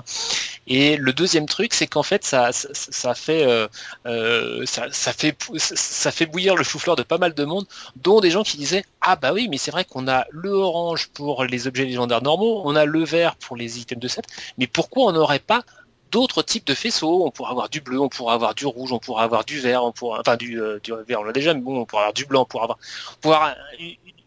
[0.67, 3.67] Et le deuxième truc, c'est qu'en fait, ça, ça, fait, euh,
[4.07, 7.67] euh, ça, fait, ça fait bouillir le chou-fleur de pas mal de monde,
[7.97, 11.09] dont des gens qui disaient, ah bah oui, mais c'est vrai qu'on a le orange
[11.09, 14.27] pour les objets légendaires normaux, on a le vert pour les items de set,
[14.59, 15.65] mais pourquoi on n'aurait pas
[16.11, 17.25] d'autres types de faisceaux.
[17.27, 19.85] On pourra avoir du bleu, on pourra avoir du rouge, on pourra avoir du vert,
[19.85, 22.15] on pourra, enfin du, euh, du vert, on l'a déjà, mais bon, on pourra avoir
[22.15, 22.79] du blanc, on pourra avoir,
[23.25, 23.55] avoir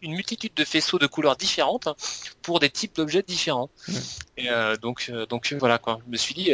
[0.02, 1.96] une multitude de faisceaux de couleurs différentes hein,
[2.42, 3.70] pour des types d'objets différents.
[4.36, 6.00] Et euh, donc, euh, donc voilà quoi.
[6.06, 6.52] Je me suis dit,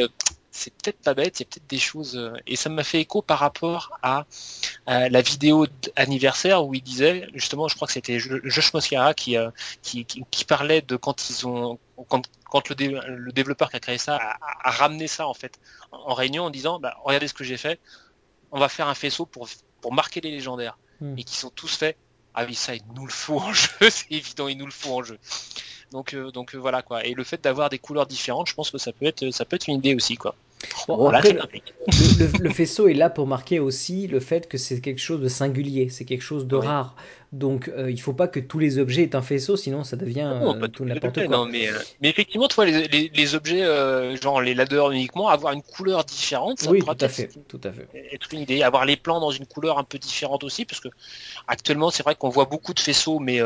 [0.51, 2.17] c'est peut-être pas bête, il y a peut-être des choses.
[2.17, 4.27] Euh, et ça m'a fait écho par rapport à,
[4.87, 9.51] la vidéo anniversaire où il disait, justement, je crois que c'était Josh Moscara euh,
[9.83, 11.79] qui, qui, parlait de quand ils ont.
[12.09, 12.77] Quand, quand le,
[13.07, 15.61] le, développeur qui a créé ça a, ramené ça en fait
[15.93, 17.79] en réunion en disant bah, regardez ce que j'ai fait,
[18.51, 19.49] on va faire un faisceau pour,
[19.81, 20.79] pour marquer les légendaires.
[21.01, 21.17] Hmm.
[21.17, 21.97] Et qui sont tous faits.
[22.35, 24.95] Ah oui, ça, il nous le faut en jeu, c'est évident, il nous le faut
[24.95, 25.19] en jeu.
[25.93, 27.05] Donc, euh, donc euh, voilà quoi.
[27.05, 29.57] Et le fait d'avoir des couleurs différentes, je pense que ça peut être, ça peut
[29.57, 30.37] être une idée aussi quoi.
[30.89, 35.89] le, faisceau est là pour marquer aussi le fait que c'est quelque chose de singulier,
[35.89, 36.95] c'est quelque chose de rare.
[37.33, 40.31] Donc euh, il faut pas que tous les objets aient un faisceau, sinon ça devient
[40.73, 41.49] tout n'importe quoi.
[41.51, 41.69] mais,
[42.01, 43.65] mais, effectivement, toi, les, les, objets,
[44.21, 47.73] genre les ladders uniquement, avoir une couleur différente, ça oui, tout à fait, tout à
[47.73, 47.89] fait.
[48.13, 48.63] Être une idée.
[48.63, 50.89] Avoir les plans dans une couleur un peu différente aussi, parce que
[51.49, 53.41] actuellement, c'est vrai qu'on voit beaucoup de faisceaux, mais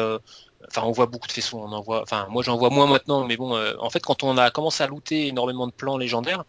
[0.69, 3.25] enfin on voit beaucoup de faisceaux, on en voit, enfin moi j'en vois moins maintenant,
[3.25, 6.45] mais bon, euh, en fait quand on a commencé à looter énormément de plans légendaires,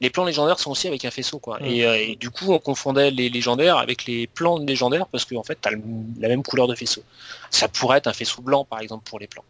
[0.00, 1.64] les plans légendaires sont aussi avec un faisceau quoi, mm.
[1.64, 5.42] euh, et, du coup on confondait les légendaires avec les plans légendaires parce qu'en en
[5.42, 7.02] fait t'as la même couleur de faisceau.
[7.50, 9.44] Ça pourrait être un faisceau blanc par exemple pour les plans.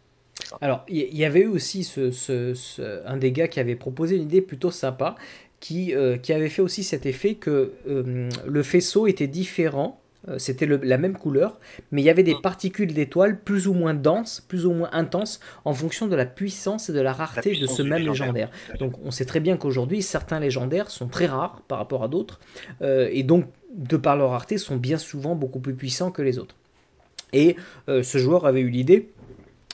[0.59, 4.41] Alors il y, avait eu aussi ce, un des gars qui avait proposé une idée
[4.41, 5.15] plutôt sympa.
[5.59, 10.00] Qui, euh, qui avait fait aussi cet effet que le faisceau était différent
[10.37, 11.59] c'était la même couleur,
[11.91, 15.39] mais il y avait des particules d'étoiles plus ou moins denses, plus ou moins intenses,
[15.65, 18.49] en fonction de la puissance et de la rareté de ce même légendaire.
[18.79, 22.39] Donc on sait très bien qu'aujourd'hui, certains légendaires sont très rares par rapport à d'autres,
[22.81, 23.45] euh, et donc
[23.75, 26.55] de par leur rareté, sont bien souvent beaucoup plus puissants que les autres.
[27.33, 27.55] Et
[27.87, 29.09] euh, ce joueur avait eu l'idée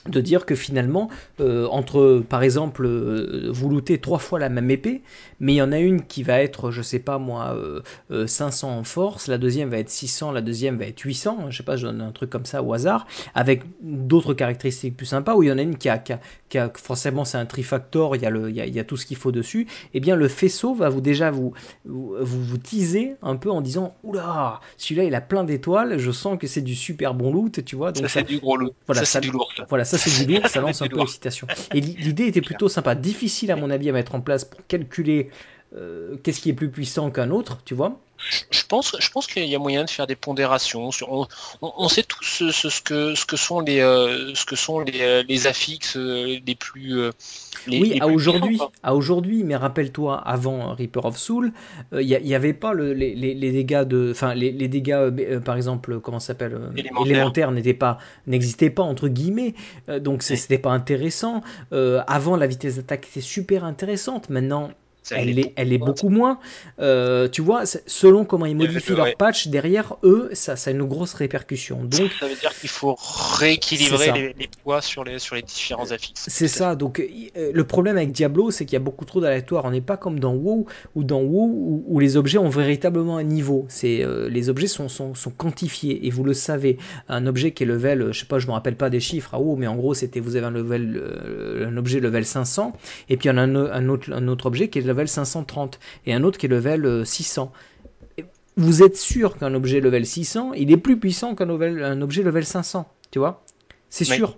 [0.06, 1.10] de dire que finalement,
[1.40, 5.02] euh, entre, par exemple, euh, vous lootez trois fois la même épée,
[5.40, 7.56] mais il y en a une qui va être, je sais pas moi,
[8.10, 11.62] 500 en force, la deuxième va être 600, la deuxième va être 800, je sais
[11.62, 15.42] pas, je donne un truc comme ça au hasard, avec d'autres caractéristiques plus sympas, ou
[15.42, 18.26] il y en a une qui a, qui a, forcément c'est un trifactor, il y,
[18.26, 20.00] a le, il, y a, il y a tout ce qu'il faut dessus, et eh
[20.00, 21.52] bien le faisceau va vous déjà vous,
[21.84, 26.38] vous, vous teaser un peu en disant, oula, celui-là il a plein d'étoiles, je sens
[26.38, 27.92] que c'est du super bon loot, tu vois.
[27.92, 28.74] Donc ça, c'est du gros loot.
[28.86, 29.52] Voilà, ça, c'est du lourd.
[29.68, 31.46] Voilà, ça c'est du lourd, ça lance un peu l'excitation.
[31.74, 35.30] Et l'idée était plutôt sympa, difficile à mon avis à mettre en place pour calculer
[35.76, 38.00] euh, qu'est-ce qui est plus puissant qu'un autre, tu vois?
[38.50, 40.90] Je pense, je pense qu'il y a moyen de faire des pondérations.
[40.90, 41.28] Sur, on,
[41.60, 45.02] on, sait tous ce, ce, que, ce que sont les, euh, ce que sont les,
[45.02, 47.00] euh, les affixes les plus.
[47.68, 51.52] Les, oui, à aujourd'hui, à aujourd'hui, mais rappelle-toi, avant Reaper of Soul,
[51.92, 56.00] il n'y avait pas le, les, les, dégâts de, enfin les, les, dégâts, par exemple,
[56.00, 56.58] comment s'appelle,
[57.04, 59.54] élémentaires n'étaient pas, n'existaient pas entre guillemets,
[60.00, 61.42] donc c'était pas intéressant.
[61.70, 64.28] avant, la vitesse d'attaque était super intéressante.
[64.30, 64.70] Maintenant,
[65.10, 66.38] elle, est, elle est beaucoup moins.
[66.80, 70.84] Euh, tu vois, selon comment ils modifient leur patch, derrière eux, ça, ça a une
[70.84, 71.84] grosse répercussion.
[71.84, 72.96] Donc, ça veut dire qu'il faut
[73.38, 76.26] rééquilibrer les, poids sur les, sur les différents affixes.
[76.28, 76.74] C'est ça.
[76.74, 79.64] Donc, euh, le problème avec Diablo, c'est qu'il y a beaucoup trop d'aléatoires.
[79.64, 83.22] On n'est pas comme dans WoW, ou dans WoW, où, les objets ont véritablement un
[83.22, 83.66] niveau.
[83.68, 86.78] C'est euh, les objets sont, sont, sont, quantifiés, et vous le savez.
[87.08, 89.40] Un objet qui est level, je sais pas, je me rappelle pas des chiffres à
[89.40, 91.02] WoW, mais en gros, c'était vous avez un, level,
[91.66, 92.72] un objet level 500,
[93.08, 94.97] et puis il y en a un, un, autre, un autre objet qui est level
[95.06, 97.52] 530 et un autre qui est level 600.
[98.18, 98.22] Euh,
[98.56, 102.44] vous êtes sûr qu'un objet level 600, il est plus puissant qu'un un objet level
[102.44, 103.44] 500, tu vois?
[103.90, 104.36] C'est sûr.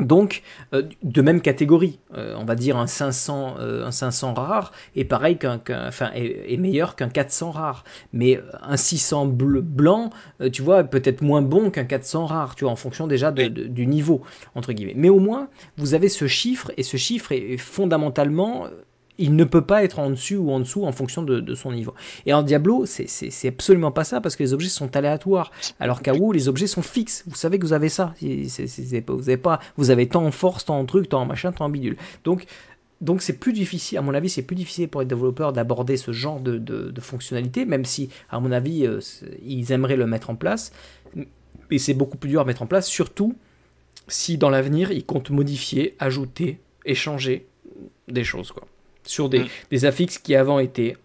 [0.00, 0.42] Donc,
[0.72, 5.38] euh, de même catégorie, euh, on va dire un 500, un 500 rare est pareil
[5.38, 7.84] qu'un, enfin, est, meilleur qu'un 400 rare.
[8.12, 10.10] Mais un 600 bleu, blanc,
[10.52, 14.22] tu vois, peut-être moins bon qu'un 400 rare, tu vois, en fonction déjà du niveau
[14.56, 14.94] entre guillemets.
[14.96, 18.66] Mais au moins, vous avez ce chiffre et ce chiffre est fondamentalement
[19.18, 21.94] il ne peut pas être en dessus ou en dessous en fonction de, son niveau.
[22.26, 25.52] Et en Diablo, c'est absolument pas ça parce que les objets sont aléatoires.
[25.80, 27.24] Alors qu'à WoW, les objets sont fixes.
[27.26, 28.14] Vous savez que vous avez ça.
[28.20, 31.66] vous avez pas, vous avez tant en force, tant en truc, tant en machin, tant
[31.66, 31.96] en bidule.
[32.24, 32.46] Donc,
[33.00, 36.12] donc c'est plus difficile, à mon avis, c'est plus difficile pour les développeurs d'aborder ce
[36.12, 39.00] genre de, de, fonctionnalité, même si, à mon avis, euh,
[39.44, 40.72] ils aimeraient le mettre en place.
[41.70, 43.36] Mais c'est beaucoup plus dur à mettre en place, surtout
[44.08, 47.46] si dans l'avenir ils comptent modifier, ajouter, échanger
[48.08, 48.66] des choses, quoi
[49.04, 49.48] sur des, mm.
[49.70, 50.96] des affixes qui avant étaient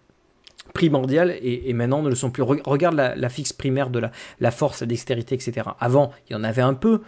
[0.70, 2.42] primordiales et, maintenant ne le sont plus.
[2.42, 5.68] Regarde l'affixe primaire de la, la, force, la dextérité, etc.
[5.78, 7.02] Avant, il y en avait un peu,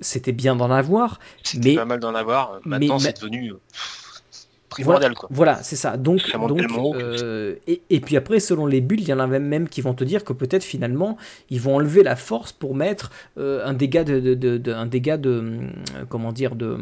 [0.00, 1.20] c'était bien d'en avoir.
[1.42, 3.60] C'était pas mal d'en avoir, maintenant c'est devenu euh,
[4.68, 5.14] primordial.
[5.14, 5.96] Voilà, voilà c'est ça.
[5.96, 6.60] Donc, donc
[6.96, 9.94] euh, et, et, puis après, selon les bulles, il y en a même qui vont
[9.94, 11.16] te dire que peut-être finalement,
[11.50, 15.16] ils vont enlever la force pour mettre euh, un dégât de, de, de, un dégât
[15.16, 15.60] de
[16.08, 16.78] comment dire de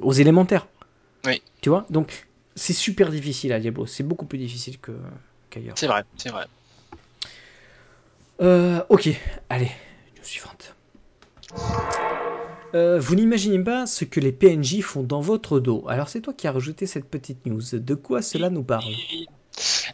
[0.00, 0.66] aux élémentaires.
[1.24, 1.40] Oui.
[1.60, 1.86] Tu vois?
[1.90, 4.92] Donc c'est super difficile à Diablo, c'est beaucoup plus difficile que,
[5.50, 5.76] qu'ailleurs.
[5.78, 6.46] C'est vrai, c'est vrai.
[8.40, 9.08] Euh, ok,
[9.48, 9.70] allez,
[10.16, 10.74] news suivante.
[12.74, 15.84] Euh, vous n'imaginez pas ce que les PNJ font dans votre dos.
[15.88, 17.62] Alors c'est toi qui as rajouté cette petite news.
[17.72, 18.94] De quoi cela nous parle?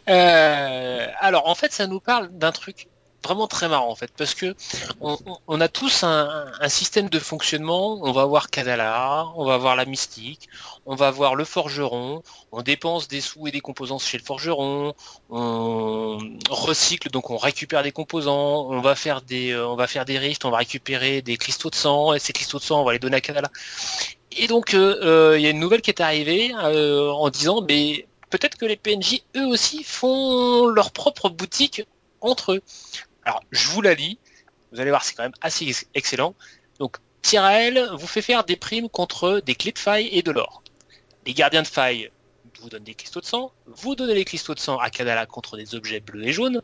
[0.07, 2.87] Euh, Alors en fait ça nous parle d'un truc
[3.23, 4.55] vraiment très marrant en fait parce que
[5.01, 7.99] on, a tous un, système de fonctionnement.
[8.01, 10.49] On va avoir Kadala on va avoir la mystique
[10.85, 12.23] on va avoir le forgeron.
[12.51, 14.93] On dépense des sous et des composants chez le forgeron.
[15.29, 16.17] On
[16.49, 18.67] recycle donc on récupère des composants.
[18.69, 21.69] On va faire des euh, on va faire des rifts on va récupérer des cristaux
[21.69, 22.13] de sang.
[22.13, 23.49] Et ces cristaux de sang on va les donner à Kadala
[24.31, 28.07] et donc euh, euh, il y a une nouvelle qui est arrivée en disant mais
[28.29, 31.83] peut-être que les PNJ eux aussi font leur propre boutique
[32.21, 32.61] entre eux.
[33.25, 34.17] Alors, je vous la lis.
[34.71, 36.35] Vous allez voir, c'est quand même assez excellent.
[36.79, 40.63] Donc, Tyrell vous fait faire des primes contre des clés de faille et de l'or.
[41.25, 42.11] Les gardiens de faille
[42.61, 43.51] vous donnent des cristaux de sang.
[43.65, 46.61] Vous donnez les cristaux de sang à Kadala contre des objets bleus et jaunes.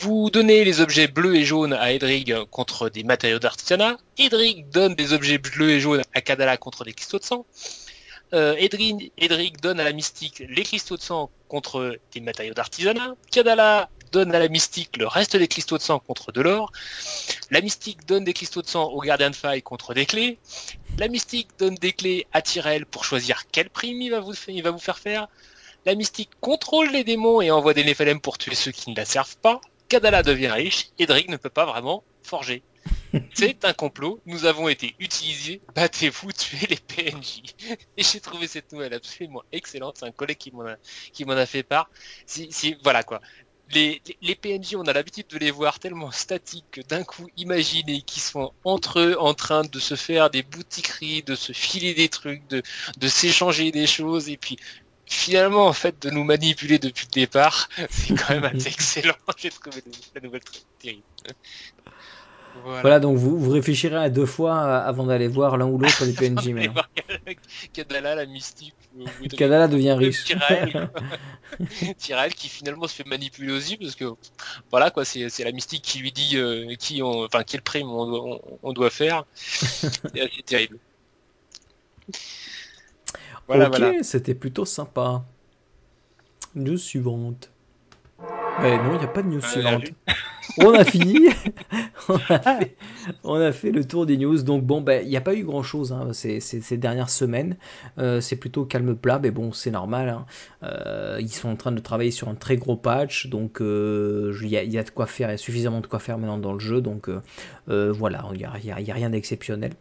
[0.00, 3.96] Vous donnez les objets bleus et jaunes à Edrig contre des matériaux d'artisanat.
[4.18, 7.46] Edrig donne des objets bleus et jaunes à Kadala contre des cristaux de sang.
[8.34, 13.14] Euh, Edrig, donne à la mystique les cristaux de sang contre des matériaux d'artisanat.
[13.30, 16.72] Kadala donne à la mystique le reste des cristaux de sang contre de l'or.
[17.50, 20.38] La mystique donne des cristaux de sang au gardien de faille contre des clés.
[20.98, 24.62] La mystique donne des clés à Tyrell pour choisir quelle prime il va vous, il
[24.62, 25.28] va vous faire faire.
[25.84, 29.04] La mystique contrôle les démons et envoie des Néphalem pour tuer ceux qui ne la
[29.04, 29.60] servent pas.
[29.88, 32.62] Kadala devient riche et ne peut pas vraiment forger.
[33.34, 37.42] C'est un complot, nous avons été utilisés, battez-vous, tuez les PNJ.
[37.96, 40.76] Et j'ai trouvé cette nouvelle absolument excellente, c'est un collègue qui m'en a,
[41.12, 41.90] qui m'en a fait part.
[42.26, 43.20] Si, si, voilà quoi
[43.72, 48.02] les, les, PNJ, on a l'habitude de les voir tellement statiques que d'un coup, imaginez
[48.02, 52.08] qu'ils sont entre eux en train de se faire des boutiqueries, de se filer des
[52.08, 52.62] trucs, de,
[52.98, 54.56] de s'échanger des choses, et puis
[55.06, 59.14] finalement, en fait, de nous manipuler depuis le départ, c'est quand même assez excellent.
[59.36, 59.82] J'ai trouvé
[60.14, 61.02] la nouvelle très terrible.
[62.64, 63.00] Voilà.
[63.00, 66.48] donc vous, vous réfléchirez à deux fois avant d'aller voir l'un ou l'autre des PNJ
[66.48, 66.82] maintenant.
[67.72, 68.74] Kadala, la mystique.
[69.36, 70.24] Kadala devient riche.
[70.24, 70.88] Tyrael,
[72.36, 74.04] qui finalement se fait manipuler aussi parce que
[74.70, 78.40] voilà quoi, c'est la mystique qui lui dit euh, qui on, enfin quel prime on,
[78.62, 79.24] on, doit faire.
[79.34, 80.78] c'est assez terrible.
[83.46, 85.24] Voilà, ok, c'était plutôt sympa.
[86.54, 87.50] News suivante.
[88.64, 89.84] Eh non, il n'y a pas de news euh, suivante.
[90.58, 91.28] On a fini.
[93.24, 94.42] on, a fait, le tour des news.
[94.42, 97.56] Donc bon, ben, il n'y a pas eu grand-chose hein, ces, dernières semaines.
[97.98, 100.08] Euh, c'est plutôt calme plat, mais bon, c'est normal.
[100.08, 100.26] Hein.
[100.62, 103.28] Euh, ils sont en train de travailler sur un très gros patch.
[103.28, 106.38] Donc il y, a de quoi faire, il y a suffisamment de quoi faire maintenant
[106.38, 106.80] dans le jeu.
[106.80, 107.10] Donc
[107.66, 109.72] voilà, il n'y a, a, rien d'exceptionnel.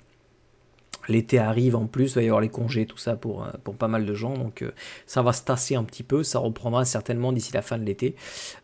[1.08, 3.76] L'été arrive en plus, il va y avoir les congés, tout ça pour, euh, pour
[3.76, 4.34] pas mal de gens.
[4.34, 4.72] Donc euh,
[5.06, 8.16] ça va se tasser un petit peu, ça reprendra certainement d'ici la fin de l'été.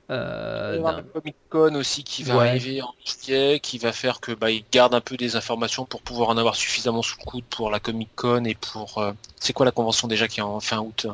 [0.09, 3.77] Euh, il va y avoir le Comic Con aussi qui va arriver en juillet, qui
[3.77, 7.01] va faire que bah, ils gardent un peu des informations pour pouvoir en avoir suffisamment
[7.01, 8.97] sous le coude pour la Comic Con et pour.
[8.97, 11.07] Euh, c'est quoi la convention déjà qui est en fin août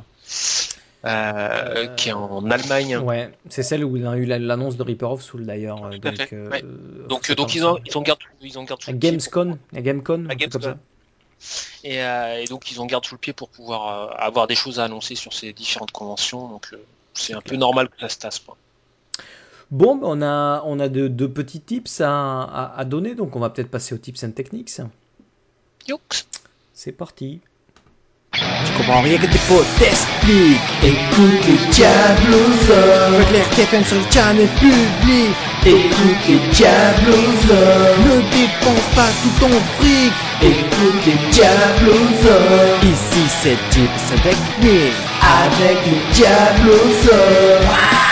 [1.96, 2.98] qui est en Allemagne?
[2.98, 5.90] Ouais, c'est celle où il a eu l'annonce de Reaper of Soul d'ailleurs.
[5.90, 6.34] Donc,
[7.08, 10.78] donc, donc ils, ont, ils ont gardé, ils Gamescom, à Gamescom, comme
[11.86, 14.80] Euh, et, donc ils ont garde sous le pied pour pouvoir euh, avoir des choses
[14.80, 16.48] à annoncer sur ces différentes conventions.
[16.48, 16.78] Donc euh,
[17.14, 18.42] c'est un peu normal que ça se tasse.
[19.70, 23.40] Bon, ben, on a, on a de, de petits tips à, à, donner, donc on
[23.40, 24.72] va peut-être passer aux tips and techniques.
[26.74, 27.40] C'est parti.
[28.34, 32.66] Tu comprends rien que tes potes t'expliquent Écoute les Diablos
[33.52, 35.36] Claire sur le channel public
[35.68, 37.44] Écoute les Diablos
[38.06, 40.14] Ne dépense pas tout ton fric.
[40.42, 42.24] Écoute les Diablos
[42.84, 48.07] Ici c'est Tips Technique Avec les Diablos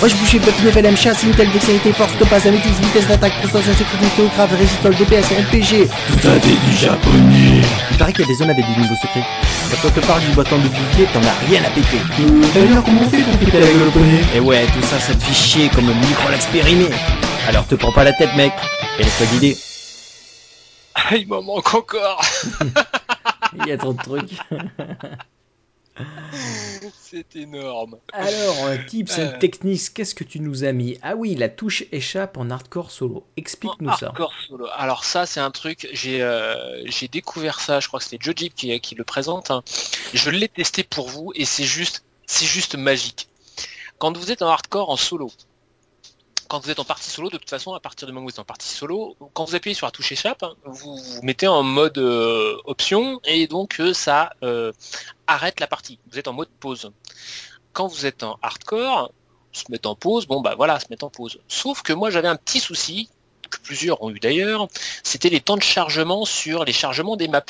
[0.00, 3.32] moi je bouge le petit level M chasse, Intel, dextérité, force, topaz, améthyse, vitesse d'attaque,
[3.38, 5.88] prestation, sécurité, grave, résistol, DPS, RPG.
[5.88, 7.62] Tout ça des du japonais.
[7.90, 9.24] Il paraît qu'il y a des zones avec des niveaux secrets.
[9.70, 11.98] Quand on te parle du bâton de bouclier, t'en as rien à péter.
[12.54, 13.58] D'ailleurs, comment on fait pour péter
[14.34, 16.86] Et ouais, tout ça, ça te fait chier comme un micro l'expérimé.
[17.48, 18.52] Alors te prends pas la tête, mec.
[18.98, 19.56] Et laisse-toi guider.
[20.94, 22.20] Ah, il m'en manque encore.
[23.58, 24.38] il y a trop de trucs.
[27.00, 27.98] C'est énorme.
[28.12, 29.38] Alors, un tips and euh.
[29.38, 30.98] techniques, qu'est-ce que tu nous as mis?
[31.02, 33.26] Ah oui, la touche échappe en hardcore solo.
[33.36, 34.06] Explique-nous ça.
[34.06, 34.66] Hardcore solo.
[34.74, 38.34] Alors ça, c'est un truc, j'ai euh, j'ai découvert ça, je crois que c'était Joe
[38.34, 39.50] qui, qui le présente.
[39.50, 39.62] Hein.
[40.14, 43.28] Je l'ai testé pour vous et c'est juste, c'est juste magique.
[43.98, 45.30] Quand vous êtes en hardcore en solo,
[46.48, 48.34] quand vous êtes en partie solo, de toute façon, à partir du moment où vous
[48.34, 51.62] êtes en partie solo, quand vous appuyez sur la touche échappe, vous vous mettez en
[51.62, 54.72] mode euh, option et donc euh, ça euh,
[55.28, 56.00] arrête la partie.
[56.10, 56.90] Vous êtes en mode pause.
[57.72, 59.12] Quand vous êtes en hardcore,
[59.52, 61.38] se mettre en pause, bon bah voilà, se mettre en pause.
[61.46, 63.08] Sauf que moi j'avais un petit souci,
[63.48, 64.68] que plusieurs ont eu d'ailleurs,
[65.02, 67.42] c'était les temps de chargement sur les chargements des maps.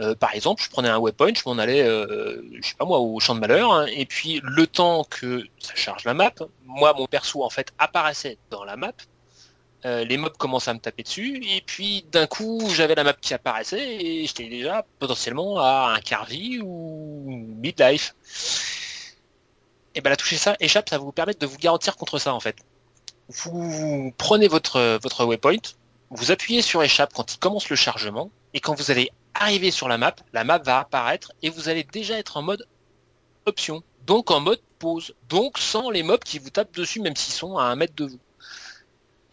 [0.00, 2.98] Euh, par exemple, je prenais un waypoint, je m'en allais, euh, je sais pas moi,
[2.98, 6.32] au champ de malheur, hein, et puis le temps que ça charge la map,
[6.64, 8.92] moi mon perso en fait apparaissait dans la map,
[9.86, 13.12] euh, les mobs commençaient à me taper dessus, et puis d'un coup j'avais la map
[13.12, 17.24] qui apparaissait et j'étais déjà potentiellement à un quart vie ou
[17.60, 18.14] midlife.
[19.94, 22.32] Et ben la toucher ça échappe, ça va vous permettre de vous garantir contre ça
[22.32, 22.56] en fait.
[23.28, 25.62] Vous prenez votre votre waypoint,
[26.10, 29.88] vous appuyez sur échappe quand il commence le chargement, et quand vous allez arriver sur
[29.88, 32.66] la map, la map va apparaître et vous allez déjà être en mode
[33.46, 37.34] option, donc en mode pause, donc sans les mobs qui vous tapent dessus même s'ils
[37.34, 38.20] sont à un mètre de vous.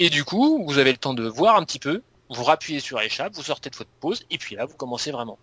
[0.04, 2.02] Et du coup, vous avez le temps de voir un petit peu,
[2.32, 5.38] vous rappuyez sur échappe, vous sortez de votre pause, et puis là, vous commencez vraiment.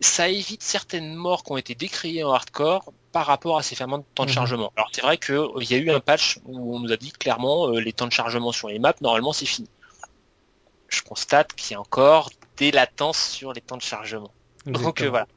[0.00, 4.02] Ça évite certaines morts qui ont été décriées en hardcore par rapport à ces fameux
[4.14, 4.34] temps de mhm.
[4.34, 4.72] chargement.
[4.74, 7.68] Alors c'est vrai qu'il y a eu un patch où on nous a dit clairement
[7.68, 9.68] euh, les temps de chargement sur les maps, normalement c'est fini.
[10.88, 14.32] Je constate qu'il y a encore des latences sur les temps de chargement.
[14.64, 15.28] Donc euh, voilà.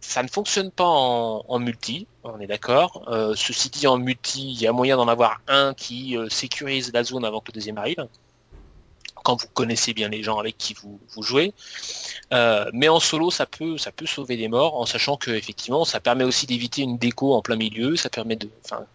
[0.00, 3.04] Ça ne fonctionne pas en, multi, on est d'accord.
[3.08, 6.92] Euh, ceci dit, en multi, il y a moyen d'en avoir un qui euh, sécurise
[6.92, 8.06] la zone avant que le deuxième arrive.
[9.24, 11.52] Quand vous connaissez bien les gens avec qui vous, jouez.
[12.30, 16.00] mais en solo, ça peut, ça peut sauver des morts, en sachant que effectivement, ça
[16.00, 17.96] permet aussi d'éviter une déco en plein milieu.
[17.96, 18.86] Ça permet de, enfin,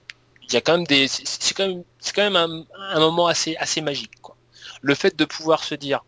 [0.47, 2.65] il y a quand même des, c'est quand même, c'est quand même un,
[2.95, 4.21] un, moment assez, assez magique.
[4.21, 4.35] Quoi.
[4.81, 6.03] Le fait de pouvoir se dire,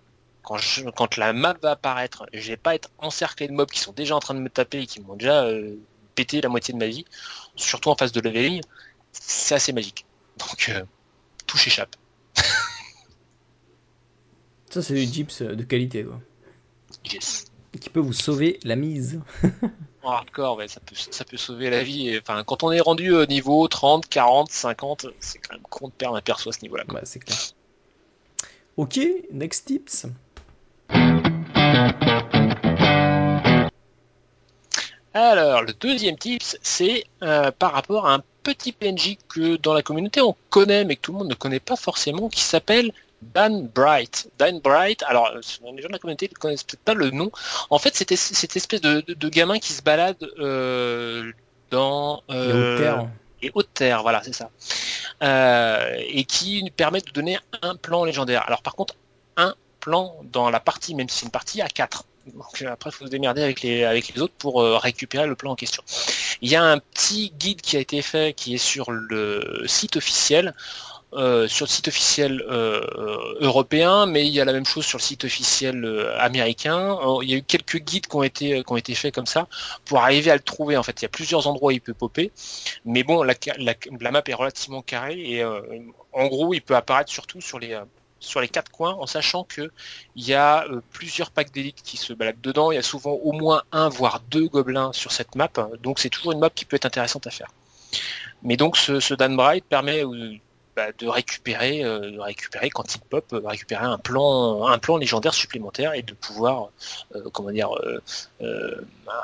[0.46, 4.16] quand, la map va apparaître, je vais pas être encerclé de mobs qui sont déjà
[4.16, 5.76] en train de me taper et qui m'ont déjà euh,
[6.14, 7.06] pété la moitié de ma vie,
[7.56, 8.62] surtout en phase de leveling.
[9.12, 10.06] c'est assez magique.
[10.38, 10.72] Donc
[11.48, 11.96] tout s'échappe.
[14.70, 16.20] Ça, c'est du gyps de qualité, quoi.
[17.12, 17.46] Yes.
[17.80, 19.22] Qui peut vous sauver la mise.
[20.04, 22.18] en hardcore, ouais, ça peut, ça peut sauver la vie.
[22.22, 25.94] enfin, quand on est rendu au niveau 30, 40, 50, c'est quand même con de
[25.94, 26.84] perdre un perso à ce niveau-là.
[26.90, 27.38] Ouais, c'est clair.
[28.78, 29.00] Ok,
[29.32, 30.08] next tips.
[35.16, 39.82] Alors, le deuxième tips, c'est euh, par rapport à un petit PNJ que dans la
[39.82, 43.66] communauté on connaît, mais que tout le monde ne connaît pas forcément, qui s'appelle Dan
[43.68, 44.30] Bright.
[44.38, 45.42] Dan Bright, alors les
[45.82, 47.32] gens de la communauté ne connaissent peut-être pas le nom.
[47.70, 51.32] En fait, c'était cette espèce de, gamin qui se balade euh,
[51.72, 53.00] dans les hautes terres.
[53.00, 53.06] Euh,
[53.42, 54.50] les hautes terres, voilà, c'est ça.
[55.24, 58.44] Euh, et qui nous permet de donner un plan légendaire.
[58.48, 58.96] Alors par contre,
[59.38, 62.04] un plan dans la partie, même si c'est une partie à 4.
[62.34, 65.84] Donc après, il faut se démerder avec les, autres pour récupérer le plan en question.
[66.42, 69.98] Il y a un petit guide qui a été fait qui est sur le site
[69.98, 70.54] officiel
[71.16, 72.82] euh, sur le site officiel euh,
[73.40, 76.98] européen, mais il y a la même chose sur le site officiel euh, américain.
[77.22, 79.48] il y a eu quelques guides qui ont été qui ont été faits comme ça
[79.86, 80.76] pour arriver à le trouver.
[80.76, 82.34] En fait, il y a plusieurs endroits où il peut popper,
[82.84, 83.36] mais bon, la,
[84.12, 87.80] map est relativement carrée et en gros, il peut apparaître surtout sur les
[88.20, 89.72] sur les quatre coins, en sachant que
[90.16, 92.72] il y a plusieurs packs d'élite qui se baladent dedans.
[92.72, 95.50] Il y a souvent au moins un voire deux gobelins sur cette map,
[95.84, 97.52] donc c'est toujours une map qui peut être intéressante à faire.
[98.44, 100.04] Mais donc ce, ce Dan Bright permet
[100.76, 105.34] bah, de récupérer, euh, récupérer quand il pop, euh, récupérer un plan, un plan légendaire
[105.34, 106.70] supplémentaire et de pouvoir,
[107.16, 107.70] euh, comment dire,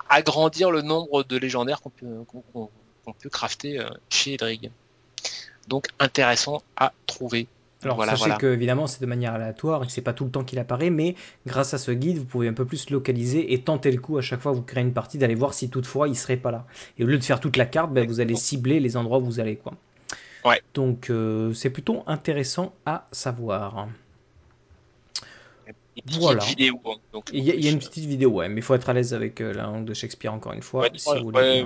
[0.10, 2.24] agrandir le nombre de légendaires qu'on peut,
[2.54, 4.72] qu'on, peut crafter chez Edrig.
[5.68, 7.48] Donc intéressant à trouver.
[7.84, 10.32] Alors voilà, sachez que évidemment c'est de manière aléatoire et que c'est pas tout le
[10.32, 11.16] temps qu'il apparaît, mais
[11.48, 14.22] grâce à ce guide vous pouvez un peu plus localiser et tenter le coup à
[14.22, 16.66] chaque fois que vous créez une partie d'aller voir si toutefois il serait pas là.
[16.98, 19.26] Et au lieu de faire toute la carte, ben, vous allez cibler les endroits où
[19.26, 19.74] vous allez quoi.
[20.74, 23.88] Donc euh, c'est plutôt intéressant à savoir.
[26.06, 26.44] Voilà.
[26.46, 29.14] Vidéo, hein, il, y a, une petite vidéo, ouais, mais il faut être à l'aise
[29.14, 30.88] avec euh, la langue de Shakespeare encore une fois.
[30.96, 31.66] si, vous voulez,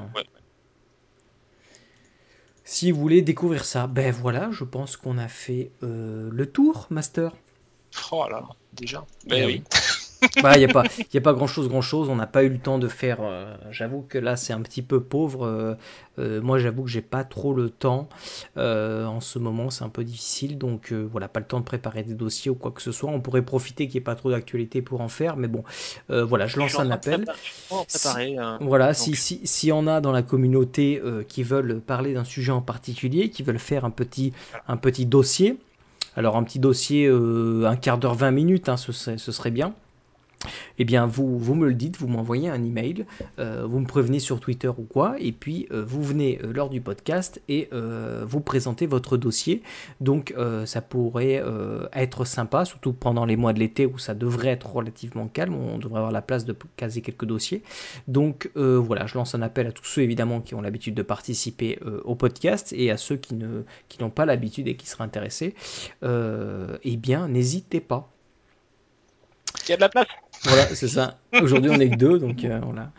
[2.66, 6.88] si vous voulez découvrir ça, ben voilà, je pense qu'on a fait euh, le tour,
[6.90, 7.32] Master.
[8.12, 8.44] Oh là,
[8.74, 9.06] déjà.
[9.28, 9.64] Ben, ben oui.
[10.42, 12.10] Bah, il n'y a, pas, a pas grand chose, grand chose.
[12.10, 13.20] On n'a pas eu le temps de faire.
[13.22, 15.46] Euh, j'avoue que là, c'est un petit peu pauvre.
[15.46, 15.76] Euh,
[16.20, 18.10] euh, moi, j'avoue que j'ai pas trop le temps.
[18.56, 20.58] en ce moment, c'est un peu difficile.
[20.58, 23.10] Donc, voilà, pas le temps de préparer des dossiers ou quoi que ce soit.
[23.10, 25.38] On pourrait profiter qu'il n'y ait pas trop d'actualité pour en faire.
[25.38, 25.64] Mais bon,
[26.10, 27.26] voilà, je lance un appel.
[27.72, 28.58] Hein.
[28.62, 32.62] voilà, si, si, si on a dans la communauté qui veulent parler d'un sujet en
[32.62, 34.34] particulier, qui veulent faire un petit,
[34.68, 35.58] un petit dossier.
[36.18, 39.74] Alors, un petit dossier, un quart d'heure, 20 minutes, hein, ce, ce serait bien
[40.78, 43.06] eh bien vous, me le dites, vous m'envoyez un email,
[43.40, 46.70] euh, vous me prévenez sur Twitter ou quoi, et puis euh, vous venez euh, lors
[46.70, 47.70] du podcast et
[48.26, 49.62] vous présentez votre dossier.
[50.02, 50.34] Donc
[50.66, 51.44] ça pourrait
[51.94, 55.78] être sympa, surtout pendant les mois de l'été où ça devrait être relativement calme, on
[55.78, 57.64] devrait avoir la place de caser quelques dossiers.
[58.08, 61.80] Donc voilà, je lance un appel à tous ceux évidemment qui ont l'habitude de participer
[62.04, 65.56] au podcast et à ceux qui ne qui n'ont pas l'habitude et qui seraient intéressés.
[66.04, 68.15] eh bien, n'hésitez pas.
[69.68, 70.08] Il y a de la place.
[70.44, 71.18] Voilà, c'est ça.
[71.42, 72.92] Aujourd'hui, on est que deux, donc euh, voilà.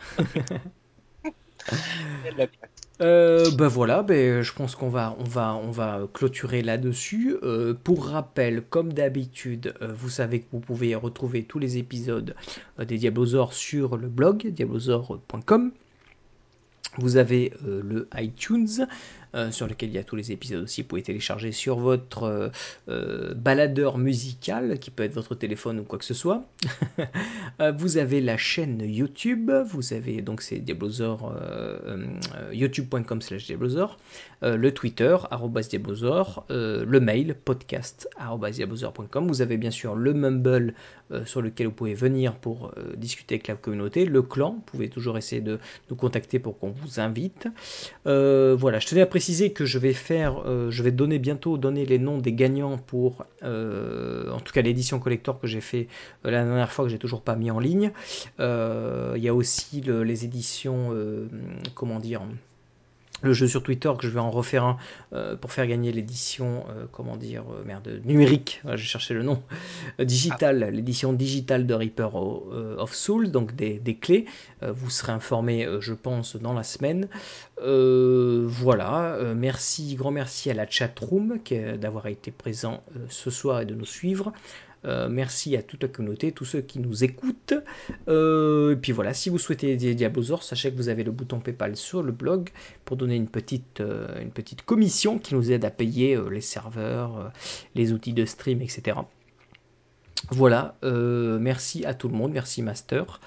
[2.99, 7.37] Euh, ben voilà, ben, je pense qu'on va, on va, on va clôturer là-dessus.
[7.43, 12.35] Euh, pour rappel, comme d'habitude, vous savez que vous pouvez retrouver tous les épisodes
[12.79, 15.71] des Diablosaures sur le blog diablosaure.com.
[16.97, 18.87] Vous avez le iTunes,
[19.51, 20.81] sur lequel il y a tous les épisodes aussi.
[20.81, 22.49] Vous pouvez télécharger sur votre euh,
[22.89, 26.45] euh, baladeur musical, qui peut être votre téléphone ou quoi que ce soit.
[27.77, 31.35] vous avez la chaîne YouTube, vous avez donc c'est Diablosaur,
[32.51, 33.97] youtube.com slash Diablosaur,
[34.41, 35.17] le Twitter,
[35.69, 40.73] Diablosaur, le mail, podcast, Vous avez bien sûr le Mumble
[41.25, 45.17] sur lequel vous pouvez venir pour discuter avec la communauté, le clan, vous pouvez toujours
[45.17, 45.59] essayer de
[45.89, 47.47] nous contacter pour qu'on vous invite.
[48.05, 49.07] voilà, je tenais à
[49.53, 53.25] que je vais faire, euh, je vais donner bientôt donner les noms des gagnants pour,
[53.43, 55.87] euh, en tout cas l'édition collector que j'ai fait
[56.25, 57.91] euh, la dernière fois que j'ai toujours pas mis en ligne.
[58.39, 60.95] Il y a aussi les éditions,
[61.73, 62.21] comment dire,
[63.21, 64.77] le jeu sur Twitter que je vais en refaire un
[65.13, 68.61] euh, pour faire gagner l'édition euh, comment dire euh, merde numérique.
[68.75, 69.43] J'ai cherché le nom.
[69.99, 74.25] Digital l'édition digitale de Reaper of Souls donc des, des clés.
[74.61, 77.07] Vous serez informé je pense dans la semaine.
[77.57, 79.17] Voilà.
[79.35, 81.39] Merci grand merci à la chatroom
[81.79, 84.33] d'avoir été présent ce soir et de nous suivre
[84.83, 87.53] merci à toute la communauté, tous ceux qui nous écoutent.
[88.07, 91.75] et puis voilà, si vous souhaitez aider Diablosaur, sachez que vous avez le bouton PayPal
[91.75, 92.49] sur le blog
[92.85, 93.81] pour donner une petite,
[94.21, 97.31] une petite commission qui nous aide à payer les serveurs,
[97.75, 98.97] les outils de stream, etc.
[100.29, 103.19] Voilà, merci à tout le monde, merci Master.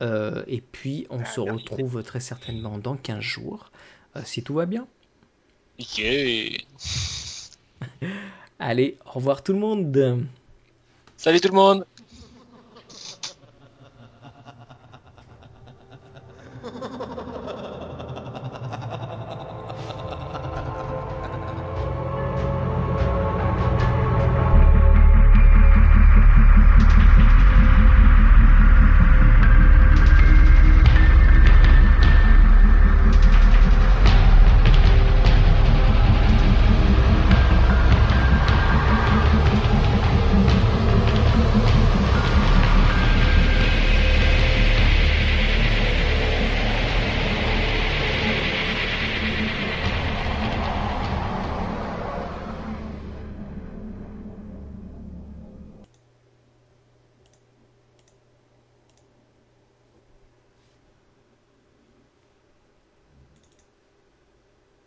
[0.00, 3.70] et puis on ah, se retrouve très certainement dans 15 jours,
[4.24, 4.86] si tout va bien.
[8.58, 10.26] Allez, au revoir tout le monde.
[11.16, 11.86] Salut tout le monde.